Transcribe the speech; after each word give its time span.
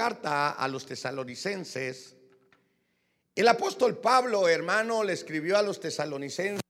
carta 0.00 0.52
a 0.52 0.66
los 0.66 0.86
tesalonicenses, 0.86 2.16
el 3.34 3.46
apóstol 3.46 3.98
Pablo, 3.98 4.48
hermano, 4.48 5.04
le 5.04 5.12
escribió 5.12 5.58
a 5.58 5.62
los 5.62 5.78
tesalonicenses 5.78 6.62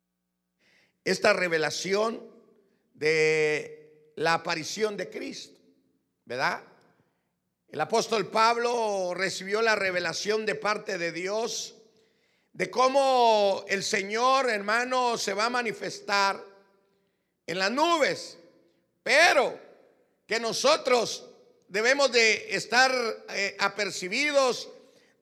esta 1.05 1.33
revelación 1.33 2.29
de 2.93 4.11
la 4.17 4.35
aparición 4.35 4.97
de 4.97 5.09
Cristo, 5.11 5.61
¿verdad? 6.25 6.65
El 7.69 7.81
apóstol 7.81 8.27
Pablo 8.27 9.13
recibió 9.15 9.63
la 9.63 9.77
revelación 9.77 10.45
de 10.45 10.57
parte 10.57 10.99
de 10.99 11.13
Dios 11.13 11.77
de 12.53 12.69
cómo 12.69 13.65
el 13.69 13.85
Señor, 13.85 14.51
hermano, 14.51 15.17
se 15.17 15.35
va 15.35 15.45
a 15.45 15.51
manifestar 15.51 16.45
en 17.47 17.59
las 17.61 17.71
nubes, 17.71 18.39
pero 19.05 19.57
que 20.27 20.41
nosotros 20.41 21.30
debemos 21.71 22.11
de 22.11 22.55
estar 22.55 22.93
eh, 23.31 23.57
apercibidos, 23.61 24.69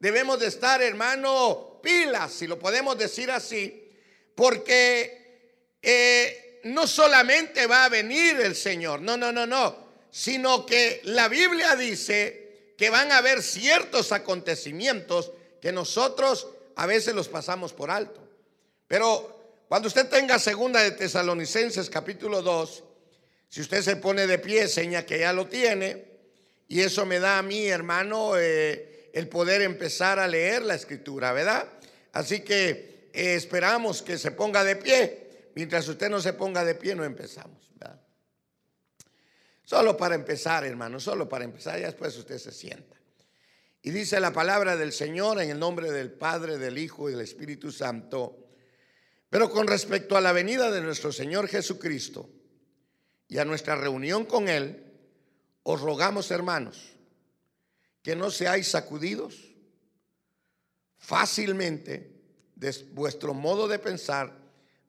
debemos 0.00 0.40
de 0.40 0.46
estar, 0.46 0.82
hermano, 0.82 1.78
pilas, 1.82 2.32
si 2.32 2.46
lo 2.46 2.58
podemos 2.58 2.96
decir 2.98 3.30
así, 3.30 3.92
porque 4.34 5.76
eh, 5.82 6.60
no 6.64 6.86
solamente 6.86 7.66
va 7.66 7.84
a 7.84 7.90
venir 7.90 8.40
el 8.40 8.56
Señor, 8.56 9.02
no, 9.02 9.16
no, 9.16 9.30
no, 9.30 9.46
no, 9.46 9.88
sino 10.10 10.64
que 10.64 11.02
la 11.04 11.28
Biblia 11.28 11.76
dice 11.76 12.72
que 12.78 12.88
van 12.88 13.12
a 13.12 13.18
haber 13.18 13.42
ciertos 13.42 14.10
acontecimientos 14.12 15.32
que 15.60 15.70
nosotros 15.70 16.48
a 16.76 16.86
veces 16.86 17.14
los 17.14 17.28
pasamos 17.28 17.74
por 17.74 17.90
alto. 17.90 18.26
Pero 18.86 19.64
cuando 19.68 19.88
usted 19.88 20.08
tenga 20.08 20.38
segunda 20.38 20.82
de 20.82 20.92
Tesalonicenses 20.92 21.90
capítulo 21.90 22.40
2, 22.40 22.84
si 23.50 23.60
usted 23.60 23.82
se 23.82 23.96
pone 23.96 24.26
de 24.26 24.38
pie, 24.38 24.66
seña 24.66 25.04
que 25.04 25.18
ya 25.18 25.32
lo 25.34 25.46
tiene, 25.46 26.07
y 26.68 26.82
eso 26.82 27.06
me 27.06 27.18
da 27.18 27.38
a 27.38 27.42
mí, 27.42 27.66
hermano, 27.66 28.38
eh, 28.38 29.10
el 29.14 29.26
poder 29.28 29.62
empezar 29.62 30.18
a 30.18 30.28
leer 30.28 30.62
la 30.62 30.74
escritura, 30.74 31.32
¿verdad? 31.32 31.66
Así 32.12 32.40
que 32.40 33.08
eh, 33.12 33.34
esperamos 33.34 34.02
que 34.02 34.18
se 34.18 34.32
ponga 34.32 34.62
de 34.62 34.76
pie. 34.76 35.50
Mientras 35.54 35.88
usted 35.88 36.10
no 36.10 36.20
se 36.20 36.34
ponga 36.34 36.64
de 36.64 36.74
pie, 36.74 36.94
no 36.94 37.04
empezamos. 37.04 37.70
¿verdad? 37.74 37.98
Solo 39.64 39.96
para 39.96 40.14
empezar, 40.14 40.66
hermano, 40.66 41.00
solo 41.00 41.26
para 41.26 41.44
empezar, 41.44 41.80
ya 41.80 41.86
después 41.86 42.14
usted 42.18 42.36
se 42.36 42.52
sienta. 42.52 42.96
Y 43.80 43.90
dice 43.90 44.20
la 44.20 44.32
palabra 44.32 44.76
del 44.76 44.92
Señor 44.92 45.40
en 45.40 45.48
el 45.48 45.58
nombre 45.58 45.90
del 45.90 46.12
Padre, 46.12 46.58
del 46.58 46.76
Hijo 46.76 47.08
y 47.08 47.12
del 47.12 47.22
Espíritu 47.22 47.72
Santo. 47.72 48.50
Pero 49.30 49.50
con 49.50 49.66
respecto 49.66 50.18
a 50.18 50.20
la 50.20 50.32
venida 50.32 50.70
de 50.70 50.82
nuestro 50.82 51.12
Señor 51.12 51.48
Jesucristo 51.48 52.28
y 53.26 53.38
a 53.38 53.46
nuestra 53.46 53.74
reunión 53.76 54.26
con 54.26 54.48
Él, 54.48 54.87
os 55.68 55.84
rogamos, 55.84 56.30
hermanos, 56.32 56.96
que 58.00 58.16
no 58.16 58.32
seáis 58.32 58.72
sacudidos 58.72 59.52
fácilmente 60.96 62.08
de 62.56 62.72
vuestro 62.96 63.36
modo 63.36 63.68
de 63.68 63.76
pensar, 63.76 64.32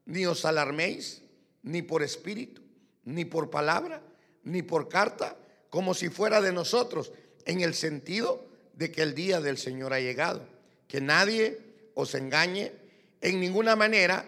ni 0.08 0.24
os 0.24 0.48
alarméis, 0.48 1.20
ni 1.68 1.84
por 1.84 2.00
espíritu, 2.00 2.64
ni 3.04 3.28
por 3.28 3.52
palabra, 3.52 4.00
ni 4.48 4.64
por 4.64 4.88
carta, 4.88 5.36
como 5.68 5.92
si 5.92 6.08
fuera 6.08 6.40
de 6.40 6.56
nosotros, 6.56 7.12
en 7.44 7.60
el 7.60 7.76
sentido 7.76 8.48
de 8.72 8.90
que 8.90 9.04
el 9.04 9.14
día 9.14 9.42
del 9.42 9.58
Señor 9.58 9.92
ha 9.92 10.00
llegado. 10.00 10.48
Que 10.88 11.02
nadie 11.02 11.60
os 11.94 12.16
engañe 12.16 12.72
en 13.20 13.42
ninguna 13.42 13.76
manera, 13.76 14.24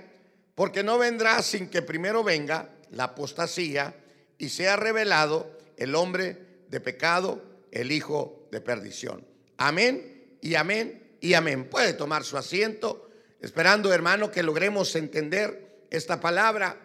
porque 0.53 0.83
no 0.83 0.99
vendrá 0.99 1.41
sin 1.43 1.69
que 1.69 1.81
primero 1.81 2.25
venga 2.25 2.75
la 2.91 3.15
apostasía 3.15 3.95
y 4.37 4.49
sea 4.49 4.75
revelado 4.75 5.60
el 5.81 5.95
hombre 5.95 6.65
de 6.67 6.79
pecado, 6.79 7.41
el 7.71 7.91
hijo 7.91 8.47
de 8.51 8.61
perdición. 8.61 9.27
Amén 9.57 10.37
y 10.41 10.53
amén 10.53 11.17
y 11.19 11.33
amén. 11.33 11.69
Puede 11.69 11.93
tomar 11.93 12.23
su 12.23 12.37
asiento, 12.37 13.09
esperando 13.41 13.91
hermano 13.91 14.29
que 14.29 14.43
logremos 14.43 14.95
entender 14.95 15.85
esta 15.89 16.19
palabra. 16.19 16.77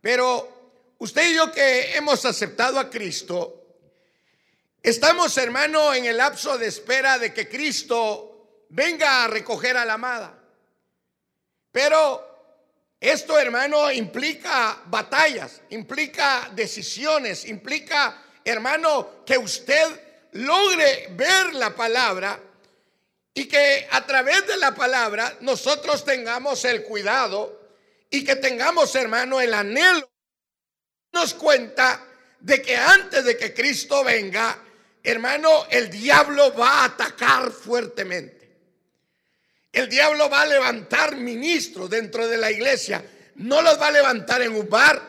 Pero 0.00 0.94
usted 0.98 1.30
y 1.30 1.36
yo 1.36 1.52
que 1.52 1.96
hemos 1.96 2.24
aceptado 2.24 2.80
a 2.80 2.90
Cristo, 2.90 3.78
estamos 4.82 5.36
hermano 5.38 5.94
en 5.94 6.06
el 6.06 6.16
lapso 6.16 6.58
de 6.58 6.66
espera 6.66 7.18
de 7.18 7.32
que 7.32 7.48
Cristo 7.48 8.64
venga 8.70 9.24
a 9.24 9.28
recoger 9.28 9.76
a 9.76 9.84
la 9.84 9.94
amada. 9.94 10.42
Pero 11.70 12.30
esto, 13.00 13.38
hermano, 13.38 13.90
implica 13.92 14.82
batallas, 14.86 15.62
implica 15.70 16.50
decisiones, 16.54 17.46
implica, 17.46 18.22
hermano, 18.44 19.24
que 19.24 19.38
usted 19.38 20.28
logre 20.32 21.08
ver 21.12 21.54
la 21.54 21.74
palabra 21.74 22.40
y 23.34 23.46
que 23.46 23.86
a 23.90 24.06
través 24.06 24.46
de 24.46 24.56
la 24.56 24.74
palabra 24.74 25.36
nosotros 25.40 26.04
tengamos 26.04 26.64
el 26.64 26.82
cuidado 26.82 27.60
y 28.10 28.24
que 28.24 28.36
tengamos, 28.36 28.94
hermano, 28.94 29.40
el 29.40 29.54
anhelo. 29.54 30.08
Nos 31.12 31.34
cuenta 31.34 32.04
de 32.40 32.60
que 32.62 32.76
antes 32.76 33.24
de 33.24 33.36
que 33.36 33.54
Cristo 33.54 34.04
venga, 34.04 34.58
hermano, 35.02 35.66
el 35.70 35.90
diablo 35.90 36.54
va 36.54 36.80
a 36.80 36.84
atacar 36.86 37.50
fuertemente. 37.50 38.40
El 39.72 39.88
diablo 39.88 40.28
va 40.28 40.42
a 40.42 40.46
levantar 40.46 41.16
ministros 41.16 41.88
dentro 41.88 42.26
de 42.26 42.36
la 42.36 42.50
iglesia. 42.50 43.04
No 43.36 43.62
los 43.62 43.80
va 43.80 43.88
a 43.88 43.92
levantar 43.92 44.42
en 44.42 44.54
un 44.54 44.68
bar. 44.68 45.00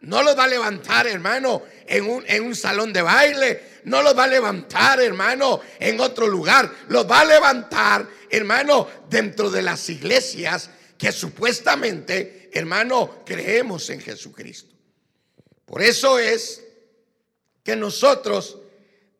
No 0.00 0.22
los 0.22 0.38
va 0.38 0.44
a 0.44 0.48
levantar, 0.48 1.06
hermano, 1.06 1.62
en 1.86 2.08
un, 2.08 2.24
en 2.26 2.44
un 2.44 2.54
salón 2.54 2.92
de 2.92 3.02
baile. 3.02 3.62
No 3.84 4.02
los 4.02 4.16
va 4.16 4.24
a 4.24 4.28
levantar, 4.28 5.00
hermano, 5.00 5.60
en 5.78 5.98
otro 6.00 6.26
lugar. 6.26 6.70
Los 6.88 7.10
va 7.10 7.20
a 7.20 7.24
levantar, 7.24 8.06
hermano, 8.30 8.88
dentro 9.08 9.50
de 9.50 9.62
las 9.62 9.88
iglesias 9.88 10.70
que 10.96 11.12
supuestamente, 11.12 12.50
hermano, 12.52 13.22
creemos 13.24 13.88
en 13.90 14.00
Jesucristo. 14.00 14.74
Por 15.64 15.82
eso 15.82 16.18
es 16.18 16.62
que 17.62 17.76
nosotros 17.76 18.58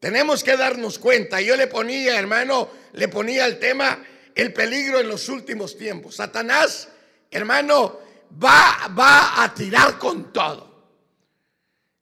tenemos 0.01 0.45
que 0.45 0.57
darnos 0.57 0.99
cuenta. 0.99 1.41
Yo 1.41 1.57
le 1.57 1.67
ponía, 1.67 2.19
hermano, 2.19 2.69
le 2.93 3.09
ponía 3.09 3.47
el 3.47 3.59
tema 3.59 4.05
el 4.35 4.53
peligro 4.53 5.01
en 5.01 5.09
los 5.09 5.29
últimos 5.29 5.77
tiempos. 5.77 6.15
Satanás, 6.15 6.89
hermano, 7.29 7.99
va, 8.43 8.89
va 8.97 9.43
a 9.43 9.53
tirar 9.53 9.99
con 9.99 10.33
todo. 10.33 10.68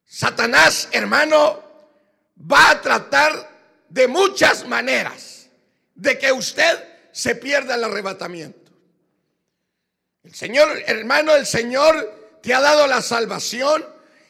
Satanás, 0.07 0.87
hermano, 0.93 1.61
va 2.39 2.71
a 2.71 2.81
tratar 2.81 3.49
de 3.89 4.07
muchas 4.07 4.65
maneras 4.65 5.49
de 5.95 6.17
que 6.17 6.31
usted 6.31 6.83
se 7.11 7.35
pierda 7.35 7.75
el 7.75 7.83
arrebatamiento. 7.83 8.71
El 10.23 10.33
Señor, 10.33 10.81
hermano, 10.85 11.35
el 11.35 11.45
Señor 11.45 12.39
te 12.41 12.53
ha 12.53 12.61
dado 12.61 12.87
la 12.87 13.01
salvación 13.01 13.85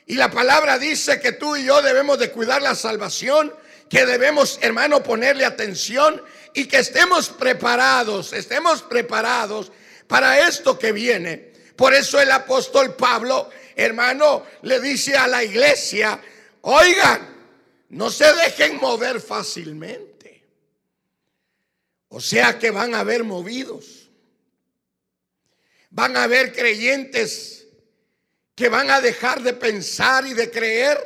y 0.07 0.15
la 0.15 0.31
palabra 0.31 0.79
dice 0.79 1.19
que 1.19 1.33
tú 1.33 1.55
y 1.55 1.65
yo 1.65 1.81
debemos 1.81 2.17
de 2.17 2.31
cuidar 2.31 2.61
la 2.61 2.75
salvación, 2.75 3.53
que 3.89 4.05
debemos, 4.05 4.57
hermano, 4.61 5.03
ponerle 5.03 5.45
atención 5.45 6.21
y 6.53 6.65
que 6.65 6.79
estemos 6.79 7.29
preparados, 7.29 8.33
estemos 8.33 8.81
preparados 8.81 9.71
para 10.07 10.47
esto 10.47 10.79
que 10.79 10.91
viene. 10.91 11.51
Por 11.75 11.93
eso 11.93 12.19
el 12.19 12.31
apóstol 12.31 12.95
Pablo, 12.95 13.49
hermano, 13.77 14.45
le 14.63 14.81
dice 14.81 15.15
a 15.15 15.27
la 15.27 15.43
iglesia, 15.43 16.19
oigan, 16.61 17.37
no 17.89 18.09
se 18.09 18.33
dejen 18.33 18.77
mover 18.77 19.21
fácilmente. 19.21 20.43
O 22.09 22.19
sea 22.19 22.57
que 22.57 22.71
van 22.71 22.95
a 22.95 23.01
haber 23.01 23.23
movidos. 23.23 24.09
Van 25.91 26.17
a 26.17 26.23
haber 26.23 26.53
creyentes 26.53 27.67
que 28.55 28.67
van 28.67 28.89
a 28.89 28.99
dejar 28.99 29.41
de 29.43 29.53
pensar 29.53 30.25
y 30.25 30.33
de 30.33 30.49
creer 30.49 30.97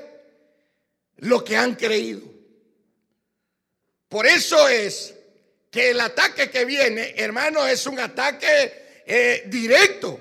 lo 1.17 1.43
que 1.43 1.57
han 1.57 1.75
creído. 1.75 2.21
Por 4.07 4.25
eso 4.25 4.69
es 4.69 5.13
que 5.69 5.91
el 5.91 5.99
ataque 5.99 6.49
que 6.49 6.63
viene, 6.63 7.15
hermano, 7.17 7.67
es 7.67 7.85
un 7.85 7.99
ataque 7.99 9.03
eh, 9.05 9.43
directo, 9.47 10.19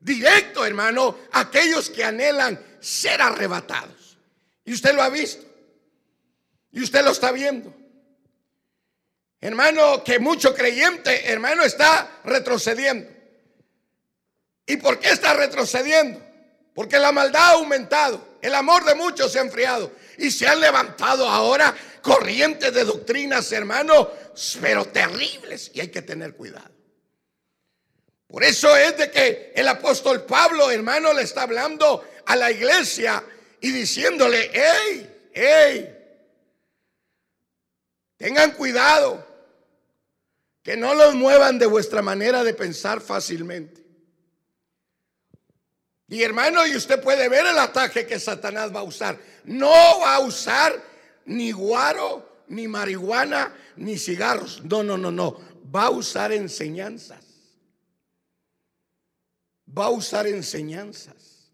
directo, 0.00 0.64
hermano, 0.64 1.18
a 1.32 1.40
aquellos 1.40 1.90
que 1.90 2.02
anhelan 2.02 2.58
ser 2.80 3.20
arrebatados. 3.20 4.18
Y 4.64 4.72
usted 4.72 4.94
lo 4.94 5.02
ha 5.02 5.08
visto. 5.08 5.44
Y 6.72 6.82
usted 6.82 7.04
lo 7.04 7.10
está 7.10 7.32
viendo. 7.32 7.74
Hermano, 9.40 10.04
que 10.04 10.18
mucho 10.18 10.54
creyente, 10.54 11.30
hermano, 11.30 11.62
está 11.62 12.20
retrocediendo. 12.24 13.10
¿Y 14.66 14.76
por 14.76 14.98
qué 14.98 15.10
está 15.10 15.34
retrocediendo? 15.34 16.22
Porque 16.74 16.98
la 16.98 17.10
maldad 17.10 17.42
ha 17.42 17.50
aumentado. 17.52 18.38
El 18.42 18.54
amor 18.54 18.84
de 18.84 18.94
muchos 18.94 19.32
se 19.32 19.38
ha 19.38 19.42
enfriado. 19.42 19.92
Y 20.18 20.30
se 20.30 20.46
han 20.46 20.60
levantado 20.60 21.28
ahora 21.28 21.74
corrientes 22.02 22.72
de 22.72 22.84
doctrinas, 22.84 23.50
hermano, 23.52 24.10
pero 24.60 24.84
terribles. 24.86 25.70
Y 25.74 25.80
hay 25.80 25.88
que 25.88 26.02
tener 26.02 26.34
cuidado. 26.34 26.79
Por 28.30 28.44
eso 28.44 28.76
es 28.76 28.96
de 28.96 29.10
que 29.10 29.52
el 29.54 29.66
apóstol 29.66 30.24
Pablo, 30.24 30.70
hermano, 30.70 31.12
le 31.12 31.22
está 31.22 31.42
hablando 31.42 32.04
a 32.26 32.36
la 32.36 32.50
iglesia 32.50 33.22
y 33.60 33.70
diciéndole, 33.72 34.50
hey, 34.52 35.30
hey, 35.32 35.96
Tengan 38.20 38.50
cuidado 38.50 39.26
que 40.62 40.76
no 40.76 40.94
los 40.94 41.14
muevan 41.14 41.58
de 41.58 41.64
vuestra 41.64 42.02
manera 42.02 42.44
de 42.44 42.52
pensar 42.52 43.00
fácilmente. 43.00 43.82
Y 46.06 46.22
hermano, 46.22 46.66
y 46.66 46.76
usted 46.76 47.00
puede 47.00 47.30
ver 47.30 47.46
el 47.46 47.56
ataque 47.56 48.06
que 48.06 48.20
Satanás 48.20 48.76
va 48.76 48.80
a 48.80 48.82
usar. 48.82 49.18
No 49.44 49.70
va 49.70 50.16
a 50.16 50.20
usar 50.20 50.84
ni 51.24 51.50
guaro, 51.50 52.44
ni 52.48 52.68
marihuana, 52.68 53.56
ni 53.76 53.96
cigarros. 53.96 54.62
No, 54.64 54.82
no, 54.82 54.98
no, 54.98 55.10
no. 55.10 55.40
Va 55.74 55.84
a 55.84 55.90
usar 55.90 56.30
enseñanzas. 56.30 57.29
Va 59.76 59.86
a 59.86 59.90
usar 59.90 60.26
enseñanzas. 60.26 61.50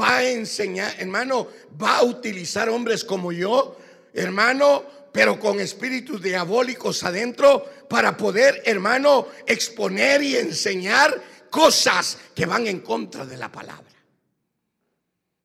Va 0.00 0.18
a 0.18 0.28
enseñar, 0.28 0.94
hermano, 0.98 1.48
va 1.80 1.98
a 1.98 2.04
utilizar 2.04 2.68
hombres 2.68 3.04
como 3.04 3.30
yo, 3.30 3.76
hermano, 4.14 4.84
pero 5.12 5.38
con 5.38 5.60
espíritus 5.60 6.22
diabólicos 6.22 7.04
adentro 7.04 7.64
para 7.88 8.16
poder, 8.16 8.62
hermano, 8.64 9.28
exponer 9.46 10.22
y 10.22 10.36
enseñar 10.36 11.22
cosas 11.50 12.16
que 12.34 12.46
van 12.46 12.66
en 12.66 12.80
contra 12.80 13.26
de 13.26 13.36
la 13.36 13.52
palabra. 13.52 13.92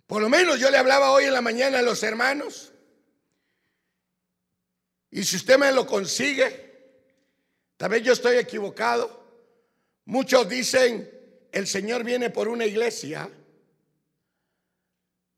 Por 0.07 0.21
lo 0.21 0.29
menos 0.29 0.57
yo 0.57 0.71
le 0.71 0.77
hablaba 0.77 1.11
hoy 1.11 1.25
en 1.25 1.33
la 1.33 1.41
mañana 1.41 1.79
a 1.79 1.81
los 1.81 2.01
hermanos. 2.01 2.71
Y 5.11 5.23
si 5.25 5.35
usted 5.35 5.57
me 5.57 5.71
lo 5.73 5.85
consigue, 5.85 7.03
tal 7.75 7.89
vez 7.89 8.03
yo 8.03 8.13
estoy 8.13 8.37
equivocado. 8.37 9.16
Muchos 10.07 10.47
dicen, 10.47 11.09
el 11.51 11.67
Señor 11.67 12.05
viene 12.05 12.29
por 12.29 12.47
una 12.47 12.65
iglesia. 12.65 13.29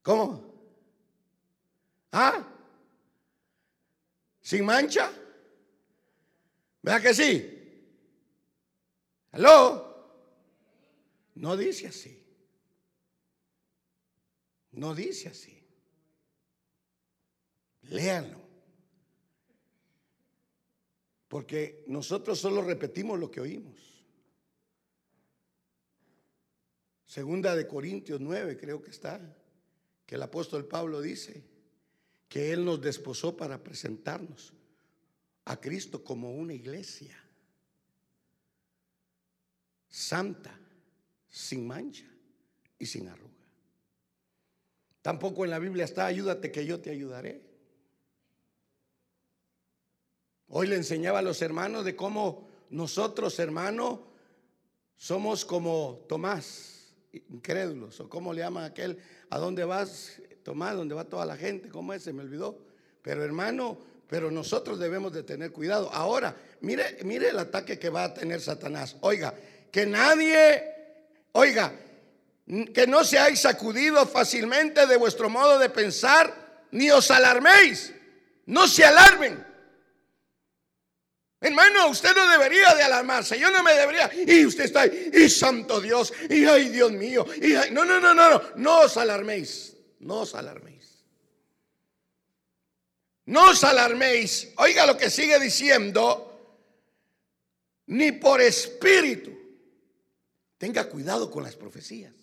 ¿Cómo? 0.03 0.53
¿Ah? 2.11 2.47
¿Sin 4.39 4.63
mancha? 4.63 5.11
¿Verdad 6.83 7.01
que 7.01 7.13
sí? 7.15 7.89
¿Aló? 9.31 9.89
No 11.33 11.57
dice 11.57 11.87
así. 11.87 12.23
No 14.73 14.93
dice 14.93 15.29
así. 15.29 15.63
Léanlo. 17.81 18.39
Porque 21.27 21.83
nosotros 21.87 22.37
solo 22.37 22.61
repetimos 22.61 23.17
lo 23.17 23.31
que 23.31 23.41
oímos. 23.41 23.98
Segunda 27.09 27.55
de 27.55 27.65
Corintios 27.65 28.21
9 28.21 28.55
creo 28.55 28.83
que 28.83 28.91
está, 28.91 29.19
que 30.05 30.13
el 30.13 30.21
apóstol 30.21 30.67
Pablo 30.67 31.01
dice 31.01 31.43
que 32.27 32.53
Él 32.53 32.63
nos 32.63 32.79
desposó 32.79 33.35
para 33.35 33.63
presentarnos 33.63 34.53
a 35.45 35.59
Cristo 35.59 36.03
como 36.03 36.31
una 36.35 36.53
iglesia 36.53 37.17
santa, 39.89 40.55
sin 41.27 41.65
mancha 41.65 42.05
y 42.77 42.85
sin 42.85 43.07
arruga. 43.07 43.33
Tampoco 45.01 45.45
en 45.45 45.49
la 45.49 45.57
Biblia 45.57 45.85
está, 45.85 46.05
ayúdate 46.05 46.51
que 46.51 46.63
yo 46.63 46.79
te 46.79 46.91
ayudaré. 46.91 47.41
Hoy 50.49 50.67
le 50.67 50.75
enseñaba 50.75 51.17
a 51.17 51.23
los 51.23 51.41
hermanos 51.41 51.85
de 51.85 51.95
cómo 51.95 52.47
nosotros, 52.69 53.39
hermanos, 53.39 53.97
somos 54.95 55.43
como 55.43 56.05
Tomás, 56.07 56.78
incrédulos, 57.11 57.99
o 57.99 58.09
cómo 58.09 58.33
le 58.33 58.41
llaman 58.41 58.65
aquel, 58.65 58.97
¿a 59.29 59.37
dónde 59.37 59.63
vas, 59.63 60.21
Tomás? 60.43 60.75
¿Dónde 60.75 60.95
va 60.95 61.05
toda 61.05 61.25
la 61.25 61.37
gente? 61.37 61.69
¿Cómo 61.69 61.93
es? 61.93 62.03
Se 62.03 62.13
me 62.13 62.23
olvidó. 62.23 62.57
Pero 63.01 63.23
hermano, 63.23 63.77
pero 64.07 64.31
nosotros 64.31 64.79
debemos 64.79 65.13
de 65.13 65.23
tener 65.23 65.51
cuidado. 65.51 65.89
Ahora, 65.91 66.35
mire, 66.61 66.97
mire 67.03 67.29
el 67.29 67.39
ataque 67.39 67.77
que 67.77 67.89
va 67.89 68.05
a 68.05 68.13
tener 68.13 68.41
Satanás. 68.41 68.97
Oiga, 69.01 69.33
que 69.71 69.85
nadie 69.85 70.79
Oiga, 71.31 71.71
que 72.73 72.87
no 72.87 73.03
seáis 73.03 73.41
sacudidos 73.41 74.09
fácilmente 74.09 74.87
de 74.87 74.97
vuestro 74.97 75.29
modo 75.29 75.59
de 75.59 75.69
pensar, 75.69 76.65
ni 76.71 76.89
os 76.89 77.11
alarméis. 77.11 77.93
No 78.45 78.67
se 78.67 78.83
alarmen. 78.83 79.45
Hermano, 81.41 81.87
usted 81.87 82.13
no 82.15 82.29
debería 82.29 82.75
de 82.75 82.83
alarmarse. 82.83 83.39
Yo 83.39 83.49
no 83.49 83.63
me 83.63 83.73
debería. 83.73 84.11
Y 84.13 84.45
usted 84.45 84.65
está 84.65 84.81
ahí. 84.81 85.11
Y 85.13 85.29
santo 85.29 85.79
Dios. 85.79 86.13
Y 86.29 86.45
ay, 86.45 86.69
Dios 86.69 86.91
mío. 86.91 87.25
Y 87.41 87.53
no, 87.71 87.85
no, 87.85 87.99
no, 87.99 88.13
no, 88.13 88.29
no. 88.29 88.41
No 88.55 88.79
os 88.81 88.97
alarméis. 88.97 89.75
No 89.99 90.21
os 90.21 90.35
alarméis. 90.35 91.03
No 93.25 93.51
os 93.51 93.63
alarméis. 93.63 94.49
Oiga 94.57 94.85
lo 94.85 94.97
que 94.97 95.09
sigue 95.09 95.39
diciendo. 95.39 96.25
Ni 97.87 98.11
por 98.11 98.41
espíritu 98.41 99.39
Tenga 100.59 100.89
cuidado 100.89 101.31
con 101.31 101.41
las 101.41 101.55
profecías. 101.55 102.13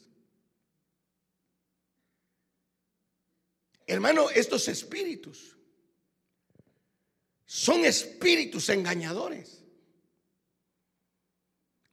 Hermano, 3.87 4.29
estos 4.29 4.69
espíritus 4.69 5.56
son 7.47 7.85
espíritus 7.85 8.69
engañadores 8.69 9.57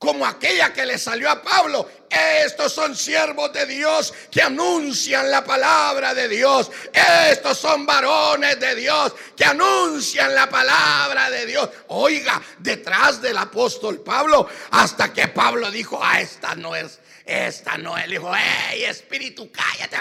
como 0.03 0.25
aquella 0.25 0.73
que 0.73 0.85
le 0.85 0.97
salió 0.97 1.29
a 1.29 1.41
Pablo. 1.41 1.89
Estos 2.09 2.73
son 2.73 2.93
siervos 2.93 3.53
de 3.53 3.65
Dios 3.65 4.13
que 4.29 4.41
anuncian 4.41 5.31
la 5.31 5.45
palabra 5.45 6.13
de 6.13 6.27
Dios. 6.27 6.69
Estos 6.91 7.57
son 7.57 7.85
varones 7.85 8.59
de 8.59 8.75
Dios 8.75 9.15
que 9.33 9.45
anuncian 9.45 10.35
la 10.35 10.49
palabra 10.49 11.29
de 11.29 11.45
Dios. 11.45 11.69
Oiga, 11.87 12.41
detrás 12.59 13.21
del 13.21 13.37
apóstol 13.37 14.01
Pablo, 14.01 14.45
hasta 14.71 15.13
que 15.13 15.29
Pablo 15.29 15.71
dijo, 15.71 15.97
ah, 16.03 16.19
esta 16.19 16.53
no 16.53 16.75
es, 16.75 16.99
esta 17.23 17.77
no 17.77 17.97
es. 17.97 18.05
Le 18.09 18.19
dijo, 18.19 18.29
hey, 18.35 18.83
espíritu, 18.83 19.49
cállate. 19.53 19.95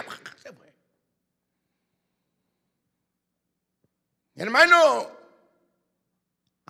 Hermano, 4.35 5.22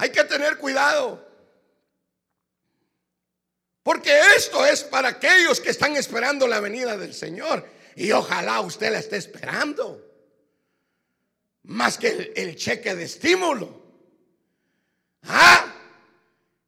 hay 0.03 0.11
que 0.11 0.25
tener 0.25 0.59
cuidado. 0.59 1.25
Porque 3.85 4.11
esto 4.37 4.67
es 4.67 4.83
para 4.83 5.11
aquellos 5.11 5.61
que 5.61 5.71
están 5.71 5.95
esperando 5.95 6.49
la 6.49 6.59
venida 6.59 6.97
del 6.97 7.15
Señor. 7.15 7.65
Y 7.95 8.11
ojalá 8.11 8.61
usted 8.63 8.91
la 8.91 8.99
esté 8.99 9.19
esperando. 9.19 10.05
Más 11.63 11.99
que 11.99 12.33
el, 12.35 12.57
cheque 12.57 12.97
de 12.97 13.05
estímulo. 13.05 13.81
Ah, 15.23 15.73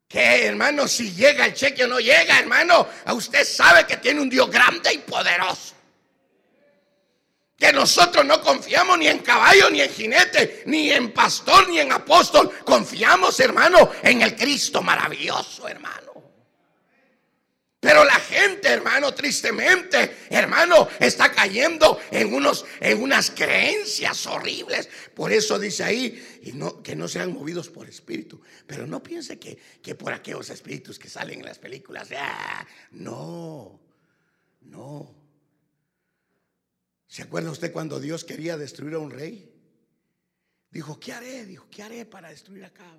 que 0.07 0.47
hermano, 0.47 0.87
si 0.87 1.12
llega 1.12 1.47
el 1.47 1.55
cheque 1.55 1.87
o 1.87 1.88
no 1.88 1.99
llega, 1.99 2.38
hermano, 2.38 2.87
a 3.05 3.14
usted 3.14 3.45
sabe 3.45 3.85
que 3.85 3.97
tiene 3.97 4.21
un 4.21 4.31
Dios 4.31 4.49
grande 4.49 4.95
y 4.95 4.99
poderoso. 4.99 5.75
Que 7.57 7.73
nosotros 7.73 8.25
no 8.25 8.43
confiamos 8.43 8.99
ni 8.99 9.07
en 9.07 9.21
caballo, 9.21 9.71
ni 9.71 9.81
en 9.81 9.91
jinete, 9.91 10.65
ni 10.67 10.91
en 10.91 11.13
pastor, 11.13 11.69
ni 11.69 11.79
en 11.79 11.93
apóstol. 11.93 12.51
Confiamos, 12.65 13.39
hermano, 13.41 13.91
en 14.03 14.23
el 14.23 14.35
Cristo 14.35 14.83
maravilloso, 14.83 15.69
hermano. 15.69 16.05
Pero 17.85 18.03
la 18.03 18.15
gente, 18.15 18.69
hermano, 18.69 19.13
tristemente, 19.13 20.17
hermano, 20.31 20.89
está 20.99 21.31
cayendo 21.31 22.01
en, 22.11 22.33
unos, 22.33 22.65
en 22.81 23.03
unas 23.03 23.31
creencias 23.31 24.27
horribles. 24.27 24.89
Por 25.15 25.31
eso 25.33 25.59
dice 25.59 25.85
ahí, 25.85 26.41
y 26.45 26.53
no, 26.53 26.83
que 26.83 26.97
no 26.97 27.09
sean 27.09 27.35
movidos 27.35 27.69
por 27.69 27.87
espíritu. 27.87 28.41
Pero 28.67 28.87
no 28.87 29.03
piense 29.03 29.39
que, 29.39 29.59
que 29.83 29.95
por 29.95 30.15
aquellos 30.15 30.49
espíritus 30.49 30.99
que 30.99 31.11
salen 31.11 31.41
en 31.41 31.45
las 31.45 31.59
películas. 31.59 32.09
Ah, 32.19 32.67
no, 32.93 33.79
no. 34.63 35.24
¿Se 37.14 37.23
acuerda 37.23 37.52
usted 37.52 37.71
cuando 37.71 38.00
Dios 38.00 38.25
quería 38.25 38.56
destruir 38.56 38.94
a 38.94 38.99
un 38.99 39.12
rey? 39.12 39.49
Dijo, 40.68 40.99
¿qué 40.99 41.12
haré? 41.12 41.44
Dijo, 41.44 41.68
¿qué 41.71 41.85
haré 41.85 42.06
para 42.06 42.30
destruir 42.30 42.64
acá? 42.64 42.92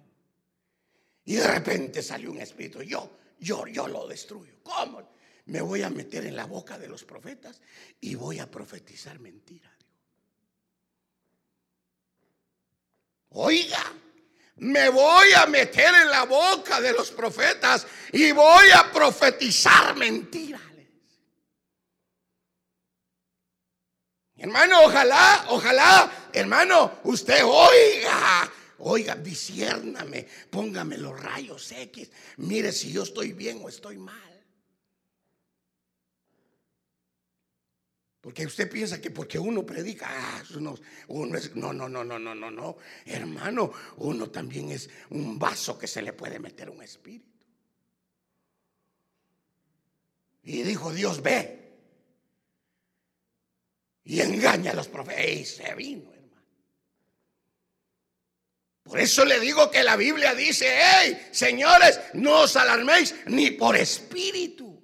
Y 1.26 1.36
de 1.36 1.46
repente 1.46 2.02
salió 2.02 2.32
un 2.32 2.40
espíritu. 2.40 2.82
Yo, 2.82 3.12
yo, 3.42 3.68
yo 3.68 3.90
lo 3.90 4.08
destruyo. 4.08 4.54
¿Cómo? 4.64 5.12
Me 5.48 5.60
voy 5.60 5.82
a 5.82 5.90
meter 5.90 6.26
en 6.26 6.38
la 6.38 6.46
boca 6.46 6.80
de 6.80 6.88
los 6.88 7.04
profetas 7.04 7.60
y 8.00 8.16
voy 8.16 8.40
a 8.40 8.50
profetizar 8.50 9.20
mentira. 9.20 9.70
Oiga, 13.32 13.84
me 14.56 14.88
voy 14.88 15.34
a 15.34 15.46
meter 15.46 15.94
en 15.94 16.10
la 16.10 16.24
boca 16.24 16.80
de 16.80 16.94
los 16.94 17.12
profetas 17.12 17.86
y 18.14 18.32
voy 18.32 18.72
a 18.74 18.90
profetizar 18.94 19.94
mentiras. 19.98 20.65
Hermano, 24.46 24.86
ojalá, 24.86 25.48
ojalá, 25.50 26.30
hermano, 26.32 27.00
usted 27.04 27.44
oiga 27.44 28.52
Oiga, 28.78 29.16
disiérname, 29.16 30.28
póngame 30.52 31.00
los 31.00 31.20
rayos 31.20 31.72
X. 31.72 32.12
Mire 32.38 32.72
si 32.72 32.92
yo 32.92 33.02
estoy 33.02 33.34
bien 33.34 33.60
o 33.64 33.70
estoy 33.70 33.98
mal. 33.98 34.46
Porque 38.22 38.46
usted 38.46 38.70
piensa 38.70 39.02
que 39.02 39.10
porque 39.10 39.40
uno 39.40 39.66
predica, 39.66 40.08
ah, 40.12 40.44
uno, 40.56 40.78
uno 41.08 41.38
es, 41.40 41.56
no, 41.56 41.74
no, 41.74 41.90
no, 41.90 42.04
no, 42.04 42.20
no, 42.20 42.36
no, 42.36 42.52
no. 42.52 42.78
Hermano, 43.04 43.72
uno 43.98 44.30
también 44.30 44.70
es 44.70 44.92
un 45.10 45.40
vaso 45.40 45.80
que 45.80 45.88
se 45.88 46.04
le 46.04 46.14
puede 46.14 46.38
meter 46.38 46.70
un 46.70 46.84
espíritu. 46.84 47.26
Y 50.44 50.62
dijo 50.62 50.94
Dios, 50.94 51.24
ve. 51.24 51.65
Y 54.06 54.22
engaña 54.22 54.72
a 54.72 54.76
los 54.76 54.88
profetas. 54.88 55.26
Y 55.26 55.46
se 55.46 55.76
vino, 55.76 56.14
hermano. 56.14 56.26
Por 58.84 59.00
eso 59.00 59.26
le 59.26 59.40
digo 59.40 59.72
que 59.72 59.84
la 59.84 59.96
Biblia 59.96 60.36
dice, 60.36 60.80
hey, 60.80 61.30
señores, 61.32 62.00
no 62.14 62.42
os 62.42 62.56
alarméis 62.56 63.16
ni 63.26 63.52
por 63.52 63.76
espíritu. 63.76 64.76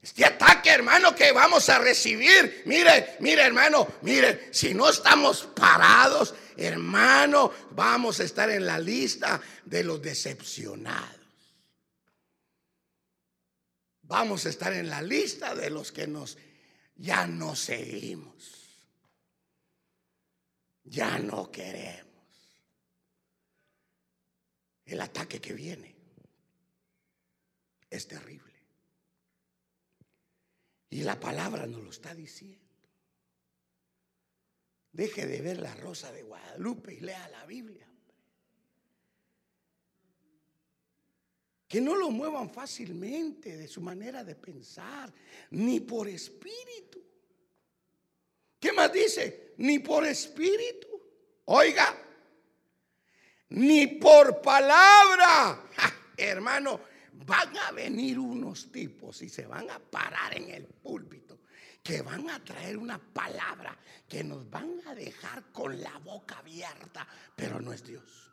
Este 0.00 0.24
ataque, 0.24 0.70
hermano, 0.70 1.14
que 1.14 1.32
vamos 1.32 1.68
a 1.68 1.80
recibir. 1.80 2.62
Mire, 2.64 3.16
mire, 3.18 3.42
hermano, 3.42 3.88
mire, 4.02 4.48
si 4.52 4.72
no 4.72 4.88
estamos 4.88 5.48
parados, 5.54 6.34
hermano, 6.56 7.52
vamos 7.72 8.20
a 8.20 8.24
estar 8.24 8.48
en 8.50 8.64
la 8.64 8.78
lista 8.78 9.40
de 9.64 9.82
los 9.82 10.00
decepcionados. 10.00 11.18
Vamos 14.02 14.46
a 14.46 14.48
estar 14.48 14.72
en 14.72 14.88
la 14.88 15.02
lista 15.02 15.54
de 15.54 15.68
los 15.68 15.92
que 15.92 16.06
nos 16.06 16.38
ya 16.98 17.26
no 17.26 17.56
seguimos. 17.56 18.68
Ya 20.84 21.18
no 21.18 21.50
queremos. 21.50 22.08
El 24.84 25.00
ataque 25.00 25.40
que 25.40 25.52
viene 25.52 25.94
es 27.90 28.06
terrible. 28.08 28.48
Y 30.90 31.02
la 31.02 31.20
palabra 31.20 31.66
nos 31.66 31.82
lo 31.82 31.90
está 31.90 32.14
diciendo. 32.14 32.58
Deje 34.92 35.26
de 35.26 35.40
ver 35.42 35.60
la 35.60 35.74
rosa 35.74 36.10
de 36.10 36.22
Guadalupe 36.22 36.94
y 36.94 37.00
lea 37.00 37.28
la 37.28 37.44
Biblia. 37.44 37.86
Que 41.68 41.82
no 41.82 41.94
lo 41.94 42.10
muevan 42.10 42.48
fácilmente 42.48 43.58
de 43.58 43.68
su 43.68 43.82
manera 43.82 44.24
de 44.24 44.34
pensar, 44.34 45.12
ni 45.50 45.80
por 45.80 46.08
espíritu. 46.08 46.87
¿Qué 48.58 48.72
más 48.72 48.92
dice? 48.92 49.54
Ni 49.58 49.78
por 49.78 50.06
espíritu. 50.06 50.88
Oiga, 51.46 51.96
ni 53.50 53.86
por 53.86 54.40
palabra. 54.40 55.64
hermano, 56.16 56.80
van 57.12 57.56
a 57.56 57.72
venir 57.72 58.18
unos 58.18 58.70
tipos 58.70 59.22
y 59.22 59.28
se 59.28 59.46
van 59.46 59.70
a 59.70 59.78
parar 59.78 60.36
en 60.36 60.50
el 60.50 60.66
púlpito 60.66 61.40
que 61.82 62.02
van 62.02 62.28
a 62.28 62.44
traer 62.44 62.76
una 62.76 62.98
palabra 62.98 63.78
que 64.06 64.22
nos 64.22 64.48
van 64.50 64.80
a 64.86 64.94
dejar 64.94 65.50
con 65.52 65.80
la 65.80 65.96
boca 65.98 66.38
abierta, 66.38 67.06
pero 67.34 67.60
no 67.60 67.72
es 67.72 67.84
Dios. 67.84 68.30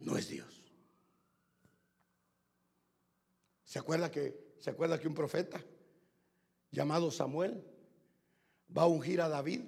No 0.00 0.16
es 0.16 0.28
Dios. 0.28 0.62
¿Se 3.64 3.78
acuerda 3.78 4.10
que 4.10 4.54
se 4.58 4.70
acuerda 4.70 4.98
que 4.98 5.06
un 5.06 5.14
profeta 5.14 5.62
llamado 6.70 7.10
Samuel 7.10 7.73
va 8.76 8.82
a 8.82 8.86
ungir 8.86 9.20
a 9.20 9.28
David 9.28 9.60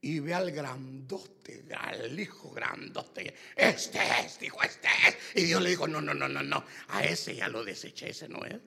y 0.00 0.20
ve 0.20 0.34
al 0.34 0.50
grandote, 0.52 1.64
al 1.76 2.18
hijo 2.18 2.50
grandote. 2.50 3.34
Este 3.56 3.98
es, 4.24 4.38
dijo, 4.38 4.62
este 4.62 4.88
es. 5.08 5.16
Y 5.34 5.46
Dios 5.46 5.62
le 5.62 5.70
dijo, 5.70 5.88
no, 5.88 6.00
no, 6.00 6.14
no, 6.14 6.28
no, 6.28 6.42
no. 6.42 6.64
A 6.88 7.04
ese 7.04 7.34
ya 7.34 7.48
lo 7.48 7.64
deseché, 7.64 8.10
ese 8.10 8.28
no 8.28 8.44
es. 8.44 8.60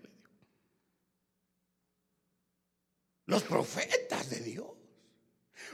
Los 3.26 3.44
profetas 3.44 4.30
de 4.30 4.40
Dios. 4.42 4.68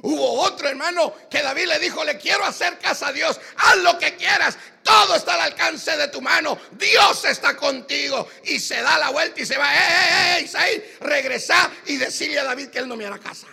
Hubo 0.02 0.42
otro 0.42 0.68
hermano 0.68 1.16
que 1.30 1.42
David 1.42 1.68
le 1.68 1.80
dijo, 1.80 2.04
le 2.04 2.18
quiero 2.18 2.44
hacer 2.44 2.78
casa 2.80 3.08
a 3.08 3.14
Dios, 3.14 3.40
haz 3.56 3.78
lo 3.78 3.98
que 3.98 4.16
quieras, 4.16 4.58
todo 4.84 5.16
está 5.16 5.36
al 5.36 5.52
alcance 5.52 5.96
de 5.96 6.10
tu 6.10 6.22
mano, 6.22 6.60
Dios 6.72 7.24
está 7.26 7.56
contigo. 7.56 8.28
Y 8.44 8.60
se 8.60 8.82
da 8.82 8.98
la 9.00 9.10
vuelta 9.10 9.40
y 9.42 9.46
se 9.46 9.58
va, 9.58 9.74
eh, 9.74 10.40
eh, 10.42 10.52
eh, 10.54 10.98
regresa 11.00 11.72
y 11.86 11.98
decirle 11.98 12.40
a 12.40 12.44
David 12.44 12.68
que 12.70 12.80
él 12.80 12.88
no 12.88 12.98
me 12.98 13.06
hará 13.06 13.20
casa. 13.20 13.48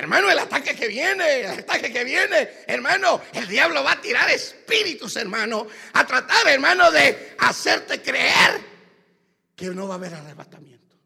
Hermano, 0.00 0.30
el 0.30 0.38
ataque 0.38 0.74
que 0.74 0.88
viene, 0.88 1.40
el 1.40 1.58
ataque 1.60 1.92
que 1.92 2.04
viene, 2.04 2.64
hermano, 2.66 3.20
el 3.34 3.46
diablo 3.46 3.84
va 3.84 3.92
a 3.92 4.00
tirar 4.00 4.30
espíritus, 4.30 5.14
hermano, 5.16 5.66
a 5.92 6.06
tratar, 6.06 6.48
hermano, 6.48 6.90
de 6.90 7.36
hacerte 7.38 8.00
creer 8.00 8.62
que 9.54 9.66
no 9.66 9.86
va 9.86 9.96
a 9.96 9.98
haber 9.98 10.14
arrebatamiento. 10.14 10.96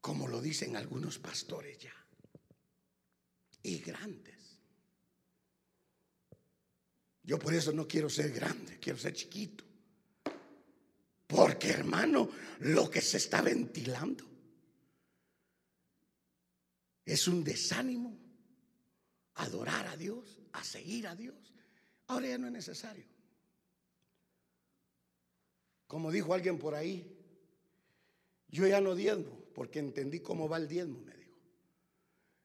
Como 0.00 0.26
lo 0.26 0.40
dicen 0.40 0.76
algunos 0.76 1.20
pastores 1.20 1.78
ya. 1.78 1.94
Y 3.62 3.78
grandes. 3.78 4.58
Yo 7.22 7.38
por 7.38 7.54
eso 7.54 7.70
no 7.70 7.86
quiero 7.86 8.10
ser 8.10 8.32
grande, 8.32 8.80
quiero 8.80 8.98
ser 8.98 9.12
chiquito. 9.12 9.62
Porque, 11.28 11.70
hermano, 11.70 12.28
lo 12.58 12.90
que 12.90 13.00
se 13.00 13.18
está 13.18 13.40
ventilando 13.40 14.33
es 17.04 17.28
un 17.28 17.44
desánimo 17.44 18.16
adorar 19.34 19.86
a 19.88 19.96
Dios, 19.96 20.40
a 20.52 20.64
seguir 20.64 21.06
a 21.06 21.14
Dios. 21.14 21.54
Ahora 22.06 22.28
ya 22.28 22.38
no 22.38 22.46
es 22.46 22.52
necesario. 22.52 23.04
Como 25.86 26.10
dijo 26.10 26.34
alguien 26.34 26.58
por 26.58 26.74
ahí, 26.74 27.14
yo 28.48 28.66
ya 28.66 28.80
no 28.80 28.94
diezmo 28.94 29.44
porque 29.54 29.78
entendí 29.78 30.20
cómo 30.20 30.48
va 30.48 30.56
el 30.56 30.68
diezmo, 30.68 31.00
me 31.00 31.14
dijo. 31.16 31.38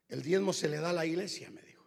El 0.08 0.22
diezmo 0.22 0.54
se 0.54 0.68
le 0.68 0.78
da 0.78 0.90
a 0.90 0.94
la 0.94 1.06
iglesia, 1.06 1.50
me 1.52 1.62
dijo. 1.62 1.86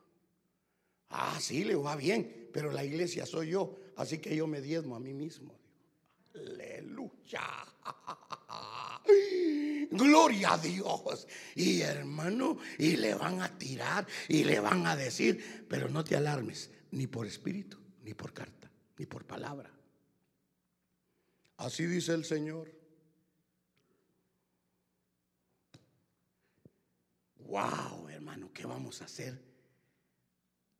Ah, 1.10 1.38
sí, 1.40 1.64
le 1.64 1.74
va 1.74 1.96
bien, 1.96 2.48
pero 2.52 2.72
la 2.72 2.84
iglesia 2.84 3.26
soy 3.26 3.50
yo, 3.50 3.78
así 3.96 4.18
que 4.18 4.34
yo 4.34 4.46
me 4.46 4.60
diezmo 4.60 4.96
a 4.96 5.00
mí 5.00 5.12
mismo. 5.12 5.58
Aleluya. 6.34 7.42
Gloria 9.90 10.54
a 10.54 10.58
Dios. 10.58 11.26
Y 11.54 11.82
hermano, 11.82 12.58
y 12.78 12.96
le 12.96 13.14
van 13.14 13.42
a 13.42 13.58
tirar 13.58 14.06
y 14.28 14.44
le 14.44 14.58
van 14.60 14.86
a 14.86 14.96
decir, 14.96 15.66
pero 15.68 15.88
no 15.88 16.02
te 16.02 16.16
alarmes, 16.16 16.70
ni 16.92 17.06
por 17.06 17.26
espíritu, 17.26 17.78
ni 18.02 18.14
por 18.14 18.32
carta, 18.32 18.70
ni 18.96 19.06
por 19.06 19.24
palabra. 19.24 19.70
Así 21.58 21.86
dice 21.86 22.14
el 22.14 22.24
Señor. 22.24 22.82
Wow, 27.36 28.08
hermano, 28.08 28.50
¿qué 28.52 28.64
vamos 28.64 29.02
a 29.02 29.04
hacer 29.04 29.38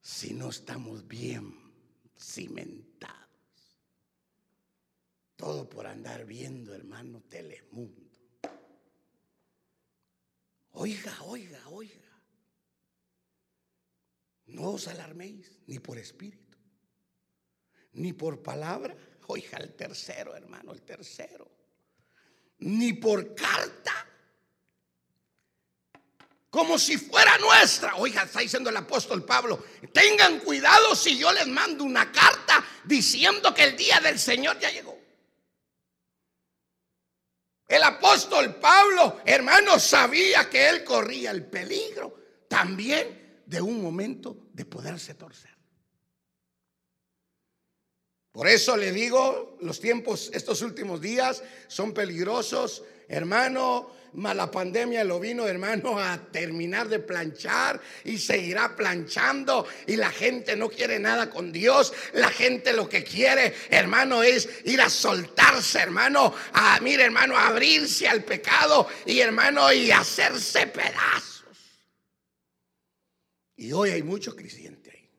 si 0.00 0.32
no 0.32 0.48
estamos 0.48 1.06
bien 1.06 1.54
cimentados? 2.18 3.12
Todo 5.36 5.68
por 5.68 5.86
andar 5.86 6.24
viendo, 6.24 6.74
hermano, 6.74 7.20
Telemundo. 7.28 8.01
Oiga, 10.72 11.16
oiga, 11.22 11.60
oiga. 11.68 12.00
No 14.46 14.72
os 14.72 14.88
alarméis 14.88 15.60
ni 15.66 15.78
por 15.78 15.98
espíritu, 15.98 16.58
ni 17.92 18.12
por 18.12 18.42
palabra. 18.42 18.96
Oiga, 19.28 19.58
el 19.58 19.74
tercero, 19.74 20.34
hermano, 20.34 20.72
el 20.72 20.82
tercero. 20.82 21.50
Ni 22.58 22.92
por 22.92 23.34
carta. 23.34 24.06
Como 26.50 26.78
si 26.78 26.98
fuera 26.98 27.38
nuestra. 27.38 27.96
Oiga, 27.96 28.24
está 28.24 28.40
diciendo 28.40 28.68
el 28.68 28.76
apóstol 28.76 29.24
Pablo. 29.24 29.64
Tengan 29.92 30.40
cuidado 30.40 30.94
si 30.94 31.16
yo 31.16 31.32
les 31.32 31.46
mando 31.46 31.82
una 31.84 32.12
carta 32.12 32.62
diciendo 32.84 33.54
que 33.54 33.64
el 33.64 33.76
día 33.76 34.00
del 34.00 34.18
Señor 34.18 34.58
ya 34.58 34.70
llegó. 34.70 35.01
El 37.72 37.82
apóstol 37.84 38.56
Pablo, 38.56 39.22
hermano, 39.24 39.80
sabía 39.80 40.50
que 40.50 40.68
él 40.68 40.84
corría 40.84 41.30
el 41.30 41.46
peligro 41.46 42.14
también 42.46 43.40
de 43.46 43.62
un 43.62 43.80
momento 43.80 44.48
de 44.52 44.66
poderse 44.66 45.14
torcer. 45.14 45.56
Por 48.30 48.46
eso 48.46 48.76
le 48.76 48.92
digo, 48.92 49.56
los 49.62 49.80
tiempos, 49.80 50.30
estos 50.34 50.60
últimos 50.60 51.00
días 51.00 51.42
son 51.66 51.94
peligrosos, 51.94 52.84
hermano 53.08 53.90
la 54.14 54.50
pandemia 54.50 55.04
lo 55.04 55.18
vino, 55.18 55.46
hermano, 55.46 55.98
a 55.98 56.18
terminar 56.30 56.88
de 56.88 56.98
planchar 56.98 57.80
y 58.04 58.18
seguirá 58.18 58.76
planchando. 58.76 59.66
Y 59.86 59.96
la 59.96 60.10
gente 60.10 60.54
no 60.54 60.68
quiere 60.68 60.98
nada 60.98 61.30
con 61.30 61.50
Dios. 61.50 61.92
La 62.12 62.28
gente 62.28 62.72
lo 62.74 62.88
que 62.88 63.02
quiere, 63.02 63.54
hermano, 63.70 64.22
es 64.22 64.48
ir 64.64 64.80
a 64.82 64.90
soltarse, 64.90 65.78
hermano, 65.78 66.34
a, 66.52 66.78
mire, 66.80 67.04
hermano, 67.04 67.36
a 67.36 67.48
abrirse 67.48 68.06
al 68.06 68.22
pecado 68.22 68.86
y, 69.06 69.20
hermano, 69.20 69.72
y 69.72 69.90
hacerse 69.90 70.66
pedazos. 70.66 71.46
Y 73.56 73.72
hoy 73.72 73.90
hay 73.90 74.02
muchos 74.02 74.34
creyentes 74.34 74.92
ahí. 74.92 75.10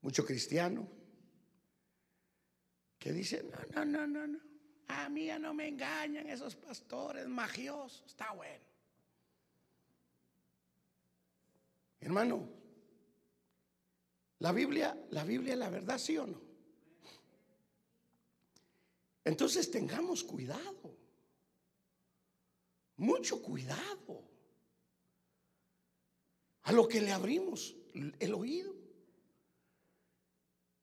mucho 0.00 0.24
cristiano 0.24 0.90
que 2.98 3.12
dice, 3.12 3.44
no, 3.44 3.84
no, 3.84 3.84
no, 3.84 4.06
no, 4.06 4.26
no. 4.26 4.55
A 4.88 5.08
mí 5.08 5.26
ya 5.26 5.38
no 5.38 5.52
me 5.52 5.68
engañan 5.68 6.28
esos 6.28 6.54
pastores 6.54 7.26
magiosos. 7.26 8.04
Está 8.06 8.32
bueno. 8.32 8.64
Hermano, 12.00 12.48
la 14.38 14.52
Biblia, 14.52 14.96
la 15.10 15.24
Biblia 15.24 15.54
es 15.54 15.58
la 15.58 15.70
verdad, 15.70 15.98
¿sí 15.98 16.16
o 16.18 16.26
no? 16.26 16.40
Entonces 19.24 19.70
tengamos 19.70 20.22
cuidado. 20.22 20.96
Mucho 22.98 23.42
cuidado. 23.42 24.22
A 26.62 26.72
lo 26.72 26.86
que 26.86 27.00
le 27.00 27.12
abrimos 27.12 27.74
el 27.92 28.34
oído. 28.34 28.74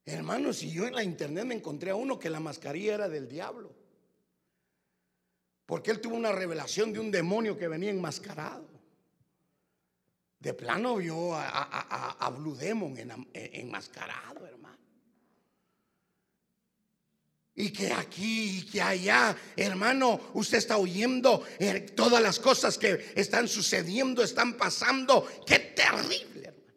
Hermanos, 0.06 0.58
si 0.58 0.72
yo 0.72 0.86
en 0.86 0.96
la 0.96 1.04
internet 1.04 1.46
me 1.46 1.56
encontré 1.56 1.92
a 1.92 1.96
uno 1.96 2.20
que 2.20 2.30
la 2.30 2.42
mascarilla 2.42 2.96
era 2.96 3.10
del 3.10 3.28
diablo. 3.28 3.83
Porque 5.66 5.92
él 5.92 6.02
tuvo 6.02 6.16
una 6.16 6.32
revelación 6.32 6.92
de 6.92 7.00
un 7.00 7.12
demonio 7.12 7.58
que 7.58 7.68
venía 7.68 7.90
enmascarado. 7.90 8.70
De 10.40 10.54
plano 10.54 10.98
vio 10.98 11.34
a, 11.34 12.30
Blue 12.38 12.56
Demon 12.56 12.98
enmascarado, 13.34 14.46
hermano. 14.46 14.78
Y 17.56 17.72
que 17.72 17.94
aquí 17.94 18.58
y 18.58 18.66
que 18.66 18.82
allá, 18.82 19.38
hermano, 19.56 20.20
usted 20.34 20.58
está 20.58 20.78
oyendo 20.78 21.46
eh, 21.60 21.82
todas 21.96 22.22
las 22.22 22.40
cosas 22.40 22.78
que 22.78 23.14
están 23.16 23.48
sucediendo, 23.48 24.22
están 24.22 24.54
pasando. 24.58 25.26
Qué 25.46 25.60
terrible, 25.60 26.48
hermano. 26.48 26.74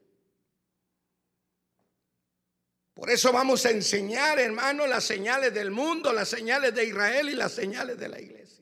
Por 2.94 3.10
eso 3.10 3.32
vamos 3.32 3.66
a 3.66 3.70
enseñar, 3.70 4.38
hermano, 4.38 4.86
las 4.86 5.02
señales 5.02 5.52
del 5.52 5.72
mundo, 5.72 6.12
las 6.12 6.28
señales 6.28 6.72
de 6.72 6.84
Israel 6.84 7.30
y 7.30 7.34
las 7.34 7.52
señales 7.52 7.98
de 7.98 8.08
la 8.08 8.20
iglesia. 8.20 8.55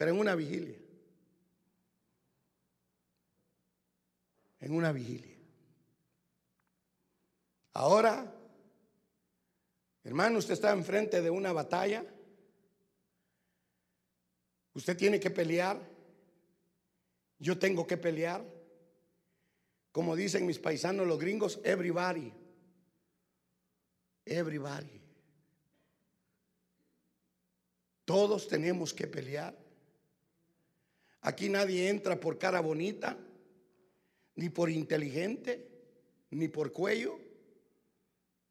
Pero 0.00 0.12
en 0.12 0.18
una 0.18 0.34
vigilia. 0.34 0.78
en 4.60 4.74
una 4.74 4.92
vigilia. 4.92 5.36
Ahora, 7.74 8.34
hermano, 10.04 10.38
usted 10.38 10.54
está 10.54 10.72
enfrente 10.72 11.20
de 11.20 11.28
una 11.28 11.52
batalla. 11.52 12.02
Usted 14.72 14.96
tiene 14.96 15.20
que 15.20 15.30
pelear. 15.30 15.78
Yo 17.38 17.58
tengo 17.58 17.86
que 17.86 17.98
pelear. 17.98 18.42
Como 19.92 20.16
dicen 20.16 20.46
mis 20.46 20.58
paisanos 20.58 21.06
los 21.06 21.18
gringos, 21.18 21.60
everybody. 21.62 22.32
Everybody. 24.24 25.02
Todos 28.06 28.48
tenemos 28.48 28.94
que 28.94 29.06
pelear. 29.06 29.59
Aquí 31.22 31.48
nadie 31.48 31.88
entra 31.88 32.18
por 32.18 32.38
cara 32.38 32.60
bonita 32.60 33.18
ni 34.36 34.48
por 34.48 34.70
inteligente, 34.70 35.68
ni 36.30 36.48
por 36.48 36.72
cuello, 36.72 37.18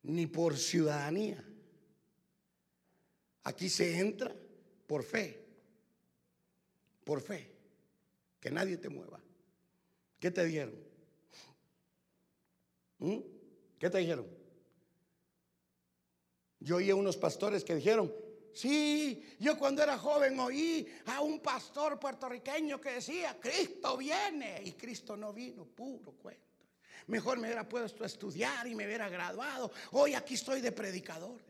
ni 0.04 0.28
por 0.28 0.58
ciudadanía. 0.58 1.44
Aquí 3.44 3.70
se 3.70 3.98
entra 3.98 4.36
por 4.86 5.04
fe, 5.04 5.44
por 7.04 7.22
fe, 7.22 7.50
que 8.40 8.52
nadie 8.52 8.78
te 8.78 8.90
mueva. 8.90 9.20
¿Qué 10.20 10.30
te 10.30 10.46
dieron? 10.46 10.76
¿Mm? 13.00 13.20
¿Qué 13.80 13.90
te 13.90 13.98
dijeron? 13.98 14.28
Yo 16.60 16.76
oí 16.76 16.90
a 16.90 16.96
unos 16.96 17.18
pastores 17.18 17.64
que 17.64 17.74
dijeron, 17.74 18.14
Sí, 18.53 19.36
yo 19.39 19.58
cuando 19.58 19.84
era 19.84 19.98
joven 19.98 20.39
oí 20.39 20.88
a 21.06 21.22
un 21.22 21.39
pastor 21.39 22.00
puertorriqueño 22.00 22.79
que 22.82 22.94
decía, 22.94 23.39
Cristo 23.39 23.97
viene 23.97 24.62
y 24.63 24.74
Cristo 24.74 25.15
no 25.15 25.32
vino, 25.34 25.65
puro 25.65 26.12
cuento. 26.13 26.43
Mejor 27.08 27.38
me 27.39 27.47
hubiera 27.47 27.67
puesto 27.67 28.04
a 28.04 28.08
estudiar 28.08 28.67
y 28.67 28.76
me 28.76 28.86
hubiera 28.86 29.10
graduado. 29.10 29.71
Hoy 29.91 30.13
aquí 30.13 30.36
estoy 30.36 30.62
de 30.62 30.71
predicador. 30.71 31.50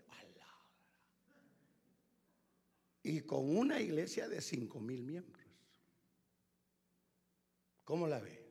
Y 3.03 3.21
con 3.21 3.57
una 3.57 3.79
iglesia 3.79 4.27
de 4.27 4.41
cinco 4.41 4.79
mil 4.79 5.03
miembros. 5.03 5.43
¿Cómo 7.83 8.07
la 8.07 8.19
ve? 8.19 8.45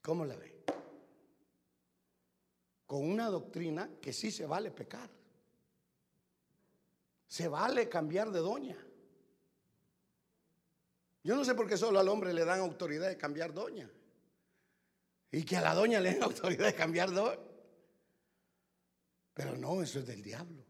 ¿Cómo 0.00 0.24
la 0.24 0.36
ve? 0.36 0.64
Con 2.86 3.04
una 3.04 3.26
doctrina 3.26 3.90
que 4.00 4.12
sí 4.12 4.30
se 4.30 4.46
vale 4.46 4.70
pecar. 4.70 5.10
Se 7.30 7.46
vale 7.46 7.88
cambiar 7.88 8.32
de 8.32 8.40
doña. 8.40 8.76
Yo 11.22 11.36
no 11.36 11.44
sé 11.44 11.54
por 11.54 11.68
qué 11.68 11.76
solo 11.76 12.00
al 12.00 12.08
hombre 12.08 12.34
le 12.34 12.44
dan 12.44 12.58
autoridad 12.58 13.08
de 13.08 13.16
cambiar 13.16 13.54
doña. 13.54 13.88
Y 15.30 15.44
que 15.44 15.56
a 15.56 15.60
la 15.60 15.72
doña 15.72 16.00
le 16.00 16.14
den 16.14 16.22
autoridad 16.24 16.66
de 16.66 16.74
cambiar 16.74 17.12
doña. 17.12 17.38
Pero 19.32 19.56
no, 19.56 19.80
eso 19.80 20.00
es 20.00 20.06
del 20.08 20.24
diablo. 20.24 20.66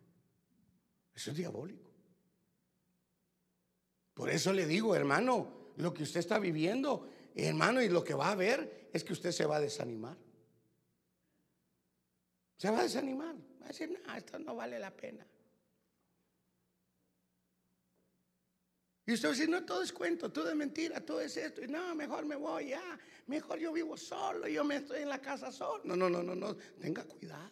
Eso 1.15 1.31
es 1.31 1.39
diabólico. 1.39 1.91
Por 4.13 4.29
eso 4.29 4.53
le 4.53 4.67
digo, 4.67 4.95
hermano, 4.95 5.73
lo 5.77 5.95
que 5.95 6.03
usted 6.03 6.21
está 6.21 6.39
viviendo, 6.39 7.09
hermano, 7.35 7.81
y 7.81 7.89
lo 7.89 8.05
que 8.05 8.13
va 8.13 8.33
a 8.33 8.35
ver 8.35 8.91
es 8.93 9.03
que 9.03 9.15
usted 9.15 9.33
se 9.33 9.47
va 9.47 9.57
a 9.57 9.61
desanimar. 9.61 10.19
Se 12.59 12.71
va 12.71 12.81
a 12.81 12.83
desanimar. 12.83 13.35
Va 13.63 13.65
a 13.65 13.69
decir, 13.69 13.91
no, 13.91 14.15
esto 14.15 14.39
no 14.39 14.55
vale 14.55 14.79
la 14.79 14.95
pena. 14.95 15.27
Y 19.11 19.15
usted 19.15 19.31
dice, 19.31 19.49
no, 19.49 19.65
todo 19.65 19.83
es 19.83 19.93
cuento, 19.93 20.31
todo 20.31 20.49
es 20.51 20.55
mentira, 20.55 21.05
todo 21.05 21.21
es 21.21 21.37
esto. 21.37 21.65
Y 21.65 21.67
no, 21.67 21.97
mejor 21.97 22.25
me 22.25 22.37
voy 22.37 22.69
ya, 22.69 22.97
mejor 23.27 23.59
yo 23.59 23.73
vivo 23.73 23.97
solo, 23.97 24.47
yo 24.47 24.63
me 24.63 24.77
estoy 24.77 25.03
en 25.03 25.09
la 25.09 25.21
casa 25.21 25.51
solo. 25.51 25.83
No, 25.83 25.97
no, 25.97 26.09
no, 26.09 26.23
no, 26.23 26.37
no, 26.37 26.55
tenga 26.57 27.03
cuidado. 27.03 27.51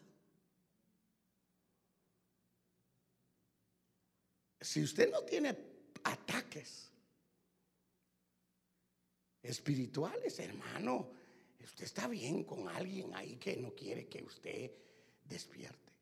Si 4.61 4.85
usted 4.85 5.11
no 5.11 5.23
tiene 5.23 5.59
ataques 6.05 6.93
espirituales, 9.43 10.39
hermano, 10.39 11.11
usted 11.61 11.83
está 11.83 12.07
bien 12.07 12.45
con 12.45 12.69
alguien 12.69 13.13
ahí 13.17 13.35
que 13.35 13.57
no 13.57 13.75
quiere 13.75 14.07
que 14.07 14.23
usted 14.23 14.71
despierte. 15.25 15.93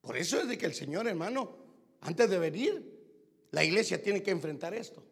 Por 0.00 0.16
eso 0.16 0.40
es 0.40 0.48
de 0.48 0.58
que 0.58 0.66
el 0.66 0.74
Señor, 0.74 1.06
hermano, 1.06 1.57
antes 2.00 2.30
de 2.30 2.38
venir, 2.38 2.98
la 3.50 3.64
iglesia 3.64 4.02
tiene 4.02 4.22
que 4.22 4.30
enfrentar 4.30 4.74
esto. 4.74 5.02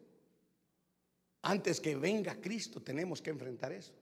Antes 1.41 1.79
que 1.79 1.95
venga 1.95 2.35
Cristo 2.35 2.81
tenemos 2.81 3.21
que 3.21 3.29
enfrentar 3.29 3.71
eso. 3.71 3.93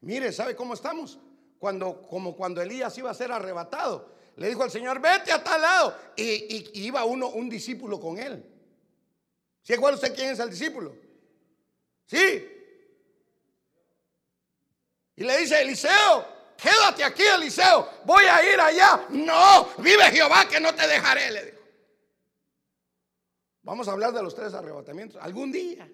Mire, 0.00 0.32
¿sabe 0.32 0.54
cómo 0.54 0.74
estamos? 0.74 1.18
Cuando, 1.58 2.02
como 2.02 2.36
cuando 2.36 2.60
Elías 2.60 2.96
iba 2.98 3.10
a 3.10 3.14
ser 3.14 3.32
arrebatado, 3.32 4.14
le 4.36 4.48
dijo 4.48 4.62
al 4.62 4.70
Señor, 4.70 5.00
vete 5.00 5.32
a 5.32 5.42
tal 5.42 5.60
lado. 5.60 5.96
Y, 6.16 6.82
iba 6.86 7.04
uno, 7.04 7.28
un 7.28 7.48
discípulo 7.48 7.98
con 7.98 8.18
él. 8.18 8.44
¿Sí 9.62 9.72
acuerda 9.72 9.96
usted 9.96 10.14
quién 10.14 10.30
es 10.30 10.38
el 10.38 10.50
discípulo? 10.50 10.94
Sí. 12.06 12.52
Y 15.16 15.24
le 15.24 15.38
dice, 15.38 15.62
Eliseo, 15.62 16.26
quédate 16.56 17.02
aquí, 17.02 17.22
Eliseo, 17.22 17.88
voy 18.04 18.24
a 18.24 18.52
ir 18.52 18.60
allá. 18.60 19.06
No, 19.08 19.70
vive 19.78 20.04
Jehová 20.12 20.46
que 20.46 20.60
no 20.60 20.74
te 20.74 20.86
dejaré, 20.86 21.30
le 21.30 21.44
dijo. 21.46 21.55
Vamos 23.66 23.88
a 23.88 23.92
hablar 23.92 24.12
de 24.12 24.22
los 24.22 24.32
tres 24.32 24.54
arrebatamientos 24.54 25.20
algún 25.20 25.50
día. 25.50 25.90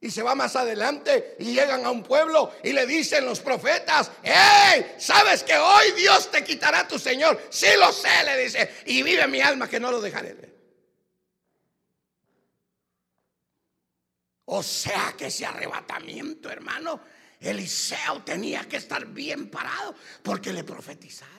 Y 0.00 0.10
se 0.10 0.24
va 0.24 0.34
más 0.34 0.56
adelante 0.56 1.36
y 1.38 1.54
llegan 1.54 1.84
a 1.86 1.90
un 1.92 2.02
pueblo 2.02 2.52
y 2.64 2.72
le 2.72 2.84
dicen 2.84 3.24
los 3.24 3.38
profetas, 3.38 4.10
hey, 4.24 4.96
¿sabes 4.98 5.44
que 5.44 5.56
hoy 5.56 5.92
Dios 5.96 6.32
te 6.32 6.42
quitará 6.42 6.80
a 6.80 6.88
tu 6.88 6.98
Señor? 6.98 7.40
Sí 7.48 7.68
lo 7.78 7.92
sé, 7.92 8.08
le 8.24 8.42
dice, 8.42 8.82
y 8.86 9.04
vive 9.04 9.24
mi 9.28 9.40
alma 9.40 9.68
que 9.68 9.78
no 9.78 9.92
lo 9.92 10.00
dejaré. 10.00 10.36
O 14.46 14.64
sea 14.64 15.14
que 15.16 15.26
ese 15.26 15.46
arrebatamiento, 15.46 16.50
hermano, 16.50 17.00
Eliseo 17.38 18.24
tenía 18.24 18.66
que 18.68 18.78
estar 18.78 19.06
bien 19.06 19.48
parado 19.48 19.94
porque 20.24 20.52
le 20.52 20.64
profetizaron. 20.64 21.37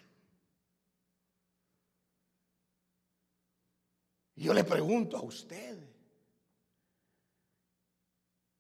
Yo 4.40 4.54
le 4.54 4.64
pregunto 4.64 5.18
a 5.18 5.22
usted 5.22 5.78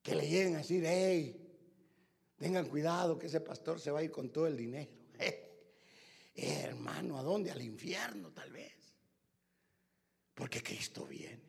que 0.04 0.14
le 0.14 0.28
lleguen 0.28 0.56
a 0.56 0.58
decir, 0.58 0.84
hey, 0.86 1.40
tengan 2.36 2.66
cuidado 2.66 3.18
que 3.18 3.28
ese 3.28 3.40
pastor 3.40 3.80
se 3.80 3.90
va 3.90 4.00
a 4.00 4.04
ir 4.04 4.12
con 4.12 4.30
todo 4.30 4.46
el 4.46 4.58
dinero. 4.58 4.92
hermano, 6.36 7.18
¿a 7.18 7.24
dónde? 7.24 7.50
Al 7.52 7.62
infierno 7.62 8.30
tal 8.32 8.52
vez. 8.52 8.74
Porque 10.34 10.62
Cristo 10.62 11.06
viene. 11.06 11.40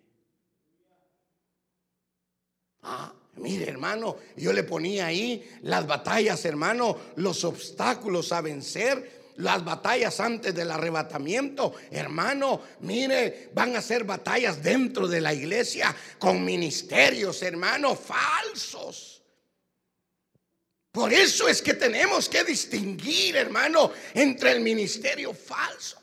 Ah, 2.82 3.12
mire, 3.34 3.68
hermano, 3.68 4.16
yo 4.36 4.52
le 4.52 4.62
ponía 4.62 5.06
ahí 5.06 5.58
las 5.62 5.88
batallas, 5.88 6.44
hermano, 6.44 6.96
los 7.16 7.42
obstáculos 7.42 8.30
a 8.30 8.42
vencer. 8.42 9.19
Las 9.40 9.64
batallas 9.64 10.20
antes 10.20 10.54
del 10.54 10.70
arrebatamiento, 10.70 11.74
hermano, 11.90 12.62
mire, 12.80 13.50
van 13.54 13.74
a 13.74 13.82
ser 13.82 14.04
batallas 14.04 14.62
dentro 14.62 15.08
de 15.08 15.20
la 15.20 15.32
iglesia 15.32 15.94
con 16.18 16.44
ministerios, 16.44 17.42
hermano, 17.42 17.96
falsos. 17.96 19.22
Por 20.92 21.12
eso 21.12 21.48
es 21.48 21.62
que 21.62 21.74
tenemos 21.74 22.28
que 22.28 22.44
distinguir, 22.44 23.36
hermano, 23.36 23.92
entre 24.12 24.52
el 24.52 24.60
ministerio 24.60 25.32
falso 25.32 26.02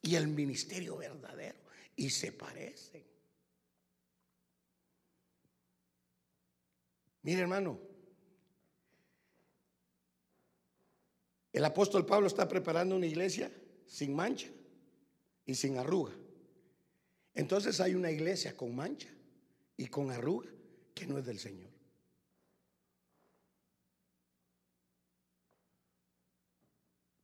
y 0.00 0.14
el 0.14 0.28
ministerio 0.28 0.96
verdadero. 0.96 1.58
Y 1.96 2.08
se 2.10 2.32
parecen. 2.32 3.04
Mire, 7.22 7.40
hermano, 7.42 7.87
el 11.58 11.64
apóstol 11.64 12.06
Pablo 12.06 12.28
está 12.28 12.46
preparando 12.46 12.94
una 12.94 13.06
iglesia 13.06 13.50
sin 13.84 14.14
mancha 14.14 14.46
y 15.44 15.56
sin 15.56 15.76
arruga. 15.76 16.14
Entonces 17.34 17.80
hay 17.80 17.96
una 17.96 18.12
iglesia 18.12 18.56
con 18.56 18.76
mancha 18.76 19.08
y 19.76 19.88
con 19.88 20.12
arruga 20.12 20.48
que 20.94 21.04
no 21.08 21.18
es 21.18 21.26
del 21.26 21.40
Señor. 21.40 21.68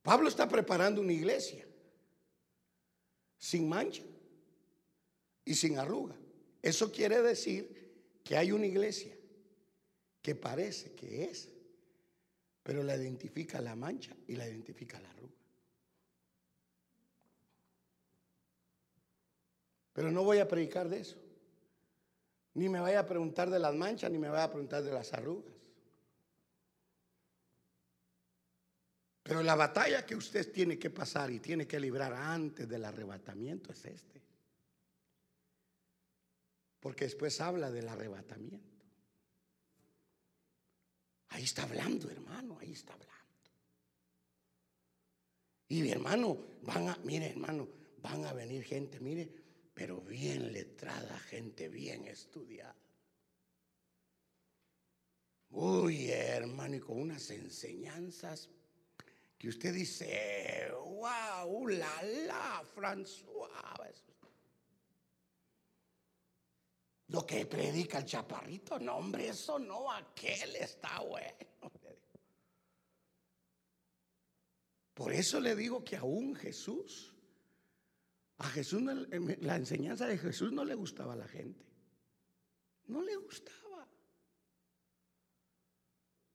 Pablo 0.03 0.29
está 0.29 0.49
preparando 0.49 1.01
una 1.01 1.13
iglesia 1.13 1.65
sin 3.39 3.69
mancha 3.69 4.03
y 5.45 5.55
sin 5.55 5.79
arruga. 5.79 6.17
Eso 6.61 6.91
quiere 6.91 7.23
decir 7.23 8.19
que 8.25 8.37
hay 8.37 8.51
una 8.51 8.67
iglesia 8.67 9.17
que 10.21 10.35
parece 10.35 10.93
que 10.97 11.23
es, 11.23 11.54
pero 12.65 12.83
la 12.83 12.97
identifica 12.97 13.61
la 13.61 13.77
mancha 13.77 14.17
y 14.27 14.35
la 14.35 14.49
identifica 14.49 14.99
la 14.99 15.11
arruga. 15.11 15.35
Pero 19.93 20.11
no 20.11 20.25
voy 20.25 20.39
a 20.39 20.49
predicar 20.49 20.89
de 20.89 21.01
eso. 21.01 21.17
Ni 22.55 22.69
me 22.71 22.81
vaya 22.81 23.01
a 23.01 23.07
preguntar 23.07 23.51
de 23.51 23.59
las 23.59 23.75
manchas, 23.75 24.11
ni 24.11 24.19
me 24.19 24.31
vaya 24.31 24.45
a 24.45 24.51
preguntar 24.51 24.83
de 24.83 24.93
las 24.93 25.13
arrugas. 25.13 25.55
Pero 29.23 29.43
la 29.43 29.55
batalla 29.55 30.07
que 30.07 30.17
usted 30.17 30.51
tiene 30.51 30.79
que 30.79 30.91
pasar 30.91 31.31
y 31.31 31.41
tiene 31.41 31.67
que 31.67 31.79
librar 31.79 32.15
antes 32.15 32.67
del 32.67 32.85
arrebatamiento 32.85 33.73
es 33.73 33.85
este. 33.85 34.23
Porque 36.81 37.05
después 37.05 37.41
habla 37.43 37.71
del 37.71 37.89
arrebatamiento. 37.89 38.74
Ahí 41.35 41.43
está 41.43 41.65
hablando, 41.65 42.09
hermano, 42.09 42.57
ahí 42.61 42.73
está 42.73 42.93
hablando. 42.93 43.13
Y 45.67 45.89
hermano, 45.89 46.39
van 46.63 46.89
a, 46.89 46.97
mire, 47.03 47.31
hermano, 47.31 47.69
van 47.99 48.25
a 48.25 48.33
venir 48.33 48.63
gente, 48.63 49.01
mire, 49.01 49.29
pero 49.75 50.01
bien 50.01 50.53
letrada, 50.53 51.19
gente 51.19 51.69
bien 51.69 52.07
estudiada. 52.07 52.77
Uy, 55.51 56.09
hermano, 56.09 56.77
y 56.77 56.81
con 56.81 57.01
unas 57.01 57.29
enseñanzas 57.31 58.49
y 59.41 59.49
usted 59.49 59.75
dice, 59.75 60.71
wow, 60.85 61.67
la 61.67 62.03
la, 62.03 62.65
François. 62.75 64.04
Lo 67.15 67.25
que 67.25 67.47
predica 67.47 67.99
el 67.99 68.07
chaparrito, 68.07 68.77
no, 68.81 68.97
hombre, 68.97 69.29
eso 69.29 69.57
no, 69.57 69.93
aquel 69.93 70.57
está 70.57 70.99
bueno. 70.99 71.47
Por 74.93 75.13
eso 75.13 75.39
le 75.39 75.55
digo 75.55 75.85
que 75.85 75.97
aún 75.97 76.35
Jesús, 76.35 77.15
a 78.39 78.49
Jesús, 78.49 78.83
la 78.83 79.55
enseñanza 79.55 80.09
de 80.09 80.19
Jesús 80.19 80.51
no 80.51 80.65
le 80.65 80.75
gustaba 80.75 81.13
a 81.13 81.17
la 81.17 81.29
gente. 81.29 81.65
No 82.87 83.01
le 83.01 83.15
gustaba. 83.15 83.87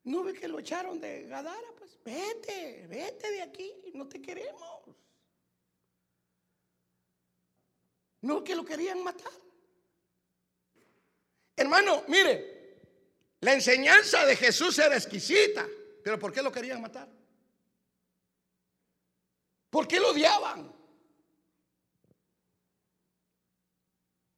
¿No 0.06 0.24
ve 0.24 0.34
que 0.34 0.48
lo 0.48 0.60
echaron 0.60 1.02
de 1.02 1.24
Gadara? 1.24 1.74
Pues 1.78 2.00
vete, 2.06 2.88
vete 2.88 3.30
de 3.32 3.42
aquí, 3.42 3.70
no 3.96 4.08
te 4.08 4.22
queremos. 4.22 4.96
No 8.22 8.42
que 8.46 8.56
lo 8.56 8.64
querían 8.64 9.04
matar. 9.04 9.49
Hermano, 11.60 12.06
mire, 12.08 12.78
la 13.42 13.52
enseñanza 13.52 14.26
de 14.26 14.38
Jesús 14.38 14.80
era 14.80 14.96
exquisita, 14.96 15.68
pero 16.02 16.18
¿por 16.18 16.32
qué 16.32 16.42
lo 16.42 16.54
querían 16.54 16.82
matar? 16.82 17.10
¿Por 19.70 19.86
qué 19.86 20.00
lo 20.00 20.12
odiaban? 20.12 20.74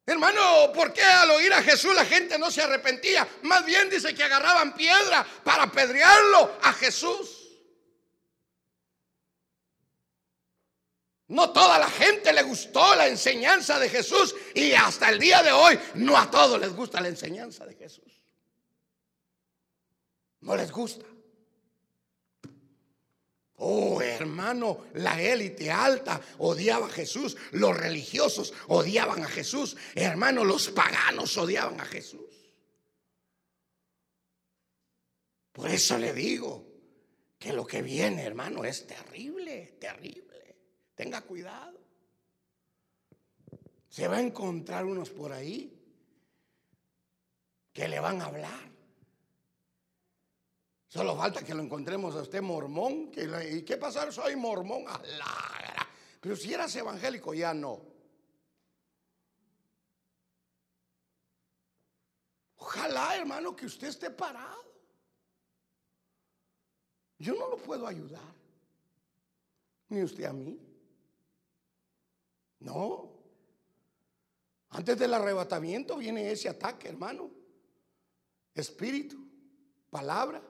Hermano, 0.04 0.74
¿por 0.74 0.92
qué 0.92 1.04
al 1.04 1.30
oír 1.30 1.54
a 1.54 1.62
Jesús 1.62 1.94
la 1.94 2.06
gente 2.06 2.40
no 2.40 2.50
se 2.50 2.64
arrepentía? 2.64 3.28
Más 3.44 3.64
bien 3.68 3.88
dice 3.88 4.16
que 4.16 4.24
agarraban 4.24 4.74
piedra 4.74 5.24
para 5.44 5.64
apedrearlo 5.64 6.58
a 6.64 6.74
Jesús. 6.74 7.41
No 11.32 11.50
toda 11.52 11.80
la 11.80 11.90
gente 11.90 12.34
le 12.34 12.44
gustó 12.44 12.94
la 12.94 13.08
enseñanza 13.08 13.80
de 13.80 13.88
Jesús 13.88 14.36
y 14.54 14.74
hasta 14.74 15.10
el 15.10 15.18
día 15.18 15.42
de 15.42 15.54
hoy 15.54 15.80
no 15.96 16.18
a 16.18 16.30
todos 16.30 16.60
les 16.60 16.76
gusta 16.76 17.00
la 17.00 17.08
enseñanza 17.08 17.66
de 17.66 17.74
Jesús. 17.74 18.22
No 20.42 20.58
les 20.58 20.70
gusta. 20.70 21.06
Oh, 23.56 24.02
hermano, 24.02 24.88
la 24.96 25.22
élite 25.22 25.72
alta 25.72 26.20
odiaba 26.40 26.88
a 26.88 26.90
Jesús, 26.90 27.38
los 27.52 27.78
religiosos 27.78 28.54
odiaban 28.68 29.24
a 29.24 29.30
Jesús, 29.30 29.78
hermano, 29.96 30.44
los 30.44 30.70
paganos 30.72 31.38
odiaban 31.38 31.80
a 31.80 31.86
Jesús. 31.86 32.52
Por 35.54 35.70
eso 35.70 35.98
le 35.98 36.12
digo 36.12 36.66
que 37.40 37.54
lo 37.54 37.66
que 37.66 37.82
viene, 37.82 38.24
hermano, 38.24 38.66
es 38.66 38.86
terrible, 38.86 39.78
terrible. 39.80 40.31
Tenga 41.02 41.22
cuidado. 41.22 41.80
Se 43.90 44.08
va 44.08 44.18
a 44.18 44.22
encontrar 44.22 44.86
unos 44.86 45.10
por 45.10 45.34
ahí 45.34 45.76
que 47.74 47.88
le 47.88 48.00
van 48.00 48.22
a 48.22 48.26
hablar. 48.26 48.72
Solo 50.88 51.18
falta 51.18 51.44
que 51.44 51.56
lo 51.56 51.64
encontremos 51.64 52.16
a 52.16 52.22
usted 52.22 52.44
mormón. 52.44 53.12
¿Y 53.50 53.64
qué 53.64 53.78
pasa? 53.78 54.12
Soy 54.12 54.36
mormón. 54.36 54.86
Pero 56.20 56.36
si 56.36 56.54
eras 56.54 56.76
evangélico, 56.76 57.34
ya 57.34 57.52
no. 57.52 57.82
Ojalá, 62.58 63.16
hermano, 63.16 63.56
que 63.56 63.66
usted 63.66 63.88
esté 63.88 64.12
parado. 64.12 64.72
Yo 67.18 67.34
no 67.34 67.50
lo 67.50 67.58
puedo 67.58 67.88
ayudar. 67.88 68.36
Ni 69.90 70.04
usted 70.04 70.26
a 70.26 70.34
mí. 70.34 70.68
No. 72.62 73.12
Antes 74.70 74.98
del 74.98 75.14
arrebatamiento 75.14 75.98
viene 75.98 76.32
ese 76.32 76.50
ataque, 76.50 76.88
hermano. 76.90 77.30
Espíritu, 78.54 79.18
palabra 79.90 80.42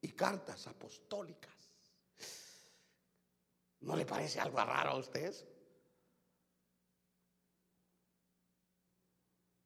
y 0.00 0.08
cartas 0.12 0.66
apostólicas. 0.66 1.52
¿No 3.80 3.94
le 3.96 4.06
parece 4.06 4.40
algo 4.40 4.58
raro 4.58 4.90
a 4.90 4.96
usted 4.96 5.34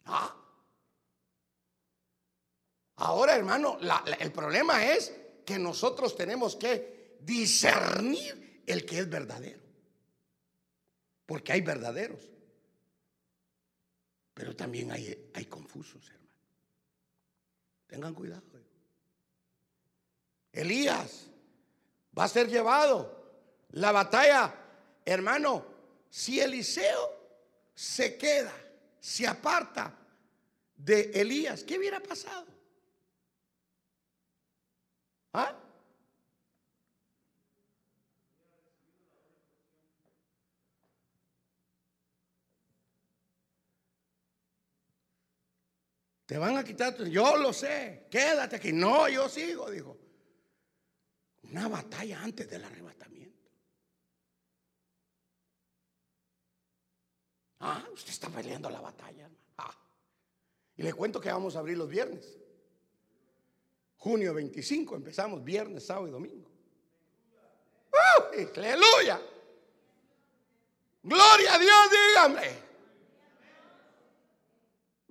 ¿Ah? 0.06 0.34
Ahora, 2.96 3.36
hermano, 3.36 3.78
el 4.18 4.32
problema 4.32 4.84
es 4.84 5.12
que 5.44 5.58
nosotros 5.58 6.16
tenemos 6.16 6.56
que 6.56 7.18
discernir 7.20 8.62
el 8.66 8.84
que 8.84 8.98
es 9.00 9.08
verdadero. 9.08 9.67
Porque 11.28 11.52
hay 11.52 11.60
verdaderos. 11.60 12.22
Pero 14.32 14.56
también 14.56 14.90
hay, 14.90 15.30
hay 15.34 15.44
confusos, 15.44 16.08
hermano. 16.08 16.32
Tengan 17.86 18.14
cuidado. 18.14 18.42
Elías 20.50 21.26
va 22.18 22.24
a 22.24 22.28
ser 22.28 22.48
llevado. 22.48 23.30
La 23.72 23.92
batalla, 23.92 24.54
hermano, 25.04 25.66
si 26.08 26.40
Eliseo 26.40 27.14
se 27.74 28.16
queda, 28.16 28.54
se 28.98 29.26
aparta 29.26 29.94
de 30.76 31.10
Elías, 31.10 31.62
¿qué 31.62 31.76
hubiera 31.76 32.00
pasado? 32.00 32.46
¿Ah? 35.34 35.54
Te 46.28 46.36
van 46.36 46.58
a 46.58 46.62
quitar, 46.62 46.94
tu- 46.94 47.06
yo 47.06 47.38
lo 47.38 47.54
sé, 47.54 48.06
quédate 48.10 48.56
aquí. 48.56 48.70
No, 48.70 49.08
yo 49.08 49.30
sigo, 49.30 49.70
dijo. 49.70 49.96
Una 51.44 51.68
batalla 51.68 52.20
antes 52.22 52.50
del 52.50 52.62
arrebatamiento. 52.62 53.50
Ah, 57.60 57.82
usted 57.94 58.10
está 58.10 58.28
peleando 58.28 58.68
la 58.68 58.82
batalla. 58.82 59.30
Ah. 59.56 59.74
Y 60.76 60.82
le 60.82 60.92
cuento 60.92 61.18
que 61.18 61.32
vamos 61.32 61.56
a 61.56 61.60
abrir 61.60 61.78
los 61.78 61.88
viernes. 61.88 62.36
Junio 63.96 64.34
25 64.34 64.96
empezamos 64.96 65.42
viernes, 65.42 65.86
sábado 65.86 66.08
y 66.08 66.10
domingo. 66.10 66.50
¡Uh! 67.90 68.34
¡Aleluya! 68.54 69.18
Gloria 71.02 71.54
a 71.54 71.58
Dios, 71.58 71.90
dígame. 71.90 72.67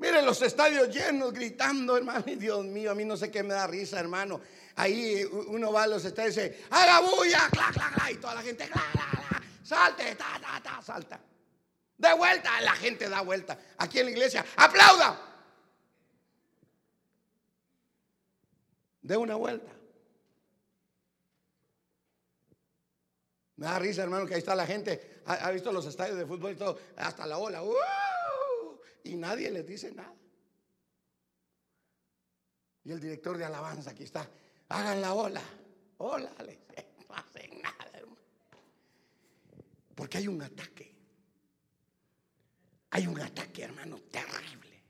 Miren 0.07 0.25
los 0.25 0.41
estadios 0.41 0.87
llenos, 0.87 1.33
gritando, 1.33 1.97
hermano. 1.97 2.23
Dios 2.37 2.63
mío, 2.63 2.91
a 2.91 2.95
mí 2.95 3.03
no 3.03 3.17
sé 3.17 3.29
qué 3.29 3.43
me 3.43 3.53
da 3.53 3.67
risa, 3.67 3.99
hermano. 3.99 4.39
Ahí 4.77 5.25
uno 5.25 5.73
va 5.73 5.83
a 5.83 5.87
los 5.87 6.05
estadios 6.05 6.37
y 6.37 6.41
dice, 6.43 6.65
haga 6.69 7.01
bulla, 7.01 7.49
cla, 7.51 7.67
cla, 7.73 7.91
cla, 7.93 8.11
y 8.11 8.15
toda 8.15 8.35
la 8.35 8.41
gente, 8.41 8.69
cla, 8.69 8.81
cla, 8.93 9.05
cla, 9.11 9.43
salte, 9.63 10.15
ta, 10.15 10.39
ta, 10.41 10.63
ta, 10.63 10.81
salta. 10.81 11.19
De 11.97 12.13
vuelta, 12.13 12.61
la 12.61 12.71
gente 12.71 13.09
da 13.09 13.19
vuelta. 13.19 13.59
Aquí 13.79 13.99
en 13.99 14.05
la 14.05 14.11
iglesia, 14.11 14.45
aplauda. 14.55 15.19
De 19.01 19.17
una 19.17 19.35
vuelta. 19.35 19.73
Me 23.57 23.65
da 23.65 23.77
risa, 23.77 24.03
hermano, 24.03 24.25
que 24.25 24.35
ahí 24.35 24.39
está 24.39 24.55
la 24.55 24.65
gente. 24.65 25.21
Ha, 25.25 25.33
ha 25.33 25.51
visto 25.51 25.69
los 25.73 25.85
estadios 25.85 26.17
de 26.17 26.25
fútbol 26.25 26.53
y 26.53 26.55
todo, 26.55 26.79
hasta 26.95 27.27
la 27.27 27.39
ola. 27.39 27.61
¡uh! 27.61 27.73
Y 29.07 29.15
nadie 29.15 29.49
les 29.49 29.65
dice 29.65 29.91
nada. 29.91 30.15
Y 32.83 32.91
el 32.91 32.99
director 32.99 33.37
de 33.37 33.45
alabanza 33.45 33.91
aquí 33.91 34.03
está. 34.03 34.29
Hagan 34.69 35.01
la 35.01 35.13
ola. 35.13 35.43
Ola, 35.97 36.31
no 37.09 37.15
hacen 37.15 37.61
nada, 37.61 37.89
hermano. 37.93 38.21
Porque 39.95 40.19
hay 40.19 40.27
un 40.27 40.41
ataque. 40.41 40.95
Hay 42.91 43.07
un 43.07 43.19
ataque, 43.19 43.63
hermano, 43.63 43.99
terrible. 44.11 44.83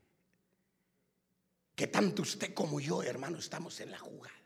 Que 1.74 1.88
tanto 1.88 2.22
usted 2.22 2.54
como 2.54 2.78
yo, 2.78 3.02
hermano, 3.02 3.38
estamos 3.38 3.80
en 3.80 3.90
la 3.90 3.98
jugada. 3.98 4.37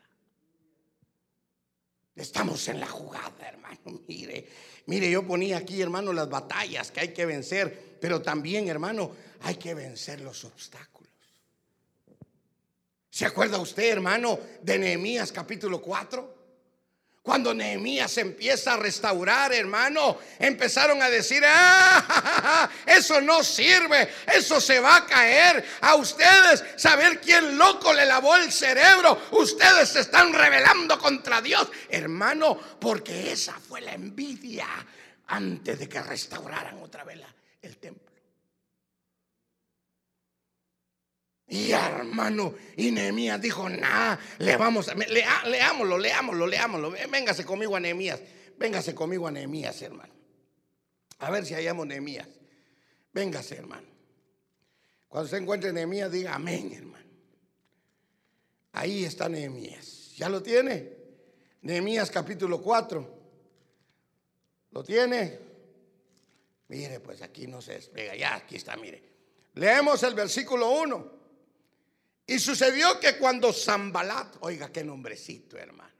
Estamos 2.15 2.67
en 2.67 2.79
la 2.79 2.87
jugada, 2.87 3.47
hermano. 3.47 4.01
Mire, 4.07 4.47
mire, 4.85 5.09
yo 5.09 5.25
ponía 5.25 5.57
aquí, 5.57 5.81
hermano, 5.81 6.13
las 6.13 6.29
batallas 6.29 6.91
que 6.91 6.99
hay 6.99 7.13
que 7.13 7.25
vencer, 7.25 7.97
pero 7.99 8.21
también, 8.21 8.67
hermano, 8.67 9.11
hay 9.41 9.55
que 9.55 9.73
vencer 9.73 10.21
los 10.21 10.43
obstáculos. 10.45 11.11
¿Se 13.09 13.25
acuerda 13.25 13.59
usted, 13.59 13.91
hermano, 13.91 14.39
de 14.61 14.77
Nehemías 14.79 15.31
capítulo 15.31 15.81
4? 15.81 16.32
Cuando 17.23 17.53
Nehemías 17.53 18.17
empieza 18.17 18.73
a 18.73 18.77
restaurar, 18.77 19.53
hermano, 19.53 20.17
empezaron 20.37 21.01
a 21.01 21.09
decir, 21.09 21.41
ah, 21.47 22.69
eso 22.85 23.21
no 23.21 23.41
sirve, 23.41 24.09
eso 24.35 24.59
se 24.59 24.81
va 24.81 24.97
a 24.97 25.05
caer. 25.05 25.63
A 25.79 25.95
ustedes, 25.95 26.65
saber 26.75 27.21
quién 27.21 27.57
loco 27.57 27.93
le 27.93 28.05
lavó 28.05 28.35
el 28.35 28.51
cerebro, 28.51 29.29
ustedes 29.31 29.87
se 29.87 30.01
están 30.01 30.33
rebelando 30.33 30.99
contra 30.99 31.41
Dios, 31.41 31.71
hermano, 31.87 32.59
porque 32.77 33.31
esa 33.31 33.53
fue 33.53 33.79
la 33.79 33.93
envidia 33.93 34.67
antes 35.27 35.79
de 35.79 35.87
que 35.87 36.01
restauraran 36.01 36.83
otra 36.83 37.05
vez 37.05 37.21
el 37.61 37.77
templo. 37.77 38.02
Y 41.53 41.71
hermano, 41.71 42.55
y 42.75 42.89
Nehemías 42.89 43.39
dijo, 43.39 43.69
nah, 43.69 44.17
le 44.39 44.57
vamos 44.57 44.89
a, 44.89 44.95
lea- 44.95 45.43
leámoslo, 45.45 45.99
leámoslo, 45.99 46.47
leámoslo. 46.47 46.89
Ven, 46.89 47.11
Véngase 47.11 47.45
conmigo 47.45 47.75
a 47.75 47.79
Nehemías, 47.79 48.19
véngase 48.57 48.95
conmigo 48.95 49.27
a 49.27 49.31
Nehemías, 49.31 49.79
hermano. 49.83 50.11
A 51.19 51.29
ver 51.29 51.45
si 51.45 51.53
hallamos 51.53 51.85
Nehemías. 51.85 52.27
Véngase, 53.13 53.55
hermano. 53.57 53.87
Cuando 55.07 55.29
se 55.29 55.37
encuentre 55.37 55.71
Nehemías, 55.71 56.11
diga 56.11 56.33
amén, 56.33 56.73
hermano. 56.73 57.05
Ahí 58.71 59.05
está 59.05 59.29
Nehemías. 59.29 60.15
¿Ya 60.17 60.29
lo 60.29 60.41
tiene? 60.41 60.91
Nehemías 61.61 62.09
capítulo 62.09 62.63
4. 62.63 63.19
¿Lo 64.71 64.83
tiene? 64.83 65.37
Mire, 66.69 66.99
pues 66.99 67.21
aquí 67.21 67.45
no 67.45 67.61
se 67.61 67.73
despega. 67.73 68.15
Ya, 68.15 68.33
aquí 68.37 68.55
está, 68.55 68.75
mire. 68.75 69.03
Leemos 69.53 70.01
el 70.01 70.15
versículo 70.15 70.71
1. 70.81 71.22
Y 72.25 72.39
sucedió 72.39 72.99
que 72.99 73.17
cuando 73.17 73.51
Zambalat, 73.51 74.37
oiga 74.41 74.71
qué 74.71 74.83
nombrecito, 74.83 75.57
hermano. 75.57 75.91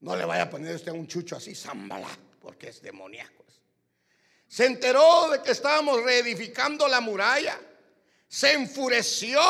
No 0.00 0.14
le 0.14 0.24
vaya 0.24 0.44
a 0.44 0.50
poner 0.50 0.74
usted 0.74 0.92
un 0.92 1.06
chucho 1.06 1.36
así, 1.36 1.54
Zambalat, 1.54 2.18
porque 2.40 2.68
es 2.68 2.80
demoníaco. 2.80 3.36
Se 4.48 4.66
enteró 4.66 5.28
de 5.30 5.42
que 5.42 5.52
estábamos 5.52 6.02
reedificando 6.02 6.86
la 6.88 7.00
muralla. 7.00 7.58
Se 8.28 8.52
enfureció 8.52 9.40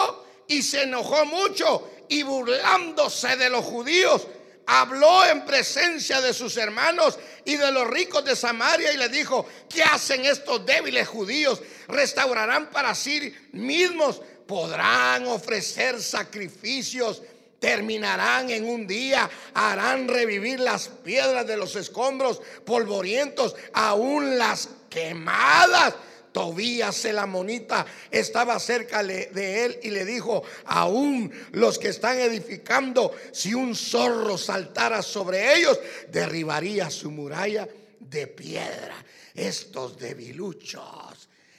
y 0.48 0.62
se 0.62 0.82
enojó 0.82 1.24
mucho 1.26 1.90
y 2.08 2.22
burlándose 2.22 3.36
de 3.36 3.50
los 3.50 3.64
judíos, 3.64 4.26
habló 4.66 5.24
en 5.26 5.44
presencia 5.44 6.20
de 6.20 6.32
sus 6.32 6.56
hermanos 6.56 7.18
y 7.44 7.56
de 7.56 7.70
los 7.72 7.86
ricos 7.88 8.24
de 8.24 8.36
Samaria 8.36 8.92
y 8.92 8.96
le 8.96 9.08
dijo, 9.08 9.48
¿qué 9.68 9.82
hacen 9.82 10.24
estos 10.24 10.64
débiles 10.64 11.08
judíos? 11.08 11.62
¿Restaurarán 11.88 12.70
para 12.70 12.94
sí 12.94 13.34
mismos? 13.52 14.20
¿Podrán 14.46 15.26
ofrecer 15.26 16.00
sacrificios? 16.00 17.22
terminarán 17.58 18.50
en 18.50 18.68
un 18.68 18.86
día, 18.86 19.28
harán 19.54 20.08
revivir 20.08 20.60
las 20.60 20.88
piedras 20.88 21.46
de 21.46 21.56
los 21.56 21.74
escombros 21.76 22.40
polvorientos, 22.64 23.56
aún 23.72 24.38
las 24.38 24.68
quemadas. 24.88 25.94
Tobías 26.32 27.02
el 27.06 27.18
amonita 27.18 27.86
estaba 28.10 28.60
cerca 28.60 29.02
de 29.02 29.64
él 29.64 29.80
y 29.82 29.88
le 29.88 30.04
dijo, 30.04 30.42
aún 30.66 31.32
los 31.52 31.78
que 31.78 31.88
están 31.88 32.20
edificando, 32.20 33.12
si 33.32 33.54
un 33.54 33.74
zorro 33.74 34.36
saltara 34.36 35.00
sobre 35.00 35.54
ellos, 35.54 35.80
derribaría 36.12 36.90
su 36.90 37.10
muralla 37.10 37.66
de 37.98 38.26
piedra. 38.26 39.02
Estos 39.34 39.98
debiluchos 39.98 41.05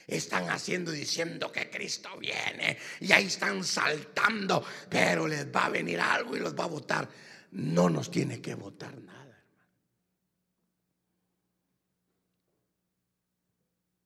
están 0.08 0.48
haciendo 0.48 0.90
diciendo 0.90 1.52
que 1.52 1.68
Cristo 1.68 2.16
viene 2.18 2.78
y 3.00 3.12
ahí 3.12 3.26
están 3.26 3.62
saltando, 3.62 4.64
pero 4.88 5.28
les 5.28 5.46
va 5.54 5.66
a 5.66 5.68
venir 5.68 6.00
algo 6.00 6.34
y 6.34 6.40
los 6.40 6.58
va 6.58 6.64
a 6.64 6.68
votar. 6.68 7.08
No 7.52 7.90
nos 7.90 8.10
tiene 8.10 8.40
que 8.40 8.54
votar 8.54 8.98
nada. 8.98 9.44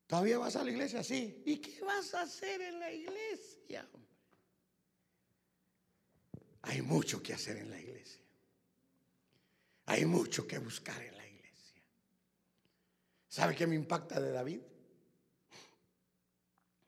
Todavía 0.08 0.38
vas 0.38 0.56
a 0.56 0.64
la 0.64 0.70
iglesia, 0.70 1.02
sí. 1.02 1.42
¿Y 1.46 1.56
qué 1.58 1.80
vas 1.82 2.12
a 2.14 2.22
hacer 2.22 2.60
en 2.60 2.80
la 2.80 2.92
iglesia? 2.92 3.88
Hay 6.62 6.82
mucho 6.82 7.22
que 7.22 7.32
hacer 7.32 7.56
en 7.56 7.70
la 7.70 7.80
iglesia. 7.80 8.20
Hay 9.86 10.04
mucho 10.04 10.46
que 10.46 10.58
buscar 10.58 11.00
en 11.02 11.16
la 11.16 11.26
iglesia. 11.26 11.82
¿Sabe 13.28 13.54
qué 13.54 13.66
me 13.66 13.74
impacta 13.74 14.20
de 14.20 14.32
David? 14.32 14.60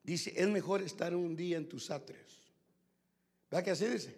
Dice, 0.04 0.34
es 0.36 0.46
mejor 0.48 0.82
estar 0.82 1.16
un 1.16 1.34
día 1.34 1.56
en 1.56 1.66
tus 1.66 1.90
atrios. 1.90 2.38
¿Verdad 3.50 3.64
que 3.64 3.70
así 3.70 3.86
dice? 3.86 4.14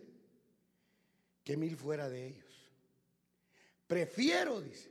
Que 1.44 1.56
mil 1.56 1.76
fuera 1.76 2.08
de 2.08 2.26
ellos. 2.26 2.70
Prefiero, 3.86 4.60
dice, 4.60 4.90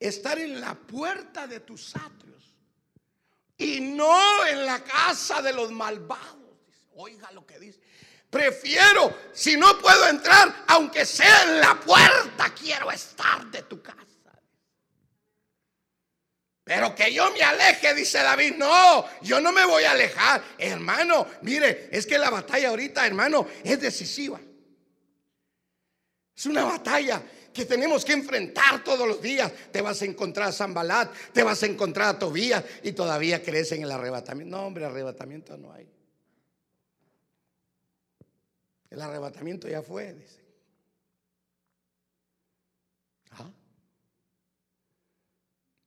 estar 0.00 0.36
en 0.40 0.60
la 0.60 0.74
puerta 0.74 1.46
de 1.46 1.60
tus 1.60 1.94
atrios 1.94 2.56
y 3.56 3.80
no 3.80 4.44
en 4.44 4.66
la 4.66 4.82
casa 4.82 5.40
de 5.40 5.52
los 5.52 5.70
malvados. 5.70 6.66
Dice, 6.66 6.88
oiga 6.96 7.30
lo 7.30 7.46
que 7.46 7.60
dice. 7.60 7.78
Prefiero, 8.28 9.16
si 9.32 9.56
no 9.56 9.78
puedo 9.78 10.08
entrar, 10.08 10.64
aunque 10.66 11.06
sea 11.06 11.44
en 11.44 11.60
la 11.60 11.78
puerta, 11.78 12.52
quiero 12.52 12.90
estar 12.90 13.48
de 13.48 13.62
tu 13.62 13.80
casa. 13.80 14.13
Pero 16.64 16.94
que 16.94 17.12
yo 17.12 17.30
me 17.30 17.42
aleje, 17.42 17.94
dice 17.94 18.18
David. 18.18 18.54
No, 18.56 19.04
yo 19.20 19.38
no 19.40 19.52
me 19.52 19.66
voy 19.66 19.84
a 19.84 19.90
alejar. 19.90 20.42
Hermano, 20.58 21.26
mire, 21.42 21.90
es 21.92 22.06
que 22.06 22.16
la 22.16 22.30
batalla 22.30 22.70
ahorita, 22.70 23.06
hermano, 23.06 23.46
es 23.62 23.78
decisiva. 23.80 24.40
Es 26.34 26.46
una 26.46 26.64
batalla 26.64 27.22
que 27.52 27.66
tenemos 27.66 28.04
que 28.04 28.14
enfrentar 28.14 28.82
todos 28.82 29.06
los 29.06 29.20
días. 29.20 29.52
Te 29.70 29.82
vas 29.82 30.00
a 30.00 30.06
encontrar 30.06 30.48
a 30.48 30.52
Zambalat, 30.52 31.12
te 31.32 31.42
vas 31.42 31.62
a 31.62 31.66
encontrar 31.66 32.08
a 32.08 32.18
Tobías 32.18 32.64
y 32.82 32.92
todavía 32.92 33.42
crees 33.42 33.70
en 33.72 33.82
el 33.82 33.90
arrebatamiento. 33.92 34.56
No, 34.56 34.66
hombre, 34.66 34.86
arrebatamiento 34.86 35.56
no 35.58 35.72
hay. 35.72 35.88
El 38.90 39.02
arrebatamiento 39.02 39.68
ya 39.68 39.82
fue, 39.82 40.14
dice. 40.14 40.40
¿Ah? 43.32 43.50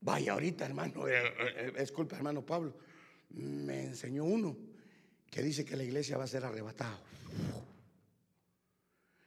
Vaya 0.08 0.32
ahorita, 0.32 0.66
hermano, 0.66 1.06
eh, 1.10 1.34
eh, 1.38 1.74
es 1.76 1.92
culpa, 1.92 2.16
hermano 2.16 2.46
Pablo. 2.46 2.74
Me 3.32 3.88
enseñó 3.88 4.24
uno 4.24 4.56
que 5.30 5.44
dice 5.44 5.66
que 5.66 5.76
la 5.76 5.84
iglesia 5.84 6.18
va 6.18 6.24
a 6.24 6.28
ser 6.28 6.46
arrebatada. 6.46 6.98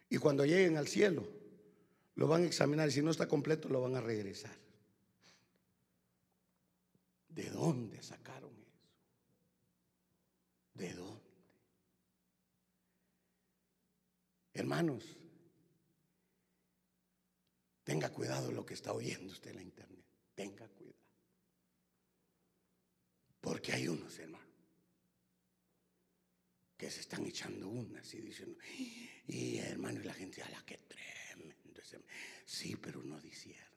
Y 0.09 0.17
cuando 0.17 0.47
lleguen 0.47 0.79
al 0.79 0.89
cielo, 0.89 1.29
lo 2.15 2.27
van 2.27 2.45
a 2.45 2.47
examinar 2.47 2.89
y 2.89 2.93
si 2.93 3.03
no 3.03 3.11
está 3.11 3.29
completo, 3.29 3.69
lo 3.69 3.83
van 3.83 3.95
a 3.95 4.01
regresar. 4.01 4.57
¿De 7.29 7.51
dónde 7.51 8.03
sacaron 8.03 8.51
eso? 8.51 8.89
¿De 10.73 10.95
dónde? 10.95 11.31
Hermanos, 14.55 15.05
tenga 17.85 18.09
cuidado 18.09 18.51
lo 18.51 18.65
que 18.65 18.73
está 18.73 18.95
oyendo 18.95 19.31
usted 19.31 19.51
en 19.51 19.57
la 19.57 19.63
internet. 19.63 20.00
Tenga 20.41 20.67
cuidado. 20.69 20.97
Porque 23.43 23.73
hay 23.73 23.89
unos, 23.89 24.19
hermanos, 24.19 24.49
que 26.79 26.91
se 26.91 27.01
están 27.01 27.27
echando 27.27 27.69
unas 27.69 28.15
y 28.15 28.23
dicen, 28.23 28.57
y 29.27 29.59
hermano, 29.59 30.01
y 30.01 30.05
la 30.05 30.15
gente, 30.15 30.43
a 30.43 30.49
la 30.49 30.65
que 30.65 30.79
tremendo. 30.79 31.83
Sí, 32.47 32.75
pero 32.77 33.03
no 33.03 33.21
dicierne. 33.21 33.69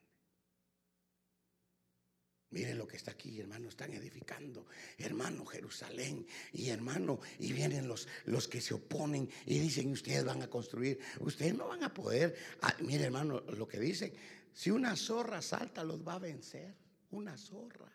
Miren 2.48 2.78
lo 2.78 2.86
que 2.86 2.96
está 2.96 3.10
aquí, 3.10 3.40
hermano, 3.40 3.68
están 3.68 3.92
edificando, 3.92 4.66
hermano, 4.96 5.44
Jerusalén, 5.44 6.26
y 6.52 6.70
hermano, 6.70 7.20
y 7.40 7.52
vienen 7.52 7.86
los, 7.86 8.08
los 8.24 8.48
que 8.48 8.62
se 8.62 8.72
oponen 8.72 9.28
y 9.44 9.58
dicen, 9.58 9.90
ustedes 9.90 10.24
van 10.24 10.40
a 10.40 10.48
construir, 10.48 10.98
ustedes 11.20 11.54
no 11.54 11.68
van 11.68 11.82
a 11.82 11.92
poder. 11.92 12.34
Ah, 12.62 12.74
mire, 12.80 13.04
hermano, 13.04 13.40
lo 13.40 13.68
que 13.68 13.78
dicen, 13.78 14.14
si 14.54 14.70
una 14.70 14.94
zorra 14.94 15.42
salta, 15.42 15.82
los 15.82 16.06
va 16.06 16.14
a 16.14 16.18
vencer, 16.20 16.72
una 17.10 17.36
zorra. 17.36 17.90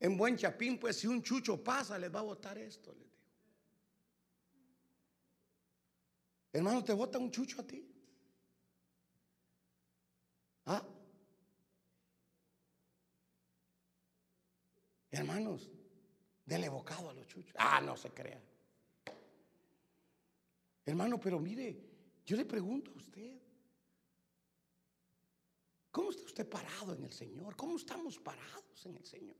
En 0.00 0.16
buen 0.16 0.34
chapín, 0.38 0.80
pues 0.80 0.96
si 0.96 1.06
un 1.06 1.22
chucho 1.22 1.62
pasa, 1.62 1.98
les 1.98 2.12
va 2.12 2.20
a 2.20 2.22
botar 2.22 2.56
esto, 2.56 2.94
les 2.94 3.04
digo. 3.04 3.10
Hermano, 6.52 6.82
¿te 6.82 6.94
bota 6.94 7.18
un 7.18 7.30
chucho 7.30 7.60
a 7.60 7.66
ti? 7.66 7.86
¿Ah? 10.64 10.82
Hermanos, 15.10 15.70
del 16.46 16.64
evocado 16.64 17.10
a 17.10 17.12
los 17.12 17.26
chuchos. 17.28 17.54
Ah, 17.58 17.82
no 17.82 17.94
se 17.94 18.08
crea. 18.10 18.42
Hermano, 20.86 21.20
pero 21.20 21.38
mire, 21.38 21.78
yo 22.24 22.36
le 22.38 22.46
pregunto 22.46 22.90
a 22.92 22.94
usted, 22.94 23.49
¿cómo 25.90 26.10
está 26.10 26.22
usted 26.24 26.48
parado 26.48 26.94
en 26.94 27.04
el 27.04 27.12
Señor? 27.12 27.56
¿Cómo 27.56 27.76
estamos 27.76 28.18
parados 28.18 28.86
en 28.86 28.96
el 28.96 29.04
Señor? 29.04 29.36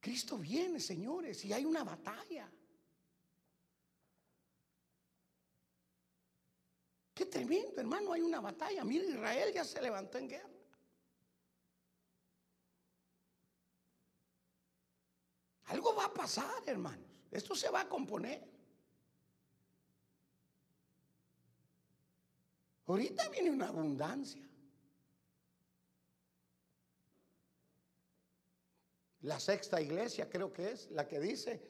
Cristo 0.00 0.38
viene, 0.38 0.78
señores, 0.78 1.44
y 1.44 1.52
hay 1.52 1.64
una 1.64 1.82
batalla. 1.82 2.50
Qué 7.12 7.26
tremendo, 7.26 7.80
hermano, 7.80 8.12
hay 8.12 8.20
una 8.20 8.40
batalla. 8.40 8.84
Mire, 8.84 9.06
Israel 9.06 9.52
ya 9.52 9.64
se 9.64 9.80
levantó 9.80 10.18
en 10.18 10.28
guerra. 10.28 10.56
Algo 15.64 15.94
va 15.94 16.04
a 16.04 16.14
pasar, 16.14 16.62
hermanos. 16.66 17.08
Esto 17.30 17.56
se 17.56 17.68
va 17.70 17.80
a 17.80 17.88
componer. 17.88 18.55
Ahorita 22.86 23.28
viene 23.30 23.50
una 23.50 23.68
abundancia. 23.68 24.42
La 29.22 29.40
sexta 29.40 29.80
iglesia 29.80 30.30
creo 30.30 30.52
que 30.52 30.70
es 30.70 30.88
la 30.92 31.08
que 31.08 31.18
dice, 31.18 31.60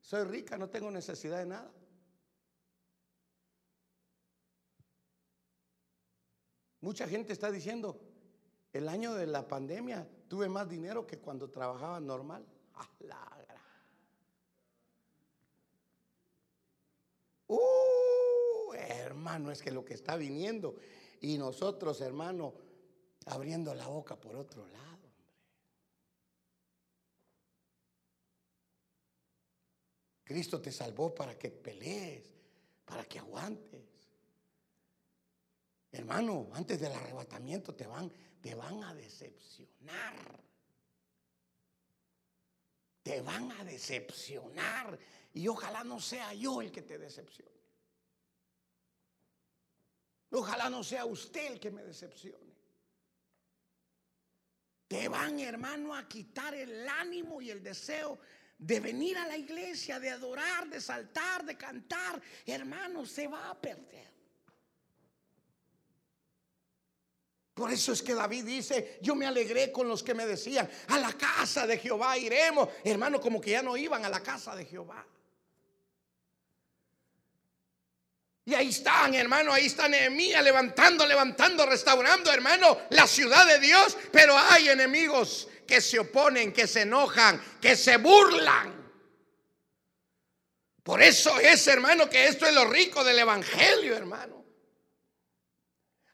soy 0.00 0.24
rica, 0.24 0.56
no 0.56 0.70
tengo 0.70 0.90
necesidad 0.90 1.38
de 1.38 1.46
nada. 1.46 1.70
Mucha 6.80 7.06
gente 7.06 7.32
está 7.32 7.50
diciendo, 7.50 8.00
el 8.72 8.88
año 8.88 9.14
de 9.14 9.26
la 9.26 9.46
pandemia 9.46 10.08
tuve 10.26 10.48
más 10.48 10.68
dinero 10.68 11.06
que 11.06 11.18
cuando 11.18 11.50
trabajaba 11.50 12.00
normal. 12.00 12.46
¡Ah, 12.74 12.88
Uh, 17.48 17.81
hermano, 19.12 19.50
es 19.50 19.62
que 19.62 19.70
lo 19.70 19.84
que 19.84 19.94
está 19.94 20.16
viniendo 20.16 20.74
y 21.20 21.38
nosotros, 21.38 22.00
hermano, 22.00 22.54
abriendo 23.26 23.74
la 23.74 23.86
boca 23.86 24.16
por 24.16 24.34
otro 24.36 24.66
lado. 24.66 24.82
Cristo 30.24 30.60
te 30.60 30.72
salvó 30.72 31.14
para 31.14 31.38
que 31.38 31.50
pelees, 31.50 32.24
para 32.84 33.04
que 33.04 33.18
aguantes. 33.18 33.82
Hermano, 35.92 36.48
antes 36.54 36.80
del 36.80 36.92
arrebatamiento 36.92 37.74
te 37.74 37.86
van, 37.86 38.10
te 38.40 38.54
van 38.54 38.82
a 38.82 38.94
decepcionar. 38.94 40.42
Te 43.02 43.20
van 43.20 43.52
a 43.52 43.64
decepcionar. 43.64 44.98
Y 45.34 45.46
ojalá 45.48 45.84
no 45.84 46.00
sea 46.00 46.32
yo 46.32 46.62
el 46.62 46.72
que 46.72 46.82
te 46.82 46.98
decepcione. 46.98 47.51
Ojalá 50.32 50.70
no 50.70 50.82
sea 50.82 51.04
usted 51.04 51.52
el 51.52 51.60
que 51.60 51.70
me 51.70 51.82
decepcione. 51.82 52.52
Te 54.88 55.08
van, 55.08 55.38
hermano, 55.40 55.94
a 55.94 56.08
quitar 56.08 56.54
el 56.54 56.88
ánimo 56.88 57.40
y 57.40 57.50
el 57.50 57.62
deseo 57.62 58.18
de 58.58 58.80
venir 58.80 59.16
a 59.18 59.26
la 59.26 59.36
iglesia, 59.36 59.98
de 59.98 60.10
adorar, 60.10 60.68
de 60.68 60.80
saltar, 60.80 61.44
de 61.44 61.56
cantar. 61.56 62.20
Hermano, 62.46 63.04
se 63.04 63.28
va 63.28 63.50
a 63.50 63.60
perder. 63.60 64.10
Por 67.54 67.70
eso 67.70 67.92
es 67.92 68.02
que 68.02 68.14
David 68.14 68.44
dice, 68.44 68.98
yo 69.02 69.14
me 69.14 69.26
alegré 69.26 69.70
con 69.70 69.86
los 69.86 70.02
que 70.02 70.14
me 70.14 70.26
decían, 70.26 70.68
a 70.88 70.98
la 70.98 71.12
casa 71.12 71.66
de 71.66 71.76
Jehová 71.76 72.16
iremos. 72.16 72.70
Hermano, 72.82 73.20
como 73.20 73.40
que 73.40 73.50
ya 73.50 73.62
no 73.62 73.76
iban 73.76 74.04
a 74.04 74.08
la 74.08 74.22
casa 74.22 74.56
de 74.56 74.64
Jehová. 74.64 75.06
Y 78.44 78.54
ahí 78.54 78.70
están, 78.70 79.14
hermano, 79.14 79.52
ahí 79.52 79.66
está 79.66 79.88
Nehemías 79.88 80.42
levantando, 80.42 81.06
levantando, 81.06 81.64
restaurando, 81.64 82.32
hermano, 82.32 82.76
la 82.90 83.06
ciudad 83.06 83.46
de 83.46 83.60
Dios. 83.60 83.96
Pero 84.10 84.36
hay 84.36 84.68
enemigos 84.68 85.48
que 85.66 85.80
se 85.80 86.00
oponen, 86.00 86.52
que 86.52 86.66
se 86.66 86.82
enojan, 86.82 87.40
que 87.60 87.76
se 87.76 87.98
burlan. 87.98 88.82
Por 90.82 91.00
eso 91.00 91.38
es, 91.38 91.64
hermano, 91.68 92.10
que 92.10 92.26
esto 92.26 92.44
es 92.46 92.54
lo 92.54 92.64
rico 92.64 93.04
del 93.04 93.20
Evangelio, 93.20 93.96
hermano. 93.96 94.44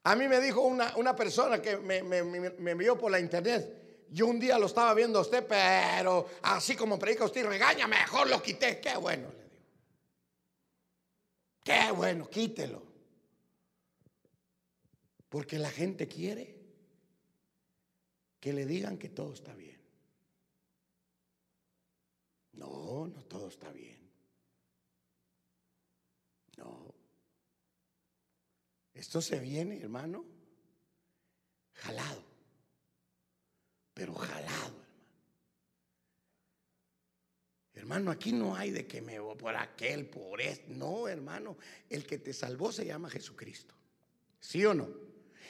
A 0.05 0.15
mí 0.15 0.29
me 0.29 0.41
dijo 0.41 0.61
una, 0.61 1.17
persona 1.17 1.61
que 1.63 1.79
me, 1.79 2.03
me, 2.03 2.71
envió 2.71 2.99
por 2.99 3.11
la 3.11 3.19
internet. 3.19 4.07
Yo 4.11 4.27
un 4.27 4.39
día 4.39 4.59
lo 4.59 4.67
estaba 4.67 4.93
viendo 4.93 5.19
a 5.19 5.23
usted, 5.23 5.47
pero 5.47 6.29
así 6.43 6.77
como 6.77 6.99
predica 6.99 7.25
usted 7.25 7.47
regaña, 7.47 7.87
mejor 7.87 8.29
lo 8.29 8.43
quité. 8.43 8.81
Qué 8.81 8.97
bueno. 8.97 9.48
Qué 11.63 11.93
bueno, 11.93 12.29
quítelo. 12.29 12.83
Porque 15.29 15.59
la 15.59 15.71
gente 15.71 16.09
quiere 16.09 16.57
que 18.41 18.53
le 18.53 18.65
digan 18.65 18.99
que 18.99 19.09
todo 19.09 19.35
está 19.35 19.55
bien. 19.55 19.79
No, 22.53 23.07
no 23.07 23.25
todo 23.25 23.49
está 23.49 23.71
bien. 23.71 23.99
No. 26.57 26.95
Esto 28.95 29.21
se 29.21 29.39
viene, 29.39 29.81
hermano, 29.81 30.25
jalado. 31.75 32.25
Pero 33.95 34.15
jalado. 34.15 34.88
Hermano, 37.79 38.11
aquí 38.11 38.33
no 38.33 38.57
hay 38.57 38.73
de 38.73 38.87
que 38.87 39.01
me 39.01 39.21
voy 39.21 39.37
por 39.37 39.55
aquel, 39.55 40.07
por 40.07 40.41
este. 40.41 40.75
No, 40.75 41.07
hermano, 41.07 41.57
el 41.89 42.05
que 42.05 42.19
te 42.19 42.33
salvó 42.33 42.73
se 42.73 42.85
llama 42.85 43.09
Jesucristo. 43.09 43.75
¿Sí 44.41 44.65
o 44.67 44.75
no? 44.75 44.89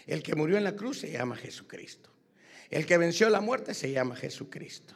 El 0.07 0.23
que 0.23 0.35
murió 0.35 0.59
en 0.59 0.65
la 0.65 0.77
cruz 0.77 1.01
se 1.01 1.11
llama 1.11 1.37
Jesucristo. 1.37 2.11
El 2.71 2.85
que 2.85 2.99
venció 2.99 3.31
la 3.31 3.41
muerte 3.41 3.73
se 3.73 3.91
llama 3.91 4.15
Jesucristo. 4.15 4.95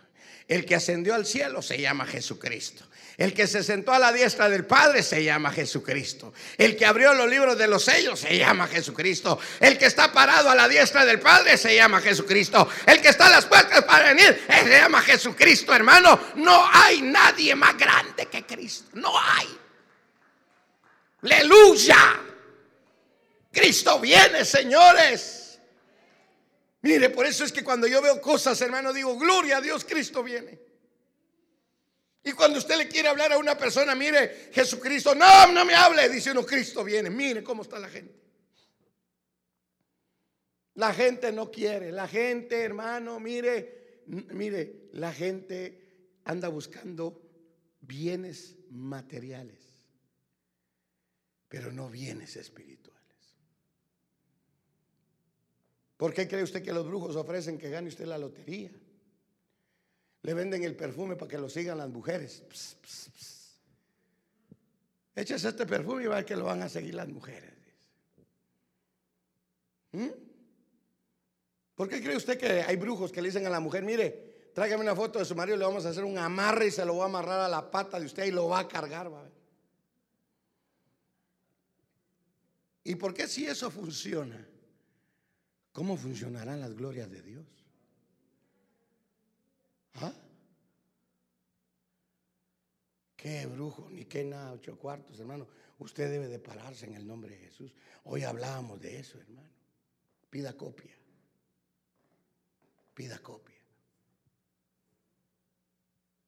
El 0.48 0.64
que 0.64 0.74
ascendió 0.74 1.14
al 1.14 1.26
cielo 1.26 1.62
se 1.62 1.80
llama 1.80 2.06
Jesucristo. 2.06 2.84
El 3.16 3.34
que 3.34 3.46
se 3.46 3.62
sentó 3.62 3.92
a 3.92 3.98
la 3.98 4.12
diestra 4.12 4.48
del 4.48 4.64
Padre 4.64 5.02
se 5.02 5.22
llama 5.22 5.52
Jesucristo. 5.52 6.32
El 6.56 6.76
que 6.76 6.86
abrió 6.86 7.12
los 7.14 7.28
libros 7.28 7.58
de 7.58 7.68
los 7.68 7.84
sellos 7.84 8.20
se 8.20 8.36
llama 8.36 8.66
Jesucristo. 8.66 9.38
El 9.60 9.78
que 9.78 9.86
está 9.86 10.12
parado 10.12 10.50
a 10.50 10.54
la 10.54 10.66
diestra 10.68 11.04
del 11.04 11.20
Padre 11.20 11.56
se 11.56 11.74
llama 11.74 12.00
Jesucristo. 12.00 12.68
El 12.86 13.00
que 13.00 13.08
está 13.08 13.26
a 13.26 13.30
las 13.30 13.44
puertas 13.44 13.84
para 13.84 14.12
venir 14.14 14.44
se 14.48 14.68
llama 14.68 15.02
Jesucristo, 15.02 15.74
hermano. 15.74 16.18
No 16.36 16.68
hay 16.72 17.02
nadie 17.02 17.54
más 17.54 17.76
grande 17.76 18.26
que 18.26 18.44
Cristo. 18.44 18.90
No 18.94 19.12
hay. 19.18 19.58
Aleluya... 21.22 22.20
Cristo 23.52 24.00
viene, 24.00 24.44
señores. 24.44 25.41
Mire, 26.82 27.10
por 27.10 27.26
eso 27.26 27.44
es 27.44 27.52
que 27.52 27.62
cuando 27.62 27.86
yo 27.86 28.02
veo 28.02 28.20
cosas, 28.20 28.60
hermano, 28.60 28.92
digo, 28.92 29.16
gloria 29.16 29.58
a 29.58 29.60
Dios, 29.60 29.84
Cristo 29.84 30.22
viene. 30.22 30.60
Y 32.24 32.32
cuando 32.32 32.58
usted 32.58 32.76
le 32.76 32.88
quiere 32.88 33.08
hablar 33.08 33.32
a 33.32 33.38
una 33.38 33.56
persona, 33.56 33.94
mire, 33.94 34.50
Jesucristo, 34.52 35.14
no, 35.14 35.52
no 35.52 35.64
me 35.64 35.74
hable, 35.74 36.08
dice 36.08 36.30
uno, 36.30 36.44
Cristo 36.44 36.84
viene. 36.84 37.10
Mire 37.10 37.42
cómo 37.42 37.62
está 37.62 37.78
la 37.78 37.88
gente. 37.88 38.22
La 40.74 40.94
gente 40.94 41.30
no 41.32 41.50
quiere, 41.50 41.92
la 41.92 42.08
gente, 42.08 42.62
hermano, 42.62 43.20
mire, 43.20 44.02
mire, 44.06 44.88
la 44.92 45.12
gente 45.12 45.82
anda 46.24 46.48
buscando 46.48 47.20
bienes 47.80 48.56
materiales, 48.70 49.58
pero 51.48 51.70
no 51.70 51.90
bienes 51.90 52.36
espirituales. 52.36 52.81
¿Por 56.02 56.12
qué 56.12 56.26
cree 56.26 56.42
usted 56.42 56.64
que 56.64 56.72
los 56.72 56.84
brujos 56.84 57.14
ofrecen 57.14 57.56
que 57.56 57.70
gane 57.70 57.86
usted 57.86 58.06
la 58.06 58.18
lotería? 58.18 58.72
Le 60.22 60.34
venden 60.34 60.64
el 60.64 60.74
perfume 60.74 61.14
para 61.14 61.30
que 61.30 61.38
lo 61.38 61.48
sigan 61.48 61.78
las 61.78 61.90
mujeres. 61.90 62.42
Échese 65.14 65.48
este 65.48 65.64
perfume 65.64 66.02
y 66.02 66.06
va 66.06 66.14
a 66.14 66.16
ver 66.16 66.24
que 66.24 66.34
lo 66.34 66.46
van 66.46 66.60
a 66.60 66.68
seguir 66.68 66.96
las 66.96 67.06
mujeres. 67.06 67.54
¿Mm? 69.92 70.08
¿Por 71.76 71.88
qué 71.88 72.02
cree 72.02 72.16
usted 72.16 72.36
que 72.36 72.48
hay 72.62 72.74
brujos 72.74 73.12
que 73.12 73.22
le 73.22 73.28
dicen 73.28 73.46
a 73.46 73.50
la 73.50 73.60
mujer, 73.60 73.84
mire, 73.84 74.50
tráigame 74.56 74.82
una 74.82 74.96
foto 74.96 75.20
de 75.20 75.24
su 75.24 75.36
marido, 75.36 75.56
le 75.56 75.64
vamos 75.64 75.86
a 75.86 75.90
hacer 75.90 76.02
un 76.02 76.18
amarre 76.18 76.66
y 76.66 76.72
se 76.72 76.84
lo 76.84 76.96
va 76.96 77.04
a 77.04 77.06
amarrar 77.06 77.38
a 77.38 77.48
la 77.48 77.70
pata 77.70 78.00
de 78.00 78.06
usted 78.06 78.24
y 78.24 78.32
lo 78.32 78.48
va 78.48 78.58
a 78.58 78.66
cargar? 78.66 79.08
¿Y 82.82 82.96
por 82.96 83.14
qué 83.14 83.28
si 83.28 83.46
eso 83.46 83.70
funciona? 83.70 84.48
¿Cómo 85.72 85.96
funcionarán 85.96 86.60
las 86.60 86.74
glorias 86.74 87.10
de 87.10 87.22
Dios? 87.22 87.46
¿Ah? 89.94 90.12
Qué 93.16 93.46
brujo, 93.46 93.88
ni 93.90 94.04
qué 94.04 94.24
nada, 94.24 94.52
ocho 94.52 94.78
cuartos, 94.78 95.18
hermano. 95.18 95.46
Usted 95.78 96.10
debe 96.10 96.28
de 96.28 96.38
pararse 96.38 96.86
en 96.86 96.94
el 96.94 97.06
nombre 97.06 97.30
de 97.30 97.38
Jesús. 97.38 97.72
Hoy 98.04 98.24
hablábamos 98.24 98.80
de 98.80 98.98
eso, 98.98 99.18
hermano. 99.18 99.48
Pida 100.28 100.56
copia. 100.56 100.92
Pida 102.94 103.18
copia. 103.20 103.56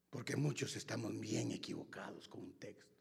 Porque 0.08 0.36
muchos 0.36 0.76
estamos 0.76 1.18
bien 1.18 1.52
equivocados 1.52 2.28
con 2.28 2.42
un 2.42 2.52
texto. 2.54 2.93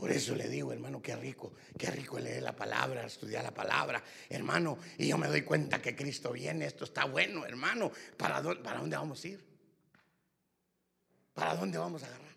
Por 0.00 0.10
eso 0.10 0.34
le 0.34 0.48
digo, 0.48 0.72
hermano, 0.72 1.02
qué 1.02 1.14
rico, 1.14 1.52
qué 1.76 1.90
rico 1.90 2.18
leer 2.18 2.42
la 2.42 2.56
palabra, 2.56 3.04
estudiar 3.04 3.44
la 3.44 3.52
palabra, 3.52 4.02
hermano. 4.30 4.78
Y 4.96 5.08
yo 5.08 5.18
me 5.18 5.28
doy 5.28 5.42
cuenta 5.42 5.82
que 5.82 5.94
Cristo 5.94 6.32
viene, 6.32 6.64
esto 6.64 6.84
está 6.84 7.04
bueno, 7.04 7.44
hermano. 7.44 7.92
¿Para 8.16 8.40
dónde, 8.40 8.96
vamos 8.96 9.22
a 9.22 9.28
ir? 9.28 9.44
¿Para 11.34 11.54
dónde 11.54 11.76
vamos 11.76 12.02
a 12.02 12.06
agarrar? 12.06 12.34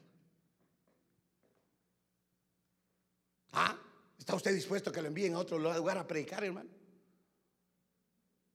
¿Ah? 3.53 3.79
¿Está 4.19 4.35
usted 4.35 4.53
dispuesto 4.53 4.89
a 4.89 4.93
que 4.93 5.01
lo 5.01 5.07
envíen 5.07 5.33
a 5.35 5.39
otro 5.39 5.57
lugar 5.57 5.97
a 5.97 6.05
predicar, 6.05 6.43
hermano? 6.43 6.69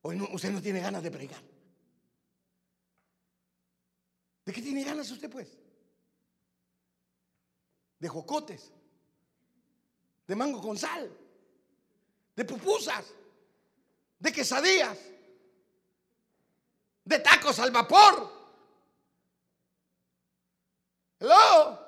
¿O 0.03 0.11
usted 0.35 0.51
no 0.51 0.61
tiene 0.61 0.81
ganas 0.81 1.03
de 1.03 1.11
predicar? 1.11 1.43
¿De 4.45 4.53
qué 4.53 4.61
tiene 4.61 4.85
ganas 4.85 5.11
usted, 5.11 5.31
pues? 5.31 5.57
De 7.99 8.09
jocotes 8.11 8.75
de 10.29 10.37
mango 10.37 10.61
con 10.61 10.77
sal, 10.77 11.11
de 12.37 12.45
pupusas, 12.45 13.07
de 14.19 14.31
quesadillas, 14.31 14.99
de 17.03 17.19
tacos 17.21 17.59
al 17.59 17.71
vapor. 17.71 18.31
Hello. 21.19 21.87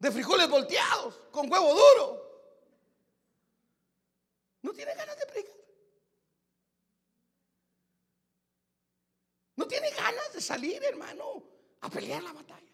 De 0.00 0.10
frijoles 0.10 0.50
volteados 0.50 1.14
con 1.30 1.50
huevo 1.50 1.72
duro. 1.72 2.24
No 4.62 4.72
tiene 4.72 4.92
ganas 4.94 5.16
de 5.16 5.26
predicar. 5.26 5.54
No 9.54 9.68
tiene 9.68 9.88
ganas 9.90 10.32
de 10.32 10.40
salir, 10.40 10.82
hermano, 10.82 11.44
a 11.80 11.88
pelear 11.88 12.24
la 12.24 12.32
batalla. 12.32 12.73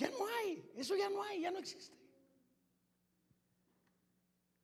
Ya 0.00 0.08
no 0.08 0.26
hay, 0.26 0.72
eso 0.76 0.96
ya 0.96 1.10
no 1.10 1.22
hay, 1.22 1.42
ya 1.42 1.50
no 1.50 1.58
existe. 1.58 1.94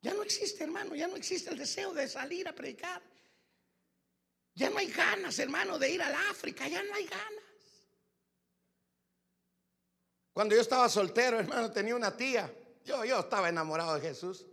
Ya 0.00 0.14
no 0.14 0.22
existe, 0.22 0.64
hermano, 0.64 0.94
ya 0.94 1.08
no 1.08 1.16
existe 1.16 1.50
el 1.50 1.58
deseo 1.58 1.92
de 1.92 2.08
salir 2.08 2.48
a 2.48 2.54
predicar. 2.54 3.02
Ya 4.54 4.70
no 4.70 4.78
hay 4.78 4.90
ganas, 4.90 5.38
hermano, 5.38 5.78
de 5.78 5.90
ir 5.90 6.00
al 6.00 6.14
África, 6.30 6.66
ya 6.66 6.82
no 6.82 6.94
hay 6.94 7.04
ganas. 7.04 7.44
Cuando 10.32 10.54
yo 10.54 10.62
estaba 10.62 10.88
soltero, 10.88 11.38
hermano, 11.38 11.70
tenía 11.70 11.94
una 11.94 12.16
tía. 12.16 12.50
Yo, 12.82 13.04
yo 13.04 13.20
estaba 13.20 13.50
enamorado 13.50 13.96
de 13.96 14.00
Jesús. 14.00 14.46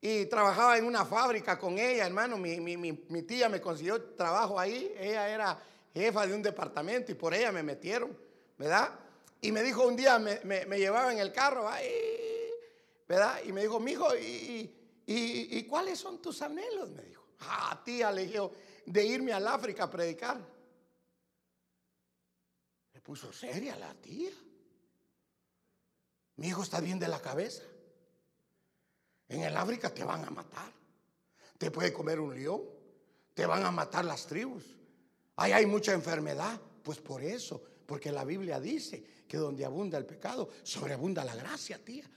Y 0.00 0.26
trabajaba 0.26 0.78
en 0.78 0.84
una 0.84 1.04
fábrica 1.04 1.56
con 1.60 1.78
ella, 1.78 2.06
hermano. 2.06 2.38
Mi, 2.38 2.58
mi 2.58 3.22
tía 3.22 3.48
me 3.48 3.60
consiguió 3.60 4.02
trabajo 4.16 4.58
ahí. 4.58 4.92
Ella 4.98 5.28
era 5.28 5.62
jefa 5.94 6.26
de 6.26 6.34
un 6.34 6.42
departamento 6.42 7.12
y 7.12 7.14
por 7.14 7.34
ella 7.34 7.52
me 7.52 7.62
metieron, 7.62 8.18
¿verdad? 8.56 8.98
Y 9.40 9.52
me 9.52 9.62
dijo 9.62 9.86
un 9.86 9.96
día, 9.96 10.18
me, 10.18 10.40
me, 10.44 10.78
llevaba 10.78 11.12
en 11.12 11.20
el 11.20 11.32
carro, 11.32 11.68
¿verdad? 13.06 13.40
Y 13.44 13.52
me 13.52 13.62
dijo, 13.62 13.78
mijo, 13.78 14.16
¿y, 14.16 14.74
y, 15.06 15.58
y, 15.58 15.62
cuáles 15.64 15.98
son 15.98 16.20
tus 16.20 16.42
anhelos? 16.42 16.90
Me 16.90 17.02
dijo, 17.02 17.24
ah, 17.40 17.80
tía, 17.84 18.10
le 18.10 18.26
dije, 18.26 18.40
de 18.86 19.06
irme 19.06 19.32
al 19.32 19.46
África 19.46 19.84
a 19.84 19.90
predicar. 19.90 20.38
Me 22.92 23.00
puso 23.00 23.32
seria 23.32 23.76
la 23.76 23.94
tía. 23.94 24.32
Mi 26.36 26.48
hijo 26.48 26.62
está 26.62 26.80
bien 26.80 26.98
de 26.98 27.08
la 27.08 27.20
cabeza. 27.20 27.62
En 29.28 29.42
el 29.42 29.56
África 29.56 29.92
te 29.92 30.02
van 30.02 30.24
a 30.24 30.30
matar. 30.30 30.72
Te 31.58 31.70
puede 31.70 31.92
comer 31.92 32.18
un 32.18 32.34
león. 32.34 32.62
Te 33.34 33.46
van 33.46 33.64
a 33.64 33.70
matar 33.70 34.04
las 34.04 34.26
tribus. 34.26 34.64
Ahí 35.36 35.52
hay 35.52 35.66
mucha 35.66 35.92
enfermedad. 35.92 36.60
Pues 36.82 36.98
por 36.98 37.22
eso, 37.22 37.62
porque 37.86 38.10
la 38.10 38.24
Biblia 38.24 38.58
dice 38.58 39.17
que 39.28 39.36
donde 39.36 39.64
abunda 39.64 39.98
el 39.98 40.06
pecado, 40.06 40.48
sobreabunda 40.62 41.24
la 41.24 41.36
gracia, 41.36 41.78
tía. 41.84 42.10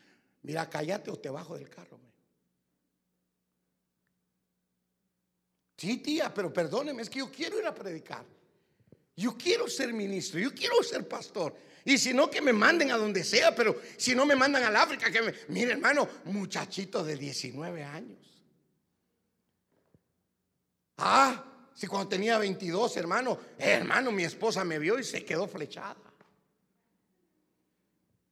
Mira, 0.44 0.70
cállate 0.70 1.12
o 1.12 1.20
te 1.20 1.30
bajo 1.30 1.56
del 1.56 1.70
carro. 1.70 2.00
Sí, 5.78 5.98
tía, 5.98 6.34
pero 6.34 6.54
perdóneme, 6.54 7.02
es 7.02 7.10
que 7.10 7.20
yo 7.20 7.32
quiero 7.32 7.60
ir 7.60 7.66
a 7.66 7.76
predicar. 7.76 8.24
Yo 9.16 9.38
quiero 9.38 9.68
ser 9.68 9.92
ministro, 9.94 10.40
yo 10.40 10.54
quiero 10.54 10.82
ser 10.84 11.08
pastor. 11.08 11.56
Y 11.84 11.98
si 11.98 12.14
no, 12.14 12.30
que 12.30 12.42
me 12.42 12.54
manden 12.54 12.92
a 12.92 12.98
donde 12.98 13.24
sea, 13.24 13.54
pero 13.54 13.82
si 13.98 14.16
no 14.16 14.26
me 14.26 14.36
mandan 14.36 14.64
al 14.64 14.76
África, 14.76 15.12
que 15.12 15.22
me... 15.22 15.34
Mire, 15.48 15.72
hermano, 15.72 16.08
muchachito 16.26 17.04
de 17.04 17.18
19 17.18 17.84
años. 17.84 18.20
Ah, 20.98 21.44
si 21.74 21.88
cuando 21.88 22.10
tenía 22.10 22.38
22, 22.38 22.96
hermano, 22.98 23.40
hermano, 23.58 24.12
mi 24.12 24.24
esposa 24.24 24.64
me 24.64 24.78
vio 24.78 25.00
y 25.00 25.04
se 25.04 25.26
quedó 25.26 25.48
flechada. 25.48 26.11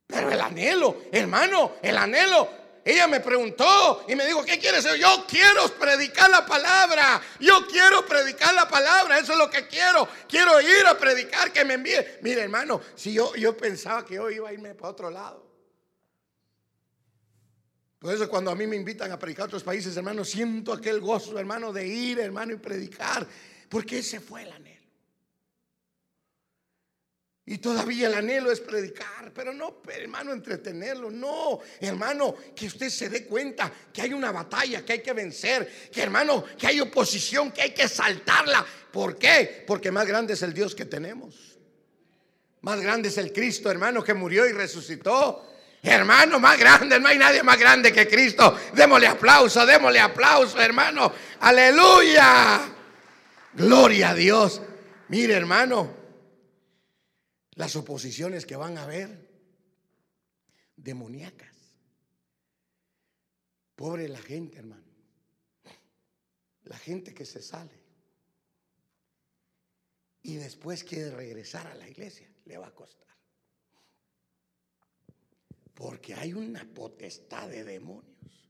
Pero 0.10 0.32
el 0.32 0.41
anhelo, 0.41 1.03
hermano, 1.12 1.74
el 1.84 1.95
anhelo. 1.95 2.49
Ella 2.84 3.07
me 3.07 3.20
preguntó 3.20 4.05
y 4.07 4.16
me 4.16 4.26
dijo, 4.26 4.43
¿qué 4.43 4.57
quieres? 4.57 4.84
Yo 4.99 5.24
quiero 5.28 5.68
predicar 5.80 6.32
la 6.32 6.43
palabra. 6.47 7.22
Yo 7.39 7.68
quiero 7.68 8.03
predicar 8.07 8.55
la 8.55 8.68
palabra. 8.68 9.20
Eso 9.20 9.34
es 9.34 9.38
lo 9.38 9.51
que 9.51 9.68
quiero. 9.68 10.07
Quiero 10.28 10.60
ir 10.62 10.88
a 10.88 10.97
predicar, 10.97 11.53
que 11.53 11.64
me 11.64 11.76
envíe. 11.76 12.03
Mire, 12.22 12.41
hermano, 12.41 12.82
si 12.95 13.14
yo, 13.14 13.36
yo 13.36 13.55
pensaba 13.55 14.03
que 14.03 14.16
yo 14.16 14.32
iba 14.32 14.49
a 14.49 14.53
irme 14.53 14.74
para 14.74 14.89
otro 14.89 15.12
lado. 15.12 15.47
Por 17.99 18.12
eso 18.12 18.28
cuando 18.28 18.49
a 18.49 18.55
mí 18.55 18.66
me 18.66 18.78
invitan 18.78 19.12
a 19.12 19.20
predicar 19.20 19.43
a 19.43 19.45
otros 19.45 19.64
países, 19.64 19.95
hermano, 19.95 20.26
siento 20.26 20.74
aquel 20.74 20.99
gozo, 21.01 21.38
hermano, 21.38 21.72
de 21.72 21.86
ir, 21.86 22.20
hermano, 22.20 22.53
y 22.53 22.57
predicar. 22.57 23.28
Porque 23.70 23.99
ese 23.99 24.20
fue 24.20 24.41
el 24.41 24.51
anhelo. 24.51 24.79
Y 27.50 27.58
todavía 27.58 28.06
el 28.06 28.14
anhelo 28.14 28.52
es 28.52 28.60
predicar, 28.60 29.32
pero 29.34 29.52
no, 29.52 29.78
hermano, 29.88 30.34
entretenerlo, 30.34 31.10
no, 31.10 31.60
hermano, 31.80 32.36
que 32.56 32.68
usted 32.68 32.89
se 32.89 33.10
dé 33.10 33.26
cuenta 33.26 33.72
que 33.91 34.04
hay 34.04 34.14
una 34.14 34.32
batalla 34.32 34.86
que 34.86 34.93
hay 34.93 35.02
que 35.02 35.14
vencer, 35.14 35.89
que 35.91 36.04
hermano, 36.04 36.45
que 36.56 36.68
hay 36.68 36.80
oposición, 36.80 37.52
que 37.52 37.64
hay 37.64 37.72
que 37.72 37.88
saltarla. 37.88 38.64
¿Por 38.91 39.18
qué? 39.18 39.64
Porque 39.66 39.91
más 39.91 40.06
grande 40.06 40.34
es 40.34 40.43
el 40.43 40.54
Dios 40.54 40.76
que 40.76 40.86
tenemos. 40.86 41.58
Más 42.62 42.80
grande 42.82 43.10
es 43.10 43.18
el 43.18 43.34
Cristo, 43.34 43.72
hermano, 43.72 44.04
que 44.04 44.14
murió 44.14 44.47
y 44.47 44.52
resucitó. 44.52 45.43
Hermano, 45.82 46.39
más 46.39 46.60
grande, 46.60 47.00
no 47.00 47.08
hay 47.08 47.18
nadie 47.18 47.41
más 47.41 47.58
grande 47.58 47.91
que 47.91 48.08
Cristo. 48.08 48.56
Démosle 48.76 49.08
aplauso, 49.08 49.66
démosle 49.66 50.00
aplauso, 50.00 50.62
hermano. 50.62 51.12
Aleluya. 51.39 52.62
Gloria 53.54 54.12
a 54.12 54.14
Dios. 54.14 54.62
Mire, 55.08 55.34
hermano, 55.34 55.99
las 57.60 57.76
oposiciones 57.76 58.45
que 58.45 58.55
van 58.55 58.78
a 58.78 58.84
haber 58.84 59.30
demoníacas. 60.78 61.76
Pobre 63.76 64.07
la 64.07 64.20
gente, 64.20 64.60
hermano. 64.60 64.88
La 66.64 66.78
gente 66.78 67.14
que 67.14 67.26
se 67.26 67.41
sale 67.41 67.78
y 70.22 70.36
después 70.36 70.86
quiere 70.86 71.12
regresar 71.12 71.68
a 71.68 71.76
la 71.76 71.89
iglesia, 71.89 72.34
le 72.45 72.57
va 72.57 72.68
a 72.68 72.74
costar. 72.74 73.14
Porque 75.74 76.14
hay 76.14 76.32
una 76.32 76.64
potestad 76.64 77.49
de 77.49 77.66
demonios 77.66 78.49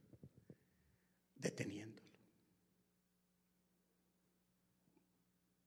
deteniéndolo. 1.34 2.16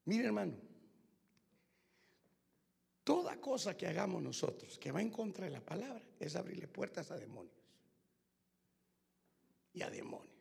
Mire 0.05 0.27
hermano, 0.27 0.72
toda 3.03 3.39
cosa 3.39 3.75
que 3.75 3.87
hagamos 3.87 4.21
nosotros 4.21 4.77
que 4.77 4.91
va 4.91 5.01
en 5.01 5.09
contra 5.09 5.45
de 5.45 5.51
la 5.51 5.61
palabra 5.61 6.01
es 6.19 6.35
abrirle 6.35 6.67
puertas 6.67 7.11
a 7.11 7.17
demonios. 7.17 7.55
Y 9.73 9.81
a 9.81 9.89
demonios. 9.89 10.33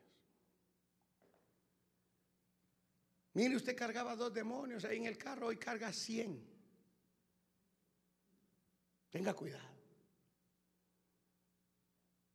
Mire, 3.35 3.57
usted 3.57 3.75
cargaba 3.75 4.15
dos 4.15 4.33
demonios 4.33 4.85
ahí 4.85 4.99
en 4.99 5.07
el 5.07 5.17
carro, 5.17 5.47
hoy 5.47 5.57
carga 5.57 5.93
cien. 5.93 6.43
Tenga 9.11 9.33
cuidado. 9.35 9.73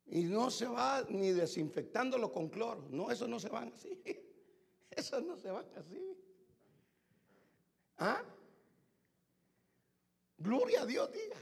Y 0.06 0.24
no 0.24 0.50
se 0.50 0.66
va 0.66 1.04
ni 1.08 1.32
desinfectándolo 1.32 2.32
con 2.32 2.48
cloro. 2.48 2.88
No, 2.90 3.10
eso 3.10 3.28
no 3.28 3.38
se 3.38 3.48
van 3.48 3.72
así. 3.72 4.00
Eso 4.90 5.20
no 5.20 5.36
se 5.36 5.48
van 5.48 5.66
así. 5.76 6.16
¿Ah? 7.98 8.24
Gloria 10.38 10.82
a 10.82 10.86
Dios, 10.86 11.12
diga. 11.12 11.36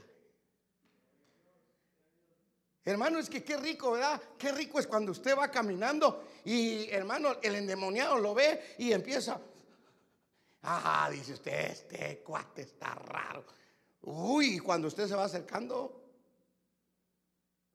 Hermano, 2.83 3.19
es 3.19 3.29
que 3.29 3.43
qué 3.43 3.57
rico, 3.57 3.91
¿verdad? 3.91 4.21
Qué 4.37 4.51
rico 4.51 4.79
es 4.79 4.87
cuando 4.87 5.11
usted 5.11 5.37
va 5.37 5.51
caminando 5.51 6.25
y, 6.45 6.89
hermano, 6.89 7.35
el 7.41 7.55
endemoniado 7.55 8.17
lo 8.17 8.33
ve 8.33 8.75
y 8.77 8.93
empieza. 8.93 9.39
Ah, 10.63 11.09
dice 11.11 11.33
usted, 11.33 11.71
este 11.71 12.19
cuate 12.19 12.61
está 12.61 12.95
raro. 12.95 13.45
Uy, 14.03 14.59
cuando 14.59 14.87
usted 14.87 15.05
se 15.05 15.15
va 15.15 15.25
acercando, 15.25 16.01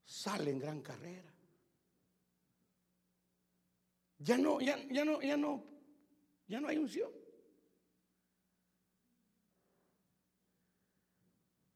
sale 0.03 0.49
en 0.49 0.59
gran 0.59 0.81
carrera. 0.81 1.31
Ya 4.17 4.37
no, 4.37 4.59
ya, 4.61 4.77
ya 4.89 5.05
no, 5.05 5.21
ya 5.21 5.37
no, 5.37 5.63
ya 6.47 6.59
no 6.59 6.67
hay 6.67 6.77
unción. 6.77 7.22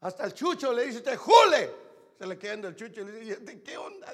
Hasta 0.01 0.25
el 0.25 0.33
chucho 0.33 0.73
le 0.73 0.85
dice 0.85 0.97
usted, 0.99 1.17
¡jule! 1.17 1.71
Se 2.17 2.25
le 2.25 2.37
queda 2.37 2.53
el 2.53 2.75
chucho 2.75 3.01
y 3.01 3.05
le 3.05 3.11
dice, 3.19 3.37
¿de 3.37 3.61
qué 3.61 3.77
onda? 3.77 4.13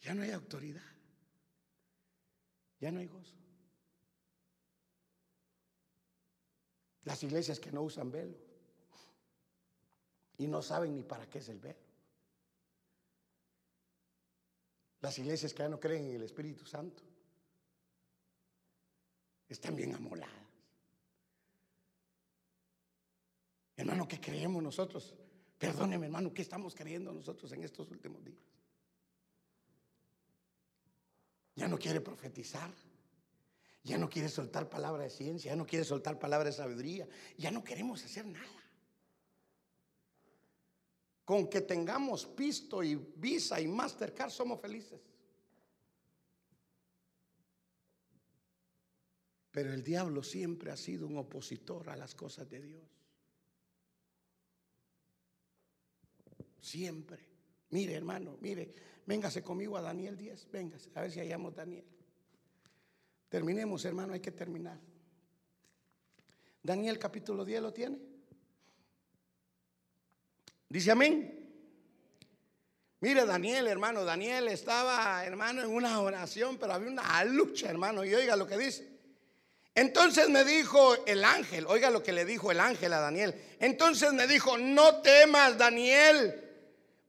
Ya 0.00 0.14
no 0.14 0.22
hay 0.22 0.30
autoridad. 0.30 0.82
Ya 2.78 2.90
no 2.90 3.00
hay 3.00 3.06
gozo. 3.06 3.34
Las 7.04 7.22
iglesias 7.22 7.60
que 7.60 7.72
no 7.72 7.82
usan 7.82 8.10
velo 8.10 8.36
y 10.38 10.46
no 10.46 10.62
saben 10.62 10.94
ni 10.94 11.02
para 11.02 11.28
qué 11.28 11.38
es 11.38 11.48
el 11.48 11.58
velo. 11.58 11.78
Las 15.00 15.18
iglesias 15.18 15.52
que 15.52 15.62
ya 15.62 15.68
no 15.68 15.80
creen 15.80 16.06
en 16.06 16.16
el 16.16 16.22
Espíritu 16.22 16.64
Santo 16.66 17.02
están 19.48 19.74
bien 19.74 19.94
amoladas. 19.94 20.39
Hermano, 23.80 24.06
¿qué 24.06 24.20
creemos 24.20 24.62
nosotros? 24.62 25.14
Perdóneme, 25.56 26.04
hermano, 26.04 26.34
¿qué 26.34 26.42
estamos 26.42 26.74
creyendo 26.74 27.14
nosotros 27.14 27.50
en 27.52 27.64
estos 27.64 27.90
últimos 27.90 28.22
días? 28.22 28.44
Ya 31.56 31.66
no 31.66 31.78
quiere 31.78 32.02
profetizar. 32.02 32.70
Ya 33.82 33.96
no 33.96 34.10
quiere 34.10 34.28
soltar 34.28 34.68
palabra 34.68 35.04
de 35.04 35.08
ciencia, 35.08 35.52
ya 35.52 35.56
no 35.56 35.66
quiere 35.66 35.86
soltar 35.86 36.18
palabra 36.18 36.50
de 36.50 36.52
sabiduría, 36.52 37.08
ya 37.38 37.50
no 37.50 37.64
queremos 37.64 38.04
hacer 38.04 38.26
nada. 38.26 38.62
Con 41.24 41.48
que 41.48 41.62
tengamos 41.62 42.26
pisto 42.26 42.82
y 42.82 42.96
visa 42.96 43.62
y 43.62 43.66
Mastercard 43.66 44.30
somos 44.30 44.60
felices. 44.60 45.00
Pero 49.50 49.72
el 49.72 49.82
diablo 49.82 50.22
siempre 50.22 50.70
ha 50.70 50.76
sido 50.76 51.06
un 51.06 51.16
opositor 51.16 51.88
a 51.88 51.96
las 51.96 52.14
cosas 52.14 52.46
de 52.50 52.60
Dios. 52.60 52.99
Siempre. 56.60 57.18
Mire, 57.70 57.94
hermano, 57.94 58.36
mire, 58.40 58.74
véngase 59.06 59.42
conmigo 59.42 59.76
a 59.76 59.82
Daniel 59.82 60.16
10, 60.16 60.50
véngase, 60.50 60.90
a 60.94 61.02
ver 61.02 61.10
si 61.10 61.20
hallamos 61.20 61.54
Daniel. 61.54 61.84
Terminemos, 63.28 63.84
hermano, 63.84 64.12
hay 64.12 64.20
que 64.20 64.32
terminar. 64.32 64.78
Daniel 66.62 66.98
capítulo 66.98 67.44
10 67.44 67.62
lo 67.62 67.72
tiene. 67.72 67.98
Dice 70.68 70.90
amén. 70.90 71.36
Mire, 73.00 73.24
Daniel, 73.24 73.66
hermano, 73.66 74.04
Daniel 74.04 74.48
estaba, 74.48 75.24
hermano, 75.24 75.62
en 75.62 75.70
una 75.70 76.00
oración, 76.00 76.58
pero 76.58 76.74
había 76.74 76.90
una 76.90 77.24
lucha, 77.24 77.70
hermano, 77.70 78.04
y 78.04 78.12
oiga 78.12 78.36
lo 78.36 78.46
que 78.46 78.58
dice. 78.58 79.00
Entonces 79.74 80.28
me 80.28 80.44
dijo 80.44 81.06
el 81.06 81.24
ángel, 81.24 81.64
oiga 81.66 81.90
lo 81.90 82.02
que 82.02 82.12
le 82.12 82.24
dijo 82.24 82.50
el 82.50 82.60
ángel 82.60 82.92
a 82.92 83.00
Daniel. 83.00 83.34
Entonces 83.60 84.12
me 84.12 84.26
dijo, 84.26 84.58
no 84.58 85.00
temas, 85.00 85.56
Daniel, 85.56 86.49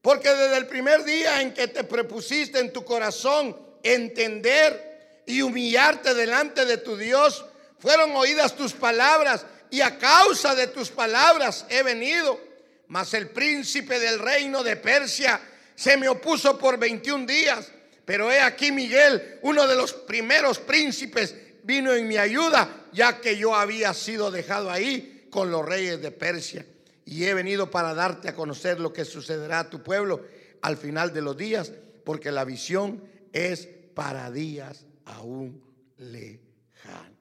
porque 0.02 0.30
desde 0.30 0.58
el 0.58 0.68
primer 0.68 1.04
día 1.04 1.41
en 1.41 1.54
que 1.54 1.68
te 1.68 1.84
prepusiste 1.84 2.60
en 2.60 2.74
tu 2.74 2.84
corazón 2.84 3.56
entender 3.84 5.24
y 5.26 5.41
humillarte 5.41 6.14
delante 6.14 6.66
de 6.66 6.78
tu 6.78 6.97
Dios. 6.97 7.45
Fueron 7.80 8.16
oídas 8.16 8.56
tus 8.56 8.74
palabras 8.74 9.45
y 9.70 9.82
a 9.82 9.97
causa 9.97 10.56
de 10.56 10.68
tus 10.68 10.89
palabras 10.89 11.66
he 11.70 11.84
venido. 11.84 12.39
Mas 12.88 13.14
el 13.14 13.30
príncipe 13.30 13.99
del 13.99 14.20
reino 14.20 14.64
de 14.64 14.76
Persia 14.76 15.39
se 15.76 15.95
me 15.97 16.10
opuso 16.10 16.58
por 16.58 16.78
21 16.78 17.26
días. 17.26 17.72
Pero 18.04 18.32
he 18.32 18.41
aquí 18.41 18.72
Miguel, 18.72 19.39
uno 19.43 19.68
de 19.68 19.76
los 19.76 19.93
primeros 19.93 20.60
príncipes, 20.60 21.36
vino 21.64 21.93
en 21.93 22.08
mi 22.08 22.18
ayuda, 22.18 22.88
ya 22.91 23.22
que 23.22 23.38
yo 23.38 23.56
había 23.56 23.93
sido 23.93 24.32
dejado 24.32 24.72
ahí 24.72 25.28
con 25.30 25.52
los 25.52 25.64
reyes 25.64 26.02
de 26.02 26.12
Persia. 26.12 26.66
Y 27.12 27.26
he 27.26 27.34
venido 27.34 27.70
para 27.70 27.93
darte 27.93 28.30
a 28.30 28.36
conocer 28.36 28.80
lo 28.80 28.93
que 28.93 29.03
sucederá 29.03 29.59
a 29.59 29.70
tu 29.70 29.84
pueblo 29.84 30.26
al 30.62 30.78
final 30.78 31.14
de 31.14 31.22
los 31.22 31.36
días, 31.36 31.74
porque 32.05 32.32
la 32.32 32.45
visión 32.45 33.03
es 33.34 33.68
para 33.68 34.32
días 34.32 34.86
aún 35.03 35.62
lejanos. 35.97 37.18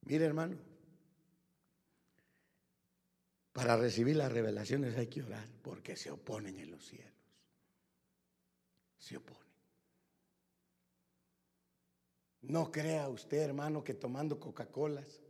Mire 0.00 0.24
hermano, 0.24 0.56
para 3.52 3.76
recibir 3.76 4.16
las 4.16 4.32
revelaciones 4.32 4.98
hay 4.98 5.06
que 5.06 5.22
orar 5.22 5.46
porque 5.62 5.94
se 5.94 6.10
oponen 6.10 6.58
en 6.58 6.72
los 6.72 6.84
cielos. 6.84 7.12
Se 8.98 9.18
oponen. 9.18 9.40
No 12.40 12.72
crea 12.72 13.08
usted, 13.08 13.38
hermano, 13.38 13.84
que 13.84 13.94
tomando 13.94 14.40
Coca-Colas, 14.40 15.21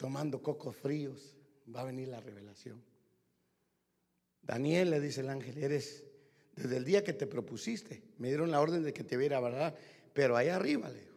tomando 0.00 0.42
cocos 0.42 0.74
fríos, 0.74 1.36
va 1.76 1.82
a 1.82 1.84
venir 1.84 2.08
la 2.08 2.20
revelación. 2.20 2.82
Daniel 4.40 4.88
le 4.88 4.98
dice 4.98 5.20
el 5.20 5.28
ángel, 5.28 5.58
eres 5.58 6.04
desde 6.56 6.78
el 6.78 6.86
día 6.86 7.04
que 7.04 7.12
te 7.12 7.26
propusiste, 7.26 8.02
me 8.16 8.28
dieron 8.28 8.50
la 8.50 8.62
orden 8.62 8.82
de 8.82 8.94
que 8.94 9.04
te 9.04 9.18
viera, 9.18 9.38
¿verdad? 9.40 9.76
Pero 10.14 10.38
ahí 10.38 10.48
arriba, 10.48 10.88
le 10.88 11.02
dijo. 11.02 11.16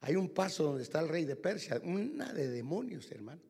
Hay 0.00 0.16
un 0.16 0.28
paso 0.30 0.64
donde 0.64 0.82
está 0.82 0.98
el 0.98 1.08
rey 1.08 1.24
de 1.24 1.36
Persia, 1.36 1.80
una 1.84 2.32
de 2.32 2.48
demonios, 2.48 3.12
hermano, 3.12 3.42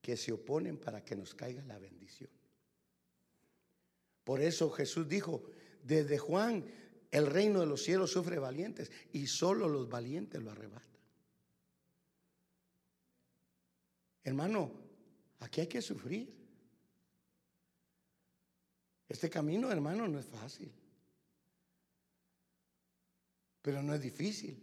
que 0.00 0.16
se 0.16 0.30
oponen 0.30 0.78
para 0.78 1.04
que 1.04 1.16
nos 1.16 1.34
caiga 1.34 1.64
la 1.64 1.80
bendición. 1.80 2.30
Por 4.22 4.40
eso 4.40 4.70
Jesús 4.70 5.08
dijo, 5.08 5.42
desde 5.82 6.18
Juan, 6.18 6.64
el 7.10 7.26
reino 7.26 7.58
de 7.58 7.66
los 7.66 7.82
cielos 7.82 8.12
sufre 8.12 8.38
valientes 8.38 8.92
y 9.12 9.26
solo 9.26 9.68
los 9.68 9.88
valientes 9.88 10.40
lo 10.40 10.52
arrebatan. 10.52 10.93
Hermano, 14.24 14.72
aquí 15.40 15.60
hay 15.60 15.66
que 15.66 15.82
sufrir. 15.82 16.34
Este 19.06 19.28
camino, 19.28 19.70
hermano, 19.70 20.08
no 20.08 20.18
es 20.18 20.26
fácil. 20.26 20.72
Pero 23.60 23.82
no 23.82 23.94
es 23.94 24.00
difícil. 24.00 24.60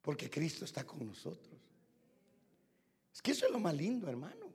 Porque 0.00 0.30
Cristo 0.30 0.64
está 0.64 0.84
con 0.84 1.04
nosotros. 1.06 1.58
Es 3.12 3.20
que 3.20 3.32
eso 3.32 3.46
es 3.46 3.52
lo 3.52 3.58
más 3.58 3.74
lindo, 3.74 4.08
hermano. 4.08 4.46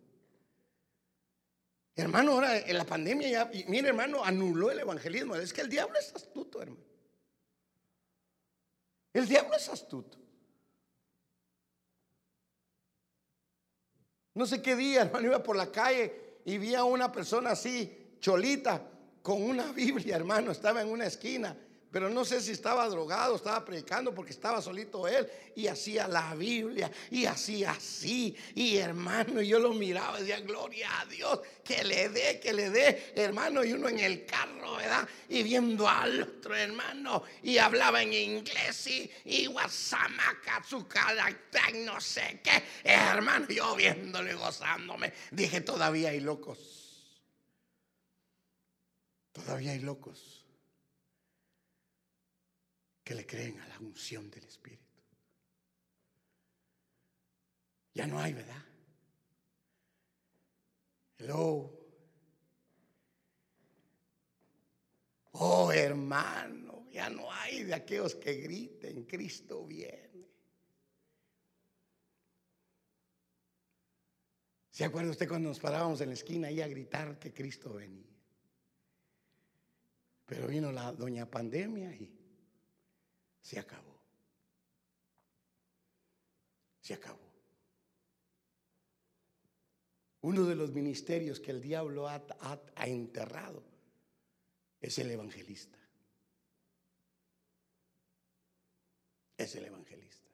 Hermano, 1.96 2.32
ahora 2.32 2.58
en 2.60 2.78
la 2.78 2.86
pandemia 2.86 3.30
ya, 3.30 3.52
mire 3.68 3.90
hermano, 3.90 4.24
anuló 4.24 4.72
el 4.72 4.80
evangelismo. 4.80 5.36
Es 5.36 5.54
que 5.54 5.62
el 5.62 5.70
diablo 5.70 6.00
es 6.00 6.14
astuto, 6.16 6.62
hermano. 6.62 6.82
El 9.12 9.28
diablo 9.28 9.56
es 9.56 9.70
astuto. 9.70 10.23
No 14.36 14.46
sé 14.46 14.62
qué 14.62 14.76
día, 14.76 15.02
hermano, 15.04 15.28
iba 15.28 15.44
por 15.44 15.56
la 15.56 15.72
calle 15.72 16.40
y 16.46 16.58
vi 16.58 16.76
a 16.76 16.84
una 16.84 17.12
persona 17.12 17.52
así, 17.52 18.16
cholita, 18.20 18.82
con 19.22 19.42
una 19.42 19.72
Biblia, 19.72 20.16
hermano, 20.16 20.52
estaba 20.52 20.82
en 20.82 20.90
una 20.90 21.06
esquina. 21.06 21.56
Pero 21.94 22.10
no 22.10 22.26
sé 22.26 22.42
si 22.42 22.54
estaba 22.54 22.90
drogado, 22.90 23.36
estaba 23.36 23.64
predicando 23.64 24.16
porque 24.16 24.32
estaba 24.32 24.64
solito 24.64 25.08
él 25.08 25.30
y 25.56 25.68
hacía 25.68 26.08
la 26.08 26.34
Biblia 26.34 26.92
y 27.12 27.28
hacía 27.28 27.70
así. 27.70 28.36
Y 28.56 28.78
hermano, 28.78 29.44
yo 29.44 29.60
lo 29.60 29.74
miraba 29.74 30.18
y 30.18 30.22
decía, 30.24 30.40
gloria 30.40 30.90
a 31.02 31.06
Dios, 31.06 31.42
que 31.64 31.84
le 31.84 32.10
dé, 32.10 32.40
que 32.40 32.52
le 32.52 32.72
dé, 32.72 33.14
hermano. 33.16 33.64
Y 33.64 33.74
uno 33.74 33.90
en 33.90 34.00
el 34.00 34.26
carro, 34.26 34.78
¿verdad? 34.78 35.08
Y 35.30 35.44
viendo 35.44 35.88
al 35.88 36.24
otro 36.24 36.56
hermano 36.56 37.22
y 37.44 37.60
hablaba 37.60 38.02
en 38.02 38.12
inglés 38.12 38.88
y, 38.88 39.12
y 39.26 39.46
guasamaca, 39.46 40.64
su 40.68 40.88
carácter, 40.88 41.76
no 41.86 42.02
sé 42.02 42.42
qué. 42.44 42.64
Hermano, 42.84 43.46
yo 43.50 43.76
viéndolo 43.76 44.32
y 44.32 44.34
gozándome, 44.34 45.14
dije, 45.30 45.62
todavía 45.62 46.10
hay 46.10 46.22
locos. 46.22 46.58
Todavía 49.32 49.74
hay 49.74 49.80
locos 49.80 50.43
que 53.04 53.16
le 53.16 53.26
creen 53.26 53.60
a 53.60 53.68
la 53.68 53.80
unción 53.80 54.30
del 54.30 54.46
Espíritu. 54.46 54.84
Ya 57.94 58.08
no 58.08 58.20
hay, 58.20 58.34
¿verdad? 58.34 58.64
Hello. 61.18 61.80
Oh, 65.34 65.72
hermano, 65.72 66.88
ya 66.92 67.10
no 67.10 67.32
hay 67.32 67.64
de 67.64 67.74
aquellos 67.74 68.16
que 68.16 68.34
griten, 68.36 69.04
Cristo 69.04 69.66
viene. 69.66 70.14
¿Se 74.70 74.86
acuerda 74.86 75.12
usted 75.12 75.28
cuando 75.28 75.50
nos 75.50 75.60
parábamos 75.60 76.02
en 76.02 76.08
la 76.08 76.14
esquina 76.14 76.48
ahí 76.48 76.62
a 76.62 76.68
gritar 76.68 77.20
que 77.20 77.32
Cristo 77.32 77.74
venía? 77.74 78.10
Pero 80.26 80.48
vino 80.48 80.72
la 80.72 80.92
doña 80.92 81.30
pandemia 81.30 81.94
y 81.94 82.23
se 83.44 83.60
acabó. 83.60 84.00
Se 86.80 86.94
acabó. 86.94 87.32
Uno 90.22 90.46
de 90.46 90.56
los 90.56 90.72
ministerios 90.72 91.42
que 91.42 91.52
el 91.52 91.62
diablo 91.62 92.08
ha, 92.08 92.24
enterrado 92.86 93.62
es 94.80 94.98
el 94.98 95.12
evangelista. 95.12 95.78
Es 99.38 99.56
el 99.56 99.66
evangelista. 99.66 100.30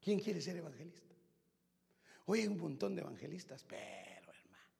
¿Quién 0.00 0.18
quiere 0.18 0.40
ser 0.40 0.56
evangelista? 0.56 1.14
Hoy 2.26 2.40
hay 2.40 2.48
un 2.48 2.58
montón 2.58 2.96
de 2.96 3.02
evangelistas, 3.02 3.62
pero 3.62 4.32
hermano, 4.32 4.72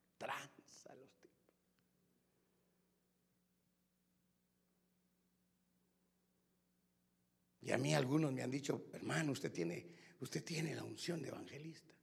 A 7.73 7.79
mí 7.79 7.95
algunos 7.95 8.33
me 8.33 8.43
han 8.43 8.51
dicho, 8.51 8.87
hermano, 8.93 9.33
usted 9.33 9.51
tiene, 9.51 9.89
usted 10.21 10.45
tiene 10.45 10.75
la 10.75 10.85
unción 10.85 11.23
de 11.23 11.29
evangelista. 11.29 11.95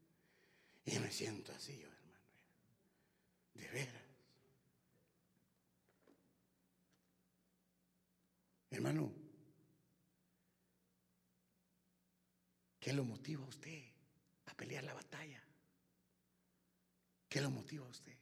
Y 0.86 0.98
me 0.98 1.12
siento 1.12 1.52
así, 1.52 1.78
yo, 1.78 1.88
hermano. 1.88 2.20
De 3.54 3.68
veras. 3.68 4.04
Hermano, 8.72 9.14
¿qué 12.80 12.94
lo 12.94 13.04
motiva 13.04 13.46
a 13.46 13.50
usted 13.50 13.84
a 14.48 14.54
pelear 14.56 14.84
la 14.84 14.94
batalla? 14.96 15.44
¿Qué 17.28 17.42
lo 17.42 17.52
motiva 17.52 17.86
a 17.86 17.90
usted? 17.90 18.19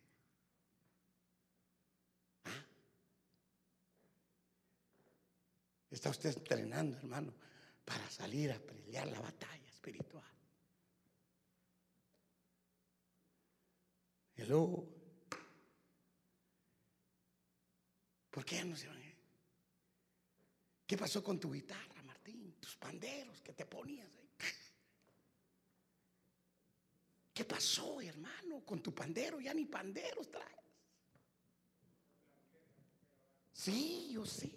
Está 5.97 6.11
usted 6.11 6.29
entrenando, 6.37 6.95
hermano, 6.95 7.33
para 7.83 8.07
salir 8.11 8.51
a 8.51 8.59
pelear 8.59 9.07
la 9.07 9.19
batalla 9.19 9.67
espiritual. 9.67 10.31
Hello. 14.35 14.87
¿Por 18.29 18.45
qué 18.45 18.63
no 18.63 18.75
se 18.75 18.87
van? 18.87 19.01
¿Qué 20.85 20.95
pasó 20.95 21.23
con 21.23 21.39
tu 21.39 21.51
guitarra, 21.51 22.03
Martín? 22.03 22.53
Tus 22.59 22.75
panderos 22.75 23.41
que 23.41 23.53
te 23.53 23.65
ponías 23.65 24.07
ahí. 24.17 24.29
¿Qué 27.33 27.43
pasó, 27.43 27.99
hermano, 28.01 28.63
con 28.63 28.83
tu 28.83 28.93
pandero? 28.93 29.39
Ya 29.39 29.51
ni 29.51 29.65
panderos 29.65 30.29
traes. 30.29 30.59
Sí, 33.51 34.11
yo 34.11 34.23
sí. 34.27 34.56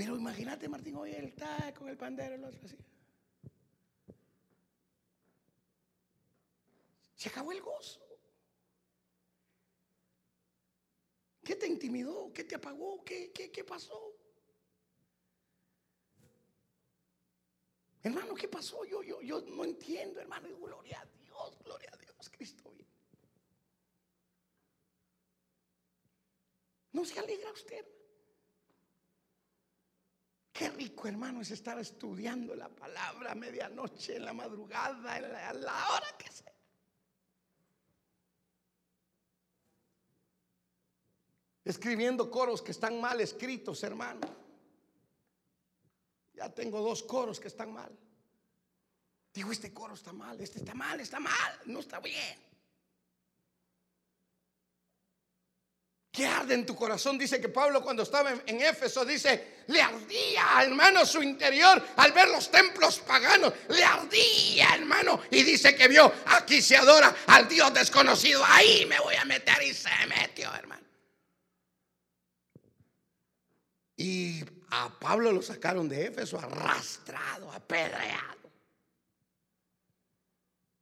Pero 0.00 0.16
imagínate, 0.16 0.66
Martín, 0.66 0.96
hoy 0.96 1.12
él 1.12 1.26
está 1.26 1.74
con 1.74 1.86
el 1.90 1.98
pandero, 1.98 2.34
el 2.34 2.42
otro 2.42 2.64
así. 2.64 2.78
Se 7.14 7.28
acabó 7.28 7.52
el 7.52 7.60
gozo. 7.60 8.00
¿Qué 11.44 11.54
te 11.54 11.66
intimidó? 11.66 12.32
¿Qué 12.32 12.44
te 12.44 12.54
apagó? 12.54 13.04
¿Qué, 13.04 13.30
qué, 13.30 13.62
pasó? 13.62 14.16
Hermano, 18.02 18.34
¿qué 18.34 18.48
pasó? 18.48 18.82
Yo, 18.86 19.02
yo, 19.02 19.20
yo 19.20 19.42
no 19.42 19.64
entiendo, 19.66 20.18
hermano. 20.18 20.48
Gloria 20.56 20.98
a 20.98 21.04
Dios, 21.04 21.58
gloria 21.62 21.90
a 21.92 21.96
Dios, 21.98 22.30
Cristo 22.30 22.72
¿No 26.92 27.04
se 27.04 27.20
alegra 27.20 27.52
usted? 27.52 27.99
Qué 30.60 30.68
rico, 30.68 31.08
hermano, 31.08 31.40
es 31.40 31.50
estar 31.52 31.78
estudiando 31.78 32.54
la 32.54 32.68
palabra 32.68 33.32
a 33.32 33.34
medianoche, 33.34 34.16
en 34.16 34.26
la 34.26 34.34
madrugada, 34.34 35.18
la, 35.18 35.54
la 35.54 35.88
hora 35.88 36.06
que 36.18 36.30
sea. 36.30 36.52
Escribiendo 41.64 42.30
coros 42.30 42.60
que 42.60 42.72
están 42.72 43.00
mal 43.00 43.22
escritos, 43.22 43.82
hermano. 43.84 44.20
Ya 46.34 46.50
tengo 46.50 46.82
dos 46.82 47.04
coros 47.04 47.40
que 47.40 47.48
están 47.48 47.72
mal. 47.72 47.98
Digo, 49.32 49.52
este 49.52 49.72
coro 49.72 49.94
está 49.94 50.12
mal, 50.12 50.38
este 50.42 50.58
está 50.58 50.74
mal, 50.74 51.00
está 51.00 51.18
mal, 51.20 51.58
no 51.64 51.80
está 51.80 52.00
bien. 52.00 52.49
¿Qué 56.12 56.26
arde 56.26 56.54
en 56.54 56.66
tu 56.66 56.74
corazón? 56.74 57.16
Dice 57.16 57.40
que 57.40 57.48
Pablo 57.48 57.82
cuando 57.82 58.02
estaba 58.02 58.32
en, 58.44 58.60
Éfeso 58.60 59.04
dice, 59.04 59.62
le 59.68 59.80
ardía, 59.80 60.44
hermano, 60.60 61.06
su 61.06 61.22
interior 61.22 61.80
al 61.96 62.10
ver 62.12 62.28
los 62.28 62.50
templos 62.50 62.98
paganos. 62.98 63.52
Le 63.68 63.84
ardía, 63.84 64.74
hermano. 64.74 65.20
Y 65.30 65.44
dice 65.44 65.76
que 65.76 65.86
vio, 65.86 66.12
aquí 66.26 66.60
se 66.60 66.76
adora 66.76 67.14
al 67.28 67.46
Dios 67.46 67.72
desconocido. 67.72 68.44
Ahí 68.44 68.86
me 68.86 68.98
voy 68.98 69.14
a 69.14 69.24
meter 69.24 69.62
y 69.62 69.72
se 69.72 69.90
metió, 70.08 70.52
hermano. 70.52 70.84
Y 73.96 74.44
a 74.70 74.88
Pablo 74.98 75.30
lo 75.30 75.42
sacaron 75.42 75.88
de 75.88 76.06
Éfeso 76.06 76.40
arrastrado, 76.40 77.52
apedreado. 77.52 78.50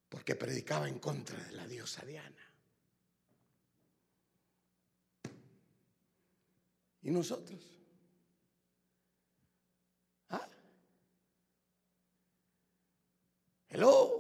Porque 0.09 0.37
predicaba 0.37 0.89
en 0.89 0.99
contra 0.99 1.37
de 1.37 1.53
la 1.53 1.67
diosa 1.67 2.03
Diana. 2.07 2.48
¿Y 7.03 7.11
nosotros? 7.11 7.61
¿Ah? 10.31 10.49
Hello. 13.69 14.19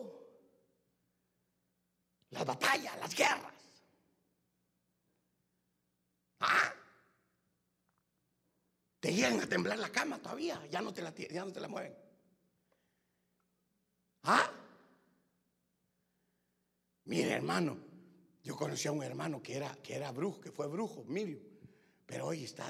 Las 2.31 2.45
batallas, 2.45 2.99
las 2.99 3.15
guerras. 3.15 3.55
¿Ah? 6.41 6.73
Te 9.01 9.13
llegan 9.13 9.41
a 9.41 9.47
temblar 9.47 9.79
la 9.79 9.91
cama 9.91 10.19
todavía, 10.19 10.65
ya 10.67 10.81
no 10.81 10.93
te 10.93 11.03
la, 11.03 11.15
ya 11.15 11.45
no 11.45 11.53
te 11.53 11.61
la 11.61 11.69
mueven. 11.69 11.97
¿Ah? 14.25 14.51
Mire, 17.05 17.33
hermano, 17.33 17.79
yo 18.43 18.55
conocí 18.55 18.87
a 18.87 18.93
un 18.93 19.03
hermano 19.03 19.43
que 19.43 19.57
era, 19.57 19.75
que 19.83 19.95
era 19.95 20.13
brujo, 20.13 20.41
que 20.41 20.53
fue 20.53 20.67
brujo, 20.67 21.05
Mirio. 21.05 21.48
Pero 22.09 22.29
hoy 22.29 22.43
está, 22.43 22.67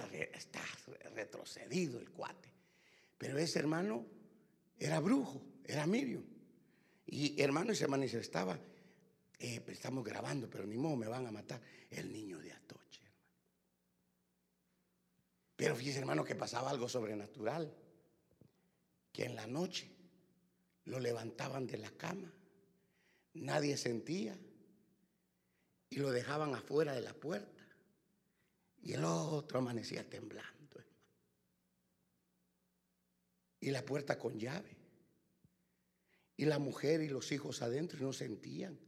retrocedido 1.15 2.01
el 2.01 2.11
cuate. 2.11 2.53
Pero 3.17 3.39
ese 3.39 3.61
hermano 3.61 4.05
era 4.77 4.99
brujo, 4.99 5.41
era 5.65 5.87
Miriam. 5.87 6.25
Y 7.07 7.41
hermano 7.41 7.71
y 7.71 7.77
se 7.77 7.87
manifestaba, 7.87 8.59
eh, 9.39 9.61
pues 9.61 9.77
estamos 9.77 10.05
grabando, 10.05 10.51
pero 10.51 10.67
ni 10.67 10.77
modo 10.77 10.97
me 10.97 11.07
van 11.07 11.25
a 11.25 11.31
matar, 11.31 11.63
el 11.89 12.13
niño 12.13 12.41
de 12.41 12.51
Atoche. 12.51 13.01
Pero 15.55 15.77
fíjese 15.77 16.01
hermano 16.01 16.25
que 16.25 16.35
pasaba 16.35 16.71
algo 16.71 16.89
sobrenatural, 16.89 17.73
que 19.13 19.25
en 19.25 19.37
la 19.37 19.47
noche 19.47 19.89
lo 20.87 20.99
levantaban 20.99 21.65
de 21.65 21.79
la 21.79 21.93
cama, 21.93 22.33
nadie 23.35 23.77
sentía 23.77 24.37
y 25.91 25.97
lo 25.97 26.11
dejaban 26.11 26.57
afuera 26.57 26.93
de 26.93 27.03
la 27.03 27.15
puerta 27.15 27.58
y 28.83 28.93
el 28.93 29.05
otro 29.05 29.59
amanecía 29.59 30.09
temblando. 30.09 30.59
Y 33.61 33.71
la 33.71 33.85
puerta 33.85 34.19
con 34.19 34.39
llave. 34.39 34.77
Y 36.37 36.45
la 36.45 36.59
mujer 36.59 37.03
y 37.03 37.09
los 37.09 37.33
hijos 37.33 37.63
adentro 37.63 37.99
no 38.01 38.13
sentían. 38.13 38.79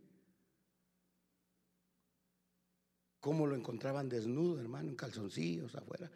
Cómo 3.19 3.47
lo 3.47 3.57
encontraban 3.57 4.09
desnudo, 4.09 4.61
hermano, 4.61 4.91
en 4.91 4.97
calzoncillos 4.97 5.75
afuera. 5.75 6.11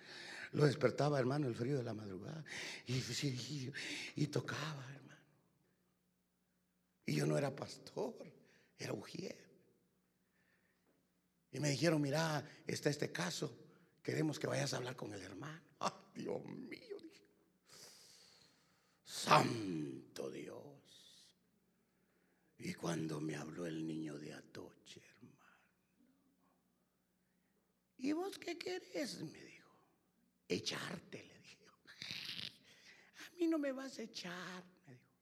Lo 0.52 0.64
despertaba, 0.64 1.18
hermano, 1.18 1.48
el 1.48 1.54
frío 1.54 1.76
de 1.76 1.82
la 1.82 1.92
madrugada. 1.92 2.44
Y, 2.86 3.02
y 4.14 4.26
tocaba, 4.28 4.84
hermano. 4.94 5.20
Y 7.06 7.16
yo 7.16 7.26
no 7.26 7.36
era 7.36 7.54
pastor, 7.54 8.32
era 8.78 8.92
ujier. 8.92 9.36
Y 11.50 11.58
me 11.60 11.70
dijeron, 11.70 12.00
mira, 12.00 12.48
está 12.66 12.90
este 12.90 13.12
caso. 13.12 13.63
Queremos 14.04 14.38
que 14.38 14.46
vayas 14.46 14.74
a 14.74 14.76
hablar 14.76 14.94
con 14.96 15.14
el 15.14 15.22
hermano. 15.22 15.62
¡Ay, 15.80 15.92
Dios 16.14 16.44
mío! 16.44 16.98
Santo 19.02 20.30
Dios. 20.30 20.62
Y 22.58 22.74
cuando 22.74 23.18
me 23.18 23.34
habló 23.34 23.64
el 23.64 23.86
niño 23.86 24.18
de 24.18 24.34
Atoche, 24.34 25.00
hermano. 25.00 25.58
¿Y 27.96 28.12
vos 28.12 28.38
qué 28.38 28.58
querés? 28.58 29.22
Me 29.22 29.42
dijo. 29.42 29.70
Echarte, 30.48 31.24
le 31.24 31.38
dije. 31.38 31.66
A 31.66 33.36
mí 33.38 33.46
no 33.46 33.58
me 33.58 33.72
vas 33.72 33.98
a 33.98 34.02
echar, 34.02 34.64
me 34.86 34.92
dijo. 34.92 35.14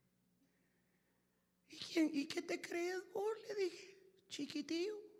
¿Y, 1.68 1.78
quién, 1.78 2.10
¿Y 2.12 2.26
qué 2.26 2.42
te 2.42 2.60
crees 2.60 3.00
vos? 3.12 3.36
Le 3.46 3.54
dije, 3.54 3.96
chiquitillo. 4.28 5.11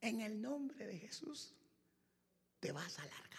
En 0.00 0.20
el 0.20 0.40
nombre 0.40 0.86
de 0.86 0.98
Jesús 0.98 1.54
te 2.58 2.72
vas 2.72 2.98
a 2.98 3.04
largar. 3.04 3.30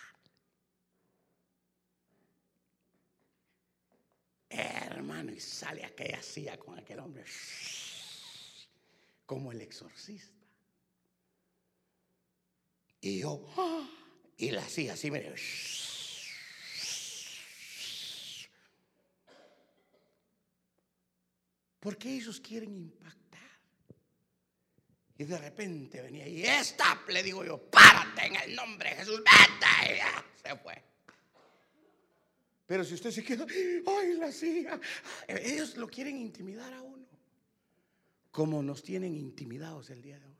Hermano, 4.50 5.32
y 5.32 5.40
sale 5.40 5.84
aquella 5.86 6.22
silla 6.22 6.58
con 6.58 6.78
aquel 6.78 7.00
hombre 7.00 7.24
como 9.26 9.52
el 9.52 9.62
exorcista. 9.62 10.46
Y 13.00 13.20
yo, 13.20 13.48
y 14.38 14.52
la 14.52 14.68
silla 14.68 14.94
así, 14.94 15.10
mire. 15.10 15.34
Porque 21.80 22.14
ellos 22.14 22.40
quieren 22.42 22.76
impactar. 22.76 23.21
Y 25.22 25.24
de 25.24 25.38
repente 25.38 26.02
venía 26.02 26.28
y 26.28 26.44
¡Stop! 26.44 27.08
Le 27.10 27.22
digo 27.22 27.46
yo, 27.46 27.60
párate 27.70 28.26
en 28.26 28.38
el 28.38 28.56
nombre 28.56 28.90
de 28.90 28.96
Jesús, 28.96 29.20
vete. 29.20 29.96
Y 29.96 30.42
se 30.42 30.58
fue. 30.58 30.84
Pero 32.66 32.84
si 32.84 32.96
usted 32.96 33.12
se 33.12 33.24
queda, 33.24 33.46
¡ay, 33.86 34.14
la 34.14 34.32
silla! 34.32 34.80
Ellos 35.28 35.78
lo 35.78 35.88
quieren 35.88 36.18
intimidar 36.18 36.74
a 36.74 36.82
uno. 36.82 37.06
Como 38.32 38.64
nos 38.64 38.82
tienen 38.82 39.16
intimidados 39.16 39.92
el 39.92 40.02
día 40.02 40.18
de 40.18 40.26
hoy. 40.26 40.38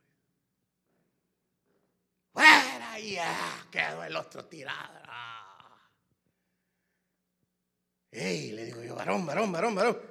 Fuera, 2.34 3.00
ya 3.00 3.68
quedó 3.70 4.04
el 4.04 4.16
otro 4.16 4.46
tirado. 4.46 5.00
¡Ey! 8.10 8.52
Le 8.54 8.66
digo 8.66 8.82
yo, 8.82 8.96
varón, 8.96 9.28
varón, 9.28 9.52
varón, 9.52 9.76
varón. 9.76 10.02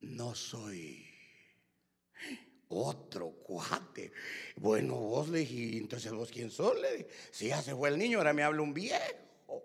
No 0.00 0.34
soy 0.34 1.03
otro 2.74 3.30
cuate. 3.30 4.12
Bueno, 4.56 4.94
vos 4.96 5.28
le 5.28 5.40
dije, 5.40 5.78
entonces 5.78 6.12
vos 6.12 6.30
quién 6.30 6.50
sos, 6.50 6.78
le 6.80 6.96
dije. 6.96 7.08
Si 7.30 7.48
ya 7.48 7.62
se 7.62 7.74
fue 7.74 7.88
el 7.88 7.98
niño, 7.98 8.18
ahora 8.18 8.32
me 8.32 8.42
habla 8.42 8.62
un 8.62 8.74
viejo. 8.74 9.62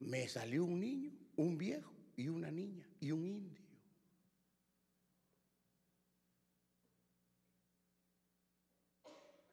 Me 0.00 0.28
salió 0.28 0.64
un 0.64 0.80
niño, 0.80 1.12
un 1.36 1.58
viejo 1.58 1.92
y 2.16 2.28
una 2.28 2.50
niña 2.50 2.88
y 3.00 3.10
un 3.10 3.26
indio. 3.26 3.68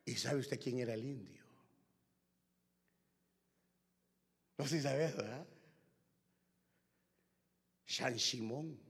¿Y 0.06 0.16
sabe 0.16 0.40
usted 0.40 0.60
quién 0.60 0.80
era 0.80 0.94
el 0.94 1.04
indio? 1.04 1.44
No 4.58 4.66
sé 4.66 4.78
si 4.78 4.84
sabes, 4.84 5.16
¿verdad? 5.16 5.48
San 7.86 8.18
Simón. 8.20 8.85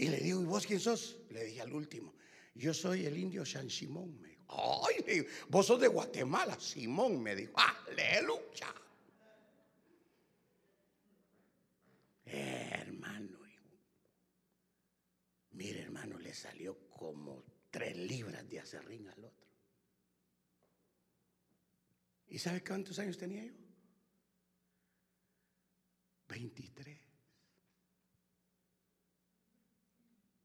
Y 0.00 0.08
le 0.08 0.16
digo, 0.16 0.40
¿y 0.40 0.46
vos 0.46 0.66
quién 0.66 0.80
sos? 0.80 1.18
Le 1.28 1.44
dije 1.44 1.60
al 1.60 1.74
último, 1.74 2.14
yo 2.54 2.72
soy 2.72 3.04
el 3.04 3.18
indio 3.18 3.44
San 3.44 3.68
Simón. 3.68 4.18
Me 4.18 4.28
dijo, 4.30 4.46
ay, 4.86 5.26
vos 5.50 5.66
sos 5.66 5.78
de 5.78 5.88
Guatemala, 5.88 6.58
Simón, 6.58 7.22
me 7.22 7.36
dijo, 7.36 7.52
aleluya. 7.54 8.74
hermano, 12.24 13.40
mire 15.50 15.82
hermano, 15.82 16.18
le 16.18 16.32
salió 16.32 16.88
como 16.88 17.44
tres 17.70 17.94
libras 17.94 18.48
de 18.48 18.58
acerrín 18.58 19.06
al 19.06 19.22
otro. 19.22 19.48
¿Y 22.28 22.38
sabe 22.38 22.64
cuántos 22.64 22.98
años 22.98 23.18
tenía 23.18 23.44
yo? 23.44 23.52
23. 26.26 27.09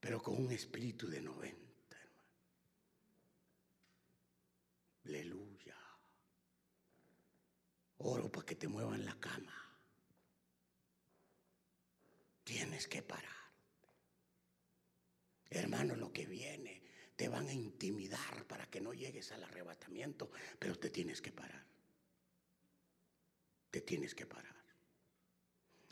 Pero 0.05 0.21
con 0.21 0.37
un 0.37 0.51
espíritu 0.51 1.07
de 1.07 1.19
90, 1.19 1.97
hermano. 1.99 2.29
Aleluya. 5.05 5.75
Oro 7.97 8.31
para 8.31 8.45
que 8.45 8.53
te 8.53 8.67
muevan 8.67 9.03
la 9.03 9.19
cama. 9.19 9.51
Tienes 12.43 12.87
que 12.87 13.01
parar. 13.01 13.49
Hermano, 15.49 15.95
lo 15.95 16.13
que 16.13 16.27
viene 16.27 16.83
te 17.15 17.27
van 17.27 17.47
a 17.47 17.53
intimidar 17.53 18.45
para 18.45 18.69
que 18.69 18.81
no 18.81 18.93
llegues 18.93 19.31
al 19.31 19.43
arrebatamiento, 19.43 20.29
pero 20.59 20.77
te 20.77 20.91
tienes 20.91 21.19
que 21.19 21.31
parar. 21.31 21.65
Te 23.71 23.81
tienes 23.81 24.13
que 24.13 24.27
parar. 24.27 24.55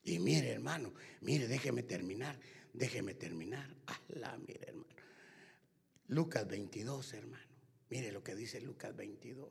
Y 0.03 0.19
mire, 0.19 0.51
hermano, 0.51 0.93
mire, 1.21 1.47
déjeme 1.47 1.81
terminar, 1.81 2.37
déjeme 2.73 3.13
terminar. 3.13 3.69
Alá, 3.85 4.37
mire, 4.45 4.67
hermano. 4.67 4.93
Lucas 6.07 6.47
22, 6.47 7.13
hermano. 7.13 7.43
Mire 7.89 8.11
lo 8.11 8.23
que 8.23 8.35
dice 8.35 8.59
Lucas 8.59 8.95
22. 8.95 9.49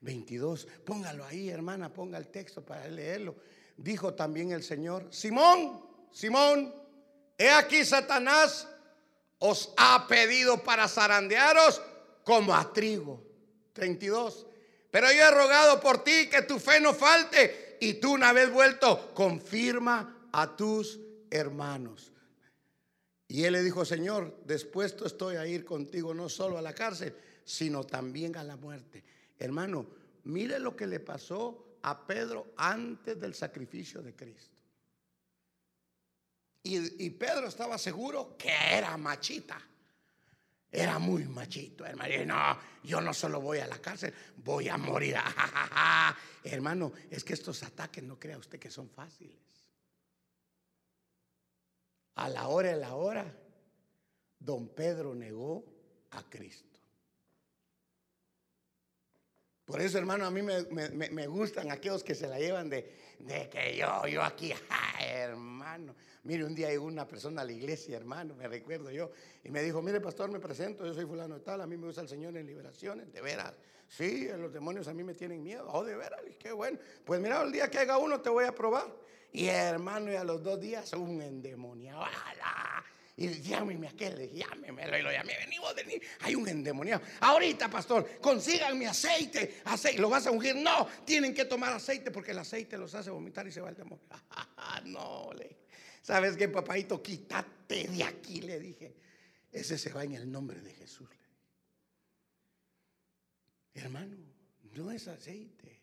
22. 0.00 0.68
Póngalo 0.84 1.24
ahí, 1.24 1.48
hermana, 1.48 1.92
ponga 1.92 2.18
el 2.18 2.28
texto 2.28 2.64
para 2.64 2.86
leerlo. 2.88 3.36
Dijo 3.76 4.14
también 4.14 4.52
el 4.52 4.62
Señor, 4.62 5.08
Simón, 5.10 5.82
Simón, 6.12 6.74
he 7.36 7.50
aquí 7.50 7.84
Satanás 7.84 8.68
os 9.38 9.72
ha 9.76 10.06
pedido 10.08 10.62
para 10.62 10.88
zarandearos 10.88 11.80
como 12.24 12.54
a 12.54 12.72
trigo. 12.72 13.24
32. 13.72 14.46
Pero 14.90 15.12
yo 15.12 15.20
he 15.20 15.30
rogado 15.30 15.80
por 15.80 16.02
ti 16.02 16.28
que 16.28 16.42
tu 16.42 16.58
fe 16.58 16.80
no 16.80 16.92
falte 16.92 17.76
y 17.80 17.94
tú 17.94 18.12
una 18.12 18.32
vez 18.32 18.50
vuelto, 18.50 19.14
confirma 19.14 20.28
a 20.32 20.56
tus 20.56 20.98
hermanos. 21.30 22.12
Y 23.28 23.44
él 23.44 23.52
le 23.52 23.62
dijo, 23.62 23.84
Señor, 23.84 24.42
dispuesto 24.46 25.06
estoy 25.06 25.36
a 25.36 25.46
ir 25.46 25.64
contigo 25.64 26.14
no 26.14 26.28
solo 26.28 26.56
a 26.56 26.62
la 26.62 26.74
cárcel, 26.74 27.14
sino 27.44 27.84
también 27.84 28.36
a 28.36 28.44
la 28.44 28.56
muerte. 28.56 29.04
Hermano, 29.38 29.86
mire 30.24 30.58
lo 30.58 30.74
que 30.74 30.86
le 30.86 31.00
pasó 31.00 31.78
a 31.82 32.06
Pedro 32.06 32.52
antes 32.56 33.20
del 33.20 33.34
sacrificio 33.34 34.02
de 34.02 34.14
Cristo. 34.14 34.56
Y, 36.62 37.10
Pedro 37.10 37.48
estaba 37.48 37.78
seguro 37.78 38.36
que 38.36 38.50
era 38.50 38.96
machita. 38.96 39.58
Era 40.70 40.98
muy 40.98 41.24
machito, 41.24 41.86
hermano. 41.86 42.14
Y 42.14 42.26
no, 42.26 42.58
yo 42.82 43.00
no 43.00 43.14
solo 43.14 43.40
voy 43.40 43.58
a 43.58 43.66
la 43.66 43.78
cárcel, 43.78 44.12
voy 44.36 44.68
a 44.68 44.76
morir. 44.76 45.16
Hermano, 46.44 46.92
es 47.10 47.24
que 47.24 47.32
estos 47.32 47.62
ataques 47.62 48.04
no 48.04 48.18
crea 48.18 48.36
usted 48.36 48.58
que 48.58 48.70
son 48.70 48.90
fáciles. 48.90 49.38
A 52.18 52.28
la 52.28 52.48
hora 52.48 52.70
de 52.70 52.76
la 52.76 52.96
hora, 52.96 53.32
don 54.40 54.68
Pedro 54.74 55.14
negó 55.14 55.64
a 56.10 56.28
Cristo. 56.28 56.80
Por 59.64 59.80
eso, 59.80 59.98
hermano, 59.98 60.26
a 60.26 60.30
mí 60.32 60.42
me, 60.42 61.26
gustan 61.28 61.70
aquellos 61.70 62.02
que 62.02 62.16
se 62.16 62.26
la 62.26 62.40
llevan 62.40 62.70
de, 62.70 62.92
de 63.18 63.48
que 63.48 63.76
yo, 63.76 64.06
yo 64.06 64.22
aquí, 64.22 64.52
¡ay, 64.68 65.06
hermano. 65.06 65.94
Mire, 66.24 66.44
un 66.44 66.54
día 66.54 66.68
llegó 66.68 66.86
una 66.86 67.06
persona 67.06 67.42
a 67.42 67.44
la 67.44 67.52
iglesia, 67.52 67.96
hermano, 67.96 68.34
me 68.34 68.48
recuerdo 68.48 68.90
yo, 68.90 69.10
y 69.44 69.50
me 69.50 69.62
dijo, 69.62 69.80
mire, 69.82 70.00
pastor, 70.00 70.30
me 70.30 70.40
presento, 70.40 70.84
yo 70.84 70.94
soy 70.94 71.06
fulano 71.06 71.36
de 71.36 71.40
tal, 71.40 71.60
a 71.60 71.66
mí 71.66 71.76
me 71.76 71.86
gusta 71.86 72.02
el 72.02 72.08
Señor 72.08 72.36
en 72.36 72.46
liberaciones, 72.46 73.12
de 73.12 73.20
veras. 73.20 73.54
Sí, 73.88 74.28
los 74.36 74.52
demonios 74.52 74.86
a 74.88 74.94
mí 74.94 75.02
me 75.02 75.14
tienen 75.14 75.42
miedo. 75.42 75.66
Oh, 75.72 75.82
de 75.82 75.96
veras, 75.96 76.20
qué 76.38 76.52
bueno. 76.52 76.78
Pues 77.04 77.20
mira, 77.20 77.42
el 77.42 77.50
día 77.50 77.70
que 77.70 77.78
haga 77.78 77.96
uno 77.96 78.20
te 78.20 78.28
voy 78.28 78.44
a 78.44 78.54
probar. 78.54 78.94
Y 79.32 79.46
hermano, 79.46 80.12
y 80.12 80.16
a 80.16 80.24
los 80.24 80.42
dos 80.42 80.60
días, 80.60 80.92
un 80.92 81.22
endemoniado. 81.22 82.02
¡Ala! 82.02 82.84
Y 83.20 83.42
llámeme 83.42 83.88
a 83.88 83.90
aquel, 83.90 84.30
llámemelo 84.32 84.96
y 84.96 85.02
lo 85.02 85.10
llamé, 85.10 85.36
venimos, 85.38 85.74
venimos, 85.74 86.06
hay 86.20 86.36
un 86.36 86.48
endemoniado. 86.48 87.02
Ahorita, 87.18 87.68
pastor, 87.68 88.20
consíganme 88.20 88.86
aceite, 88.86 89.60
aceite, 89.64 89.98
¿lo 89.98 90.08
vas 90.08 90.28
a 90.28 90.30
ungir? 90.30 90.54
No, 90.54 90.86
tienen 91.04 91.34
que 91.34 91.44
tomar 91.44 91.72
aceite 91.72 92.12
porque 92.12 92.30
el 92.30 92.38
aceite 92.38 92.78
los 92.78 92.94
hace 92.94 93.10
vomitar 93.10 93.44
y 93.48 93.50
se 93.50 93.60
va 93.60 93.70
el 93.70 93.74
demonio. 93.74 94.04
no, 94.84 95.32
le. 95.36 95.56
¿sabes 96.00 96.36
qué, 96.36 96.48
papadito? 96.48 97.02
Quítate 97.02 97.88
de 97.88 98.04
aquí, 98.04 98.40
le 98.40 98.60
dije. 98.60 98.94
Ese 99.50 99.78
se 99.78 99.92
va 99.92 100.04
en 100.04 100.14
el 100.14 100.30
nombre 100.30 100.60
de 100.60 100.72
Jesús. 100.74 101.08
Hermano, 103.74 104.16
no 104.74 104.92
es 104.92 105.08
aceite. 105.08 105.80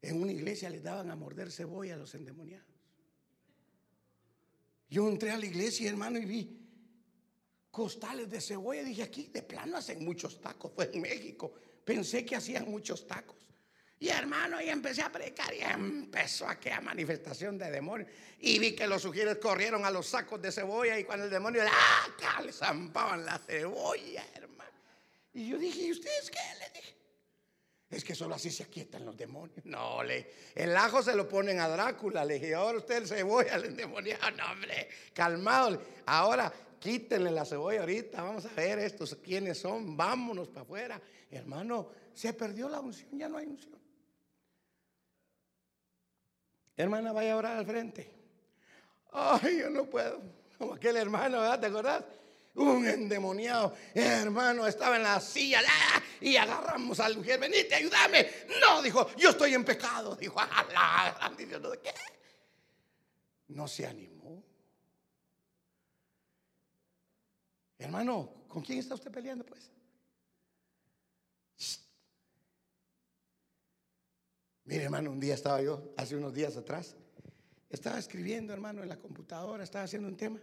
En 0.00 0.22
una 0.22 0.32
iglesia 0.32 0.70
les 0.70 0.82
daban 0.82 1.10
a 1.10 1.16
morder 1.16 1.52
cebolla 1.52 1.96
a 1.96 1.98
los 1.98 2.14
endemoniados. 2.14 2.69
Yo 4.90 5.08
entré 5.08 5.30
a 5.30 5.38
la 5.38 5.46
iglesia, 5.46 5.88
hermano, 5.88 6.18
y 6.18 6.24
vi 6.24 6.60
costales 7.70 8.28
de 8.28 8.40
cebolla. 8.40 8.82
Dije, 8.82 9.04
aquí 9.04 9.28
de 9.32 9.42
plano 9.42 9.76
hacen 9.76 10.04
muchos 10.04 10.40
tacos. 10.40 10.72
Fue 10.74 10.90
en 10.92 11.00
México. 11.00 11.52
Pensé 11.84 12.24
que 12.24 12.36
hacían 12.36 12.68
muchos 12.68 13.06
tacos. 13.06 13.36
Y 14.00 14.08
hermano, 14.08 14.60
y 14.60 14.68
empecé 14.68 15.02
a 15.02 15.12
predicar 15.12 15.52
y 15.54 15.60
empezó 15.60 16.48
aquella 16.48 16.80
manifestación 16.80 17.58
de 17.58 17.70
demonio. 17.70 18.06
Y 18.38 18.58
vi 18.58 18.74
que 18.74 18.86
los 18.86 19.02
sugieres 19.02 19.36
corrieron 19.36 19.84
a 19.84 19.90
los 19.90 20.06
sacos 20.06 20.40
de 20.40 20.50
cebolla 20.50 20.98
y 20.98 21.04
cuando 21.04 21.26
el 21.26 21.30
demonio 21.30 21.62
¡ah! 21.70 22.06
acá 22.08 22.40
le 22.40 22.50
zampaban 22.50 23.24
la 23.26 23.38
cebolla, 23.38 24.24
hermano. 24.34 24.70
Y 25.34 25.48
yo 25.48 25.58
dije, 25.58 25.82
¿y 25.82 25.92
ustedes 25.92 26.30
qué? 26.30 26.38
Le 26.58 26.80
dije. 26.80 26.99
Es 27.90 28.04
que 28.04 28.14
solo 28.14 28.36
así 28.36 28.50
se 28.50 28.62
aquietan 28.62 29.04
los 29.04 29.16
demonios. 29.16 29.64
No, 29.64 30.02
le, 30.04 30.30
el 30.54 30.76
ajo 30.76 31.02
se 31.02 31.14
lo 31.16 31.28
ponen 31.28 31.58
a 31.58 31.68
Drácula. 31.68 32.24
Le 32.24 32.34
dije, 32.34 32.54
ahora 32.54 32.78
usted 32.78 32.98
el 32.98 33.08
cebolla 33.08 33.54
al 33.54 33.64
endemoniado. 33.64 34.30
No, 34.36 34.52
hombre, 34.52 34.88
calmado. 35.12 35.82
Ahora 36.06 36.52
quítenle 36.78 37.32
la 37.32 37.44
cebolla 37.44 37.80
ahorita. 37.80 38.22
Vamos 38.22 38.46
a 38.46 38.54
ver 38.54 38.78
estos 38.78 39.16
quiénes 39.16 39.58
son. 39.58 39.96
Vámonos 39.96 40.48
para 40.48 40.62
afuera. 40.62 41.00
Hermano, 41.28 41.90
se 42.14 42.32
perdió 42.32 42.68
la 42.68 42.78
unción, 42.78 43.18
ya 43.18 43.28
no 43.28 43.38
hay 43.38 43.46
unción. 43.46 43.78
Hermana, 46.76 47.12
vaya 47.12 47.32
a 47.32 47.36
orar 47.36 47.58
al 47.58 47.66
frente. 47.66 48.10
Ay, 49.12 49.58
yo 49.58 49.70
no 49.70 49.84
puedo. 49.90 50.22
Como 50.56 50.74
aquel 50.74 50.96
hermano, 50.96 51.40
¿verdad? 51.40 51.60
¿Te 51.60 51.66
acordás? 51.66 52.04
Un 52.54 52.86
endemoniado, 52.86 53.74
hermano, 53.94 54.66
estaba 54.66 54.96
en 54.96 55.04
la 55.04 55.20
silla 55.20 55.60
¡ah! 55.66 56.02
y 56.20 56.36
agarramos 56.36 56.98
a 56.98 57.08
la 57.08 57.16
mujer, 57.16 57.38
venite, 57.38 57.74
ayúdame. 57.76 58.28
No, 58.60 58.82
dijo, 58.82 59.08
yo 59.16 59.30
estoy 59.30 59.54
en 59.54 59.64
pecado. 59.64 60.16
Dijo, 60.16 60.34
¡ah, 60.38 60.66
la 60.72 61.14
gran 61.16 61.36
Dios, 61.36 61.62
¿de 61.62 61.78
qué? 61.80 61.94
No 63.48 63.68
se 63.68 63.86
animó. 63.86 64.44
Hermano, 67.78 68.44
¿con 68.48 68.62
quién 68.62 68.78
está 68.78 68.94
usted 68.94 69.10
peleando, 69.10 69.46
pues? 69.46 69.70
Mire, 74.64 74.84
hermano, 74.84 75.10
un 75.10 75.18
día 75.18 75.34
estaba 75.34 75.62
yo, 75.62 75.94
hace 75.96 76.14
unos 76.14 76.34
días 76.34 76.56
atrás, 76.56 76.94
estaba 77.70 77.98
escribiendo, 77.98 78.52
hermano, 78.52 78.82
en 78.82 78.88
la 78.88 78.98
computadora, 78.98 79.64
estaba 79.64 79.84
haciendo 79.84 80.08
un 80.08 80.16
tema. 80.16 80.40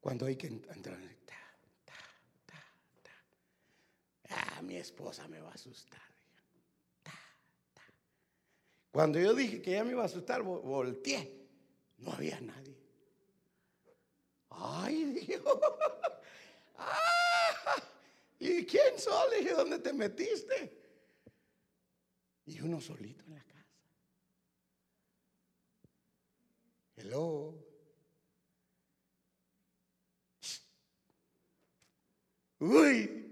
Cuando 0.00 0.26
hay 0.26 0.36
que 0.36 0.46
entrar, 0.46 0.98
ta, 1.26 1.34
ta, 1.84 1.94
ta. 3.02 3.12
Ah, 4.30 4.62
mi 4.62 4.76
esposa 4.76 5.28
me 5.28 5.40
va 5.40 5.50
a 5.50 5.54
asustar. 5.54 6.00
Cuando 8.90 9.20
yo 9.20 9.34
dije 9.34 9.62
que 9.62 9.72
ya 9.72 9.84
me 9.84 9.92
iba 9.92 10.02
a 10.02 10.06
asustar, 10.06 10.42
vo- 10.42 10.62
volteé. 10.62 11.38
No 11.98 12.12
había 12.12 12.40
nadie. 12.40 12.76
Ay, 14.50 15.04
Dios. 15.04 15.42
Ah, 16.82 17.76
¿Y 18.38 18.64
quién 18.64 18.98
sos? 18.98 19.28
Le 19.30 19.40
dije, 19.40 19.52
¿dónde 19.52 19.80
te 19.80 19.92
metiste? 19.92 20.72
Y 22.46 22.58
uno 22.62 22.80
solito 22.80 23.22
en 23.26 23.34
la 23.34 23.44
casa. 23.44 23.66
Hello. 26.96 27.54
Uy. 32.60 33.26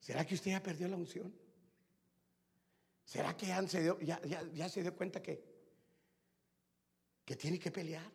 ¿Será 0.00 0.26
que 0.26 0.34
usted 0.34 0.50
ya 0.50 0.62
perdió 0.62 0.88
la 0.88 0.96
unción? 0.96 1.32
¿Será 3.04 3.36
que 3.36 3.46
ya 3.46 3.66
se 3.68 3.80
dio, 3.82 3.98
ya, 4.00 4.20
ya- 4.52 4.68
se 4.68 4.82
dio 4.82 4.94
cuenta 4.96 5.22
que, 5.22 5.42
que 7.24 7.36
tiene 7.36 7.58
que 7.58 7.70
pelear? 7.70 8.10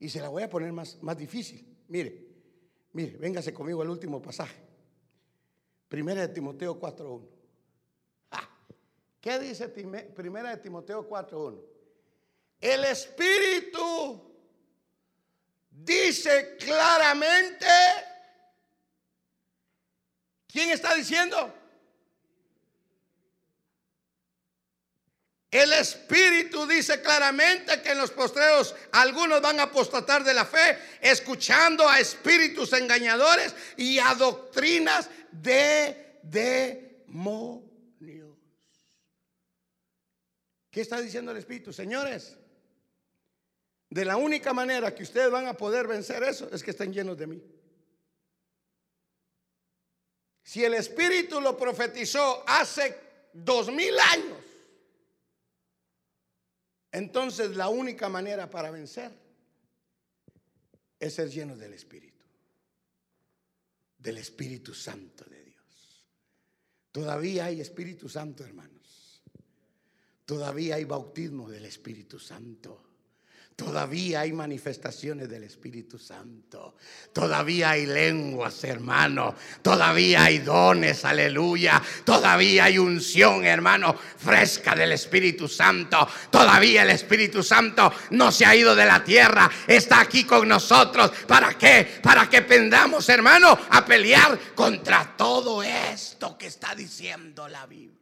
Y 0.00 0.08
se 0.08 0.20
la 0.20 0.28
voy 0.28 0.42
a 0.42 0.50
poner 0.50 0.72
más, 0.72 1.00
más 1.02 1.16
difícil. 1.16 1.76
Mire, 1.88 2.26
mire, 2.92 3.16
véngase 3.16 3.52
conmigo 3.52 3.82
al 3.82 3.90
último 3.90 4.20
pasaje. 4.22 4.56
Primera 5.88 6.20
de 6.26 6.28
Timoteo 6.34 6.78
4.1. 6.80 7.28
Ah, 8.32 8.48
¿Qué 9.20 9.38
dice 9.38 9.68
Primera 9.68 10.50
de 10.50 10.56
Timoteo 10.58 11.08
4.1? 11.08 11.62
El 12.60 12.84
Espíritu 12.84 14.27
dice 15.84 16.56
claramente, 16.58 17.66
¿quién 20.46 20.70
está 20.70 20.94
diciendo? 20.94 21.54
El 25.50 25.72
Espíritu 25.72 26.66
dice 26.66 27.00
claramente 27.00 27.80
que 27.80 27.92
en 27.92 27.98
los 27.98 28.10
postreros 28.10 28.74
algunos 28.92 29.40
van 29.40 29.60
a 29.60 29.64
apostatar 29.64 30.22
de 30.22 30.34
la 30.34 30.44
fe, 30.44 30.78
escuchando 31.00 31.88
a 31.88 31.98
espíritus 31.98 32.74
engañadores 32.74 33.54
y 33.78 33.98
a 33.98 34.14
doctrinas 34.14 35.08
de 35.32 36.20
demonios. 36.22 37.68
¿Qué 40.70 40.82
está 40.82 41.00
diciendo 41.00 41.32
el 41.32 41.38
Espíritu? 41.38 41.72
Señores, 41.72 42.36
de 43.90 44.04
la 44.04 44.16
única 44.16 44.52
manera 44.52 44.94
que 44.94 45.02
ustedes 45.02 45.30
van 45.30 45.46
a 45.46 45.54
poder 45.54 45.86
vencer 45.86 46.22
eso 46.22 46.48
es 46.52 46.62
que 46.62 46.72
estén 46.72 46.92
llenos 46.92 47.16
de 47.16 47.26
mí. 47.26 47.42
Si 50.42 50.64
el 50.64 50.74
Espíritu 50.74 51.40
lo 51.40 51.56
profetizó 51.56 52.42
hace 52.46 52.96
dos 53.32 53.70
mil 53.70 53.98
años, 53.98 54.38
entonces 56.90 57.54
la 57.54 57.68
única 57.68 58.08
manera 58.08 58.48
para 58.48 58.70
vencer 58.70 59.12
es 60.98 61.14
ser 61.14 61.30
llenos 61.30 61.58
del 61.58 61.74
Espíritu, 61.74 62.24
del 63.98 64.18
Espíritu 64.18 64.74
Santo 64.74 65.24
de 65.24 65.44
Dios. 65.44 66.06
Todavía 66.92 67.46
hay 67.46 67.60
Espíritu 67.60 68.08
Santo, 68.08 68.44
hermanos. 68.44 69.22
Todavía 70.24 70.74
hay 70.74 70.84
bautismo 70.84 71.48
del 71.48 71.64
Espíritu 71.66 72.18
Santo. 72.18 72.87
Todavía 73.58 74.20
hay 74.20 74.32
manifestaciones 74.32 75.28
del 75.28 75.42
Espíritu 75.42 75.98
Santo. 75.98 76.76
Todavía 77.12 77.70
hay 77.70 77.86
lenguas, 77.86 78.62
hermano. 78.62 79.34
Todavía 79.62 80.22
hay 80.22 80.38
dones, 80.38 81.04
aleluya. 81.04 81.82
Todavía 82.04 82.66
hay 82.66 82.78
unción, 82.78 83.44
hermano, 83.44 83.96
fresca 83.96 84.76
del 84.76 84.92
Espíritu 84.92 85.48
Santo. 85.48 86.06
Todavía 86.30 86.84
el 86.84 86.90
Espíritu 86.90 87.42
Santo 87.42 87.92
no 88.10 88.30
se 88.30 88.46
ha 88.46 88.54
ido 88.54 88.76
de 88.76 88.86
la 88.86 89.02
tierra. 89.02 89.50
Está 89.66 90.02
aquí 90.02 90.22
con 90.22 90.46
nosotros. 90.46 91.10
¿Para 91.26 91.58
qué? 91.58 91.98
Para 92.00 92.30
que 92.30 92.36
aprendamos, 92.36 93.08
hermano, 93.08 93.58
a 93.70 93.84
pelear 93.84 94.38
contra 94.54 95.16
todo 95.16 95.64
esto 95.64 96.38
que 96.38 96.46
está 96.46 96.76
diciendo 96.76 97.48
la 97.48 97.66
Biblia. 97.66 97.98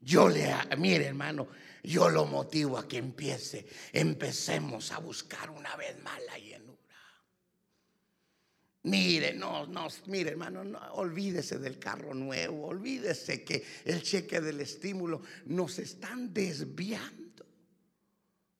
Yo 0.00 0.28
le, 0.28 0.56
mire 0.76 1.06
hermano, 1.06 1.46
yo 1.82 2.08
lo 2.08 2.26
motivo 2.26 2.78
a 2.78 2.86
que 2.86 2.98
empiece, 2.98 3.66
empecemos 3.92 4.92
a 4.92 4.98
buscar 4.98 5.50
una 5.50 5.74
vez 5.76 6.00
más 6.02 6.20
la 6.26 6.38
llenura. 6.38 6.78
Mire, 8.82 9.34
no, 9.34 9.66
no, 9.66 9.88
mire 10.06 10.30
hermano, 10.30 10.64
no, 10.64 10.78
olvídese 10.94 11.58
del 11.58 11.78
carro 11.78 12.14
nuevo, 12.14 12.66
olvídese 12.66 13.44
que 13.44 13.64
el 13.84 14.02
cheque 14.02 14.40
del 14.40 14.60
estímulo 14.60 15.20
nos 15.46 15.78
están 15.78 16.32
desviando 16.32 17.46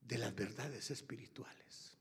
de 0.02 0.18
las 0.18 0.34
verdades 0.34 0.90
espirituales. 0.90 1.96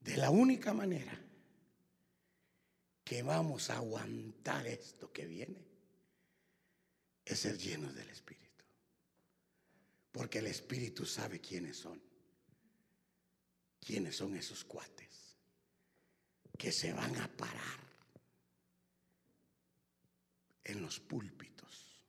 De 0.00 0.16
la 0.16 0.30
única 0.30 0.72
manera 0.72 1.16
que 3.04 3.22
vamos 3.22 3.70
a 3.70 3.76
aguantar 3.76 4.66
esto 4.66 5.12
que 5.12 5.26
viene 5.26 5.69
es 7.30 7.38
ser 7.38 7.56
llenos 7.56 7.94
del 7.94 8.08
Espíritu. 8.10 8.64
Porque 10.10 10.40
el 10.40 10.46
Espíritu 10.48 11.06
sabe 11.06 11.40
quiénes 11.40 11.76
son. 11.76 12.02
¿Quiénes 13.78 14.16
son 14.16 14.36
esos 14.36 14.64
cuates 14.64 15.36
que 16.58 16.72
se 16.72 16.92
van 16.92 17.16
a 17.16 17.28
parar 17.28 17.80
en 20.64 20.82
los 20.82 21.00
púlpitos 21.00 22.00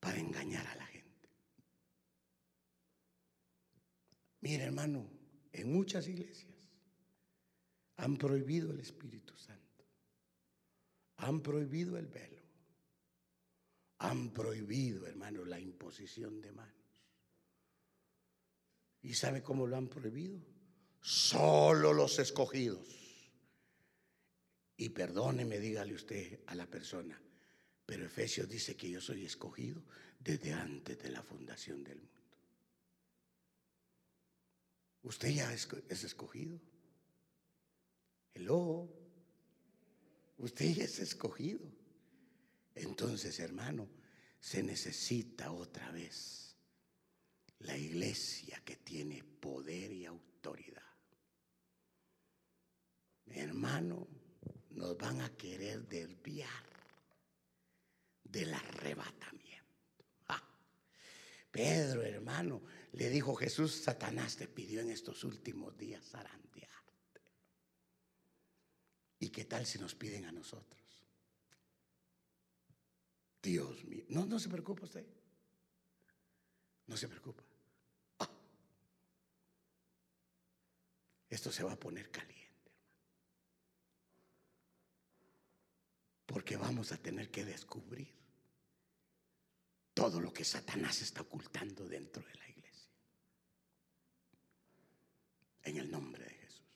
para 0.00 0.18
engañar 0.18 0.66
a 0.66 0.74
la 0.74 0.86
gente? 0.86 1.28
Mire, 4.40 4.64
hermano, 4.64 5.08
en 5.52 5.72
muchas 5.72 6.06
iglesias 6.08 6.68
han 7.96 8.16
prohibido 8.16 8.72
el 8.72 8.80
Espíritu 8.80 9.36
Santo, 9.38 9.84
han 11.16 11.40
prohibido 11.40 11.96
el 11.96 12.06
velo, 12.08 12.35
han 13.98 14.32
prohibido, 14.32 15.06
hermano, 15.06 15.44
la 15.44 15.58
imposición 15.58 16.40
de 16.40 16.52
manos. 16.52 16.74
¿Y 19.02 19.14
sabe 19.14 19.42
cómo 19.42 19.66
lo 19.66 19.76
han 19.76 19.88
prohibido? 19.88 20.40
Solo 21.00 21.92
los 21.92 22.18
escogidos. 22.18 22.86
Y 24.76 24.90
perdóneme, 24.90 25.58
dígale 25.58 25.94
usted 25.94 26.40
a 26.46 26.54
la 26.54 26.66
persona, 26.66 27.18
pero 27.86 28.04
Efesios 28.04 28.48
dice 28.48 28.76
que 28.76 28.90
yo 28.90 29.00
soy 29.00 29.24
escogido 29.24 29.82
desde 30.18 30.52
antes 30.52 30.98
de 30.98 31.10
la 31.10 31.22
fundación 31.22 31.82
del 31.84 31.98
mundo. 31.98 32.16
Usted 35.06 35.28
ya 35.28 35.52
es, 35.52 35.68
escogido. 36.02 36.60
Hello. 38.34 38.88
Usted 40.36 40.74
ya 40.74 40.82
es 40.82 40.98
escogido. 40.98 41.60
Entonces, 42.76 43.40
hermano, 43.40 43.88
se 44.38 44.62
necesita 44.62 45.50
otra 45.50 45.90
vez 45.90 46.54
la 47.60 47.76
iglesia 47.76 48.62
que 48.64 48.76
tiene 48.76 49.24
poder 49.24 49.92
y 49.92 50.04
autoridad. 50.04 50.82
Hermano, 53.26 54.06
nos 54.70 54.96
van 54.96 55.22
a 55.22 55.36
querer 55.36 55.88
desviar 55.88 56.64
del 58.22 58.52
arrebatamiento. 58.52 59.36
Pedro, 61.50 62.02
hermano, 62.02 62.62
le 62.92 63.08
dijo 63.08 63.34
Jesús, 63.34 63.72
Satanás 63.72 64.36
te 64.36 64.46
pidió 64.46 64.82
en 64.82 64.90
estos 64.90 65.24
últimos 65.24 65.74
días 65.78 66.04
zarandearte. 66.04 67.22
¿Y 69.20 69.30
qué 69.30 69.46
tal 69.46 69.64
si 69.64 69.78
nos 69.78 69.94
piden 69.94 70.26
a 70.26 70.32
nosotros? 70.32 70.85
Dios 73.46 73.84
mío, 73.84 74.04
no, 74.08 74.26
no 74.26 74.40
se 74.40 74.48
preocupa 74.48 74.86
usted. 74.86 75.06
No 76.88 76.96
se 76.96 77.06
preocupa. 77.06 77.44
Ah. 78.18 78.28
Esto 81.30 81.52
se 81.52 81.62
va 81.62 81.72
a 81.72 81.78
poner 81.78 82.10
caliente, 82.10 82.72
Porque 86.26 86.56
vamos 86.56 86.90
a 86.90 86.96
tener 86.96 87.30
que 87.30 87.44
descubrir 87.44 88.12
todo 89.94 90.20
lo 90.20 90.32
que 90.32 90.44
Satanás 90.44 91.00
está 91.02 91.22
ocultando 91.22 91.86
dentro 91.86 92.24
de 92.26 92.34
la 92.34 92.48
iglesia. 92.48 92.90
En 95.62 95.76
el 95.76 95.88
nombre 95.88 96.24
de 96.24 96.34
Jesús. 96.34 96.66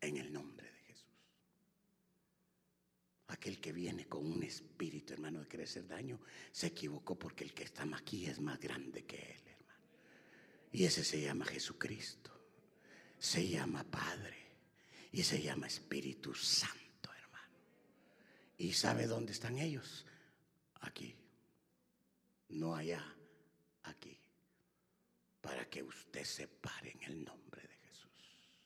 En 0.00 0.16
el 0.16 0.32
nombre 0.32 0.70
de 0.70 0.78
Jesús. 0.78 1.14
Aquel 3.34 3.60
que 3.60 3.72
viene 3.72 4.06
con 4.06 4.24
un 4.24 4.42
espíritu, 4.42 5.12
hermano, 5.12 5.40
de 5.40 5.48
querer 5.48 5.66
hacer 5.66 5.86
daño, 5.86 6.20
se 6.52 6.68
equivocó 6.68 7.18
porque 7.18 7.44
el 7.44 7.52
que 7.52 7.64
está 7.64 7.84
aquí 7.96 8.26
es 8.26 8.40
más 8.40 8.60
grande 8.60 9.04
que 9.04 9.16
él, 9.16 9.42
hermano. 9.46 9.84
Y 10.72 10.84
ese 10.84 11.04
se 11.04 11.20
llama 11.20 11.44
Jesucristo. 11.44 12.30
Se 13.18 13.48
llama 13.48 13.84
Padre. 13.84 14.36
Y 15.12 15.22
se 15.22 15.40
llama 15.42 15.66
Espíritu 15.66 16.34
Santo, 16.34 17.10
hermano. 17.12 17.58
¿Y 18.58 18.72
sabe 18.72 19.06
dónde 19.06 19.32
están 19.32 19.58
ellos? 19.58 20.06
aquí, 20.84 21.14
no 22.50 22.74
allá, 22.74 23.02
aquí, 23.84 24.18
para 25.40 25.68
que 25.68 25.82
usted 25.82 26.24
se 26.24 26.48
pare 26.48 26.92
en 26.92 27.02
el 27.04 27.24
nombre 27.24 27.62
de 27.62 27.76
Jesús, 27.88 28.60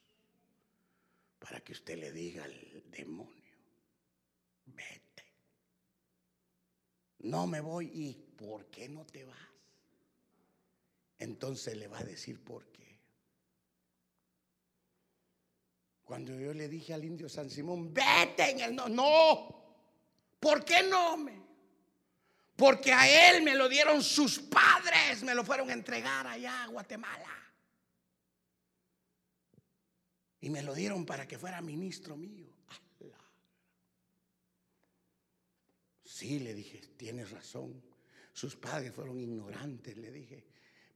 para 1.39 1.61
que 1.61 1.73
usted 1.73 1.99
le 1.99 2.13
diga 2.13 2.45
al 2.45 2.85
demonio, 2.91 3.38
vete, 4.75 5.25
no 7.21 7.47
me 7.47 7.61
voy 7.61 7.91
y 7.93 8.15
¿por 8.37 8.67
qué 8.67 8.89
no 8.89 9.05
te 9.05 9.25
vas? 9.25 9.39
Entonces 11.19 11.77
le 11.77 11.89
va 11.89 11.99
a 11.99 12.05
decir 12.05 12.43
por 12.43 12.67
qué. 12.67 12.79
Cuando 16.05 16.39
yo 16.39 16.55
le 16.55 16.69
dije 16.69 16.95
al 16.95 17.05
indio 17.05 17.29
San 17.29 17.51
Simón, 17.51 17.93
vete 17.93 18.51
en 18.51 18.61
el 18.61 18.75
no, 18.75 18.89
no, 18.89 19.77
¿por 20.41 20.65
qué 20.65 20.83
no 20.85 21.19
me? 21.19 21.39
Porque 22.57 22.93
a 22.93 23.31
él 23.31 23.43
me 23.43 23.55
lo 23.55 23.69
dieron 23.69 24.03
sus 24.03 24.41
padres, 24.41 25.23
me 25.23 25.35
lo 25.35 25.45
fueron 25.45 25.71
a 25.71 25.75
entregar 25.75 26.27
allá 26.27 26.65
a 26.65 26.67
Guatemala. 26.69 27.29
Y 30.41 30.51
me 30.51 30.63
lo 30.63 30.75
dieron 30.75 31.05
para 31.05 31.29
que 31.29 31.39
fuera 31.39 31.61
ministro 31.61 32.17
mío. 32.17 32.48
Sí, 36.19 36.41
le 36.41 36.53
dije, 36.53 36.81
tienes 36.97 37.31
razón. 37.31 37.81
Sus 38.33 38.57
padres 38.57 38.93
fueron 38.93 39.21
ignorantes, 39.21 39.97
le 39.97 40.11
dije. 40.11 40.49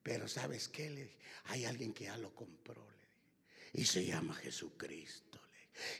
Pero 0.02 0.26
¿sabes 0.26 0.68
qué? 0.68 0.90
Le 0.90 1.04
dije, 1.04 1.18
hay 1.44 1.64
alguien 1.64 1.92
que 1.92 2.06
ya 2.06 2.16
lo 2.18 2.34
compró, 2.34 2.90
le 2.90 2.96
dije. 2.96 3.70
Y 3.74 3.84
se 3.84 4.04
llama 4.04 4.34
Jesucristo. 4.34 5.40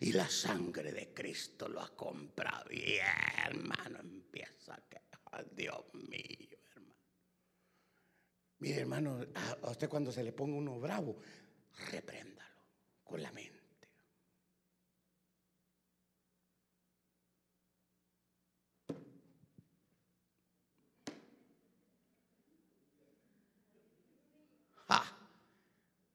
Y 0.01 0.11
la 0.11 0.29
sangre 0.29 0.91
de 0.91 1.15
Cristo 1.15 1.69
lo 1.69 1.81
ha 1.83 1.95
comprado. 1.95 2.73
Y 2.73 2.97
hermano, 3.47 4.01
empieza 4.01 4.75
a 4.75 4.83
que 4.89 5.01
Dios 5.55 5.85
mío, 5.95 6.59
hermano. 6.75 6.97
Mire, 8.59 8.81
hermano, 8.81 9.25
a 9.63 9.71
usted 9.71 9.89
cuando 9.89 10.11
se 10.11 10.25
le 10.25 10.33
ponga 10.33 10.57
uno 10.57 10.81
bravo, 10.81 11.21
repréndalo 11.93 12.61
con 13.05 13.23
la 13.23 13.31
mente. 13.31 13.62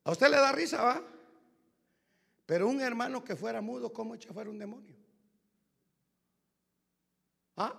A 0.08 0.12
usted 0.12 0.30
le 0.30 0.38
da 0.38 0.54
risa, 0.54 0.82
¿va? 0.82 1.04
Pero 2.46 2.70
un 2.70 2.80
hermano 2.80 3.26
que 3.26 3.36
fuera 3.36 3.60
mudo, 3.60 3.92
¿cómo 3.92 4.16
echa 4.16 4.32
fuera 4.32 4.50
un 4.50 4.58
demonio? 4.58 4.96
¿Ah? 7.58 7.78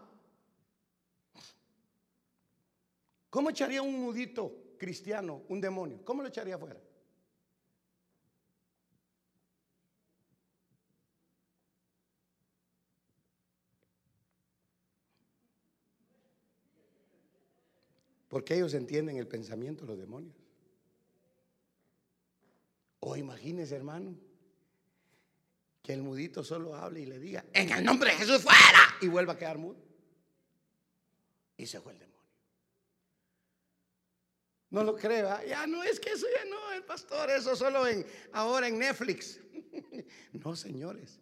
¿Cómo 3.31 3.49
echaría 3.49 3.81
un 3.81 3.99
mudito 3.99 4.75
cristiano 4.77 5.45
un 5.49 5.59
demonio? 5.59 6.05
¿Cómo 6.05 6.21
lo 6.21 6.29
echaría 6.29 6.57
afuera? 6.57 6.79
Porque 18.29 18.55
ellos 18.55 18.75
entienden 18.75 19.17
el 19.17 19.27
pensamiento 19.27 19.87
de 19.87 19.89
los 19.89 19.99
demonios. 19.99 20.48
O 23.09 23.17
imagínese, 23.17 23.75
hermano, 23.75 24.15
que 25.83 25.95
el 25.95 26.03
mudito 26.03 26.45
solo 26.45 26.75
hable 26.75 27.01
y 27.01 27.07
le 27.07 27.19
diga, 27.19 27.43
en 27.55 27.71
el 27.71 27.83
nombre 27.83 28.11
de 28.11 28.19
Jesús 28.19 28.43
fuera, 28.43 28.83
y 29.01 29.09
vuelva 29.09 29.33
a 29.33 29.39
quedar 29.39 29.57
mudo. 29.57 29.83
Y 31.57 31.67
se 31.67 31.81
fue 31.81 31.95
el 31.95 32.01
demonio. 32.01 32.19
No 34.69 34.85
lo 34.85 34.95
crea. 34.95 35.43
Ya 35.47 35.67
no 35.67 35.83
es 35.83 35.99
que 35.99 36.11
eso 36.11 36.27
ya 36.37 36.45
no, 36.51 36.71
el 36.73 36.85
pastor, 36.85 37.31
eso 37.31 37.57
solo 37.57 37.87
en 37.87 38.05
ahora 38.35 38.69
en 38.69 38.79
Netflix. 38.79 39.41
no, 40.33 40.55
señores, 40.55 41.19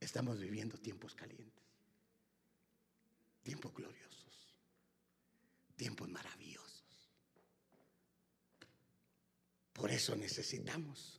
estamos 0.00 0.40
viviendo 0.40 0.78
tiempos 0.78 1.14
calientes. 1.14 1.62
Tiempos 3.42 3.74
gloriosos. 3.74 4.56
Tiempos 5.76 6.08
maravillosos. 6.08 7.12
Por 9.74 9.90
eso 9.90 10.16
necesitamos 10.16 11.17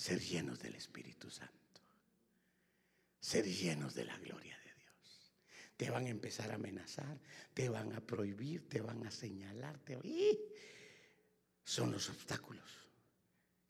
ser 0.00 0.18
llenos 0.18 0.58
del 0.60 0.76
Espíritu 0.76 1.30
Santo. 1.30 1.54
Ser 3.20 3.44
llenos 3.44 3.94
de 3.94 4.04
la 4.06 4.16
gloria 4.16 4.60
te 5.80 5.88
van 5.88 6.04
a 6.04 6.10
empezar 6.10 6.50
a 6.50 6.56
amenazar, 6.56 7.18
te 7.54 7.70
van 7.70 7.94
a 7.94 8.02
prohibir, 8.02 8.68
te 8.68 8.82
van 8.82 9.06
a 9.06 9.10
señalar. 9.10 9.78
Te... 9.78 9.98
Son 11.64 11.90
los 11.90 12.10
obstáculos 12.10 12.70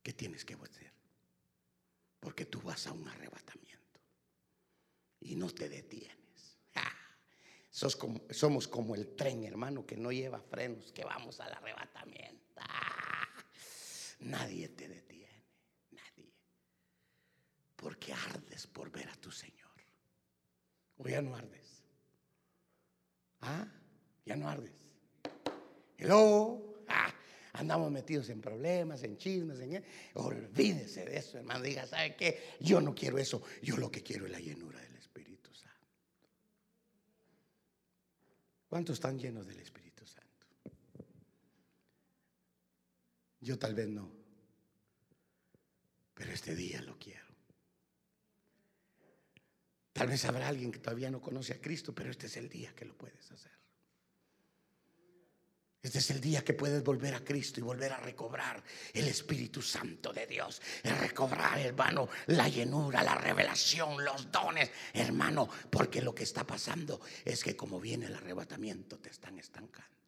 que 0.02 0.12
tienes 0.12 0.44
que 0.44 0.56
vencer. 0.56 0.92
Porque 2.18 2.46
tú 2.46 2.60
vas 2.62 2.88
a 2.88 2.92
un 2.92 3.06
arrebatamiento 3.06 4.00
y 5.20 5.36
no 5.36 5.50
te 5.50 5.68
detienes. 5.68 6.58
somos 7.70 8.66
como 8.66 8.96
el 8.96 9.14
tren, 9.14 9.44
hermano, 9.44 9.86
que 9.86 9.96
no 9.96 10.10
lleva 10.10 10.40
frenos, 10.40 10.90
que 10.90 11.04
vamos 11.04 11.38
al 11.38 11.52
arrebatamiento. 11.52 12.54
Ah, 12.56 13.28
nadie 14.18 14.68
te 14.68 14.88
detiene. 14.88 15.09
Porque 17.80 18.12
ardes 18.12 18.66
por 18.66 18.90
ver 18.90 19.08
a 19.08 19.16
tu 19.16 19.30
Señor. 19.30 19.70
O 20.98 21.08
ya 21.08 21.22
no 21.22 21.34
ardes. 21.34 21.82
¿Ah? 23.40 23.66
Ya 24.26 24.36
no 24.36 24.50
ardes. 24.50 24.74
Hello. 25.96 26.84
Ah, 26.88 27.10
andamos 27.54 27.90
metidos 27.90 28.28
en 28.28 28.42
problemas, 28.42 29.02
en 29.02 29.16
chismes, 29.16 29.60
en... 29.60 29.82
Olvídese 30.14 31.06
de 31.06 31.16
eso, 31.16 31.38
hermano. 31.38 31.64
Diga, 31.64 31.86
¿sabe 31.86 32.16
qué? 32.16 32.56
Yo 32.60 32.82
no 32.82 32.94
quiero 32.94 33.16
eso. 33.16 33.42
Yo 33.62 33.78
lo 33.78 33.90
que 33.90 34.02
quiero 34.02 34.26
es 34.26 34.32
la 34.32 34.40
llenura 34.40 34.78
del 34.78 34.96
Espíritu 34.96 35.54
Santo. 35.54 35.88
¿Cuántos 38.68 38.94
están 38.94 39.18
llenos 39.18 39.46
del 39.46 39.60
Espíritu 39.60 40.06
Santo? 40.06 40.46
Yo 43.40 43.58
tal 43.58 43.74
vez 43.74 43.88
no. 43.88 44.12
Pero 46.12 46.30
este 46.30 46.54
día 46.54 46.82
lo 46.82 46.98
quiero. 46.98 47.29
Tal 50.00 50.08
vez 50.08 50.24
habrá 50.24 50.48
alguien 50.48 50.72
que 50.72 50.78
todavía 50.78 51.10
no 51.10 51.20
conoce 51.20 51.52
a 51.52 51.60
Cristo, 51.60 51.94
pero 51.94 52.10
este 52.10 52.24
es 52.24 52.38
el 52.38 52.48
día 52.48 52.74
que 52.74 52.86
lo 52.86 52.96
puedes 52.96 53.30
hacer. 53.32 53.52
Este 55.82 55.98
es 55.98 56.10
el 56.10 56.22
día 56.22 56.42
que 56.42 56.54
puedes 56.54 56.82
volver 56.82 57.14
a 57.14 57.22
Cristo 57.22 57.60
y 57.60 57.64
volver 57.64 57.92
a 57.92 57.98
recobrar 57.98 58.64
el 58.94 59.06
Espíritu 59.06 59.60
Santo 59.60 60.10
de 60.10 60.26
Dios. 60.26 60.62
recobrar, 60.84 61.58
hermano, 61.58 62.08
la 62.28 62.48
llenura, 62.48 63.02
la 63.02 63.14
revelación, 63.14 64.02
los 64.02 64.32
dones, 64.32 64.70
hermano. 64.94 65.50
Porque 65.68 66.00
lo 66.00 66.14
que 66.14 66.22
está 66.22 66.46
pasando 66.46 67.02
es 67.22 67.44
que 67.44 67.54
como 67.54 67.78
viene 67.78 68.06
el 68.06 68.14
arrebatamiento 68.14 68.98
te 68.98 69.10
están 69.10 69.38
estancando. 69.38 70.00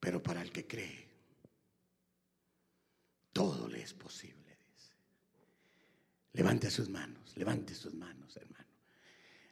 Pero 0.00 0.20
para 0.20 0.42
el 0.42 0.50
que 0.50 0.66
cree, 0.66 1.09
todo 3.40 3.68
le 3.68 3.80
es 3.80 3.94
posible, 3.94 4.58
dice. 4.70 4.92
Levante 6.34 6.70
sus 6.70 6.90
manos, 6.90 7.34
levante 7.38 7.74
sus 7.74 7.94
manos, 7.94 8.36
hermano. 8.36 8.66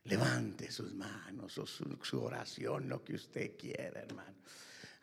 Levante 0.04 0.70
sus 0.70 0.92
manos 0.92 1.56
o 1.56 1.66
su, 1.66 2.20
oración, 2.20 2.86
lo 2.86 3.02
que 3.02 3.14
usted 3.14 3.56
quiera, 3.56 4.00
hermano. 4.00 4.36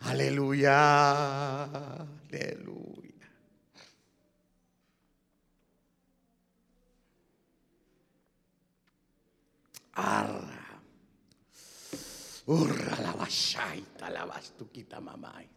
Aleluya, 0.02 1.64
aleluya. 1.64 3.28
Arra. 9.94 10.82
Urra 12.46 13.02
la 13.02 13.14
bashaita, 13.14 14.12
la 14.12 14.26
bastuquita 14.26 15.00
mamaita. 15.02 15.55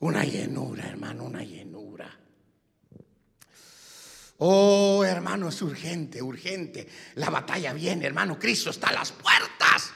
Una 0.00 0.24
llenura, 0.24 0.88
hermano, 0.88 1.24
una 1.24 1.42
llenura. 1.42 1.74
Oh, 4.38 5.04
hermano, 5.04 5.48
es 5.48 5.62
urgente, 5.62 6.20
urgente. 6.20 6.88
La 7.14 7.30
batalla 7.30 7.72
viene, 7.72 8.06
hermano. 8.06 8.38
Cristo 8.38 8.70
está 8.70 8.88
a 8.88 8.92
las 8.92 9.12
puertas. 9.12 9.92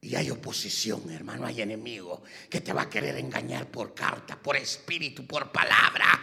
Y 0.00 0.14
hay 0.14 0.30
oposición, 0.30 1.10
hermano, 1.10 1.44
hay 1.44 1.60
enemigo 1.60 2.22
que 2.48 2.60
te 2.60 2.72
va 2.72 2.82
a 2.82 2.90
querer 2.90 3.16
engañar 3.16 3.66
por 3.66 3.94
carta, 3.94 4.36
por 4.36 4.56
espíritu, 4.56 5.26
por 5.26 5.50
palabra. 5.50 6.20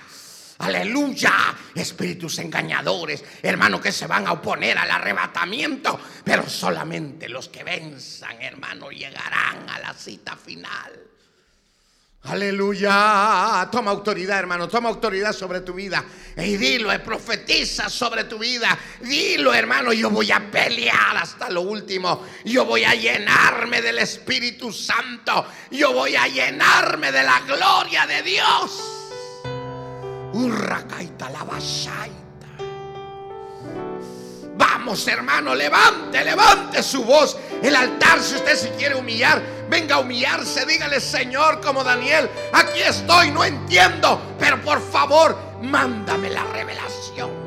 Aleluya, 0.60 1.56
espíritus 1.76 2.40
engañadores, 2.40 3.24
hermano, 3.44 3.82
que 3.82 3.92
se 3.92 4.08
van 4.08 4.26
a 4.26 4.32
oponer 4.32 4.78
al 4.78 4.90
arrebatamiento, 4.90 6.00
pero 6.24 6.50
solamente 6.50 7.28
los 7.28 7.50
que 7.50 7.66
venzan, 7.66 8.42
hermano, 8.42 8.90
llegarán 8.90 9.70
a 9.70 9.80
la 9.80 9.94
cita 9.94 10.38
final. 10.38 11.15
Aleluya. 12.28 13.70
Toma 13.72 13.92
autoridad, 13.92 14.40
hermano. 14.40 14.68
Toma 14.68 14.90
autoridad 14.90 15.32
sobre 15.32 15.62
tu 15.62 15.74
vida. 15.74 16.04
Y 16.38 16.58
dilo, 16.58 16.92
eh, 16.92 17.00
profetiza 17.00 17.88
sobre 17.90 18.24
tu 18.24 18.40
vida. 18.40 18.78
Dilo, 19.00 19.54
hermano. 19.54 19.94
Yo 19.94 20.10
voy 20.10 20.32
a 20.32 20.40
pelear 20.52 21.18
hasta 21.18 21.50
lo 21.50 21.62
último. 21.62 22.26
Yo 22.44 22.66
voy 22.66 22.84
a 22.84 22.96
llenarme 22.96 23.82
del 23.82 24.00
Espíritu 24.00 24.74
Santo. 24.74 25.46
Yo 25.70 25.94
voy 25.94 26.16
a 26.16 26.28
llenarme 26.28 27.12
de 27.12 27.24
la 27.24 27.42
gloria 27.42 28.08
de 28.08 28.24
Dios. 28.24 28.72
Urracaita 30.34 31.30
la 31.30 31.44
Vamos, 34.58 35.08
hermano, 35.08 35.54
levante, 35.54 36.24
levante 36.24 36.82
su 36.82 37.04
voz. 37.04 37.38
El 37.62 37.76
altar, 37.76 38.22
si 38.22 38.36
usted 38.36 38.56
se 38.56 38.70
quiere 38.72 38.96
humillar, 38.96 39.42
venga 39.70 39.96
a 39.96 40.00
humillarse. 40.00 40.66
Dígale, 40.66 41.00
Señor, 41.00 41.62
como 41.62 41.84
Daniel, 41.84 42.30
aquí 42.54 42.82
estoy, 42.82 43.32
no 43.32 43.44
entiendo, 43.44 44.36
pero 44.40 44.62
por 44.62 44.82
favor, 44.82 45.38
mándame 45.62 46.30
la 46.30 46.44
revelación. 46.46 47.45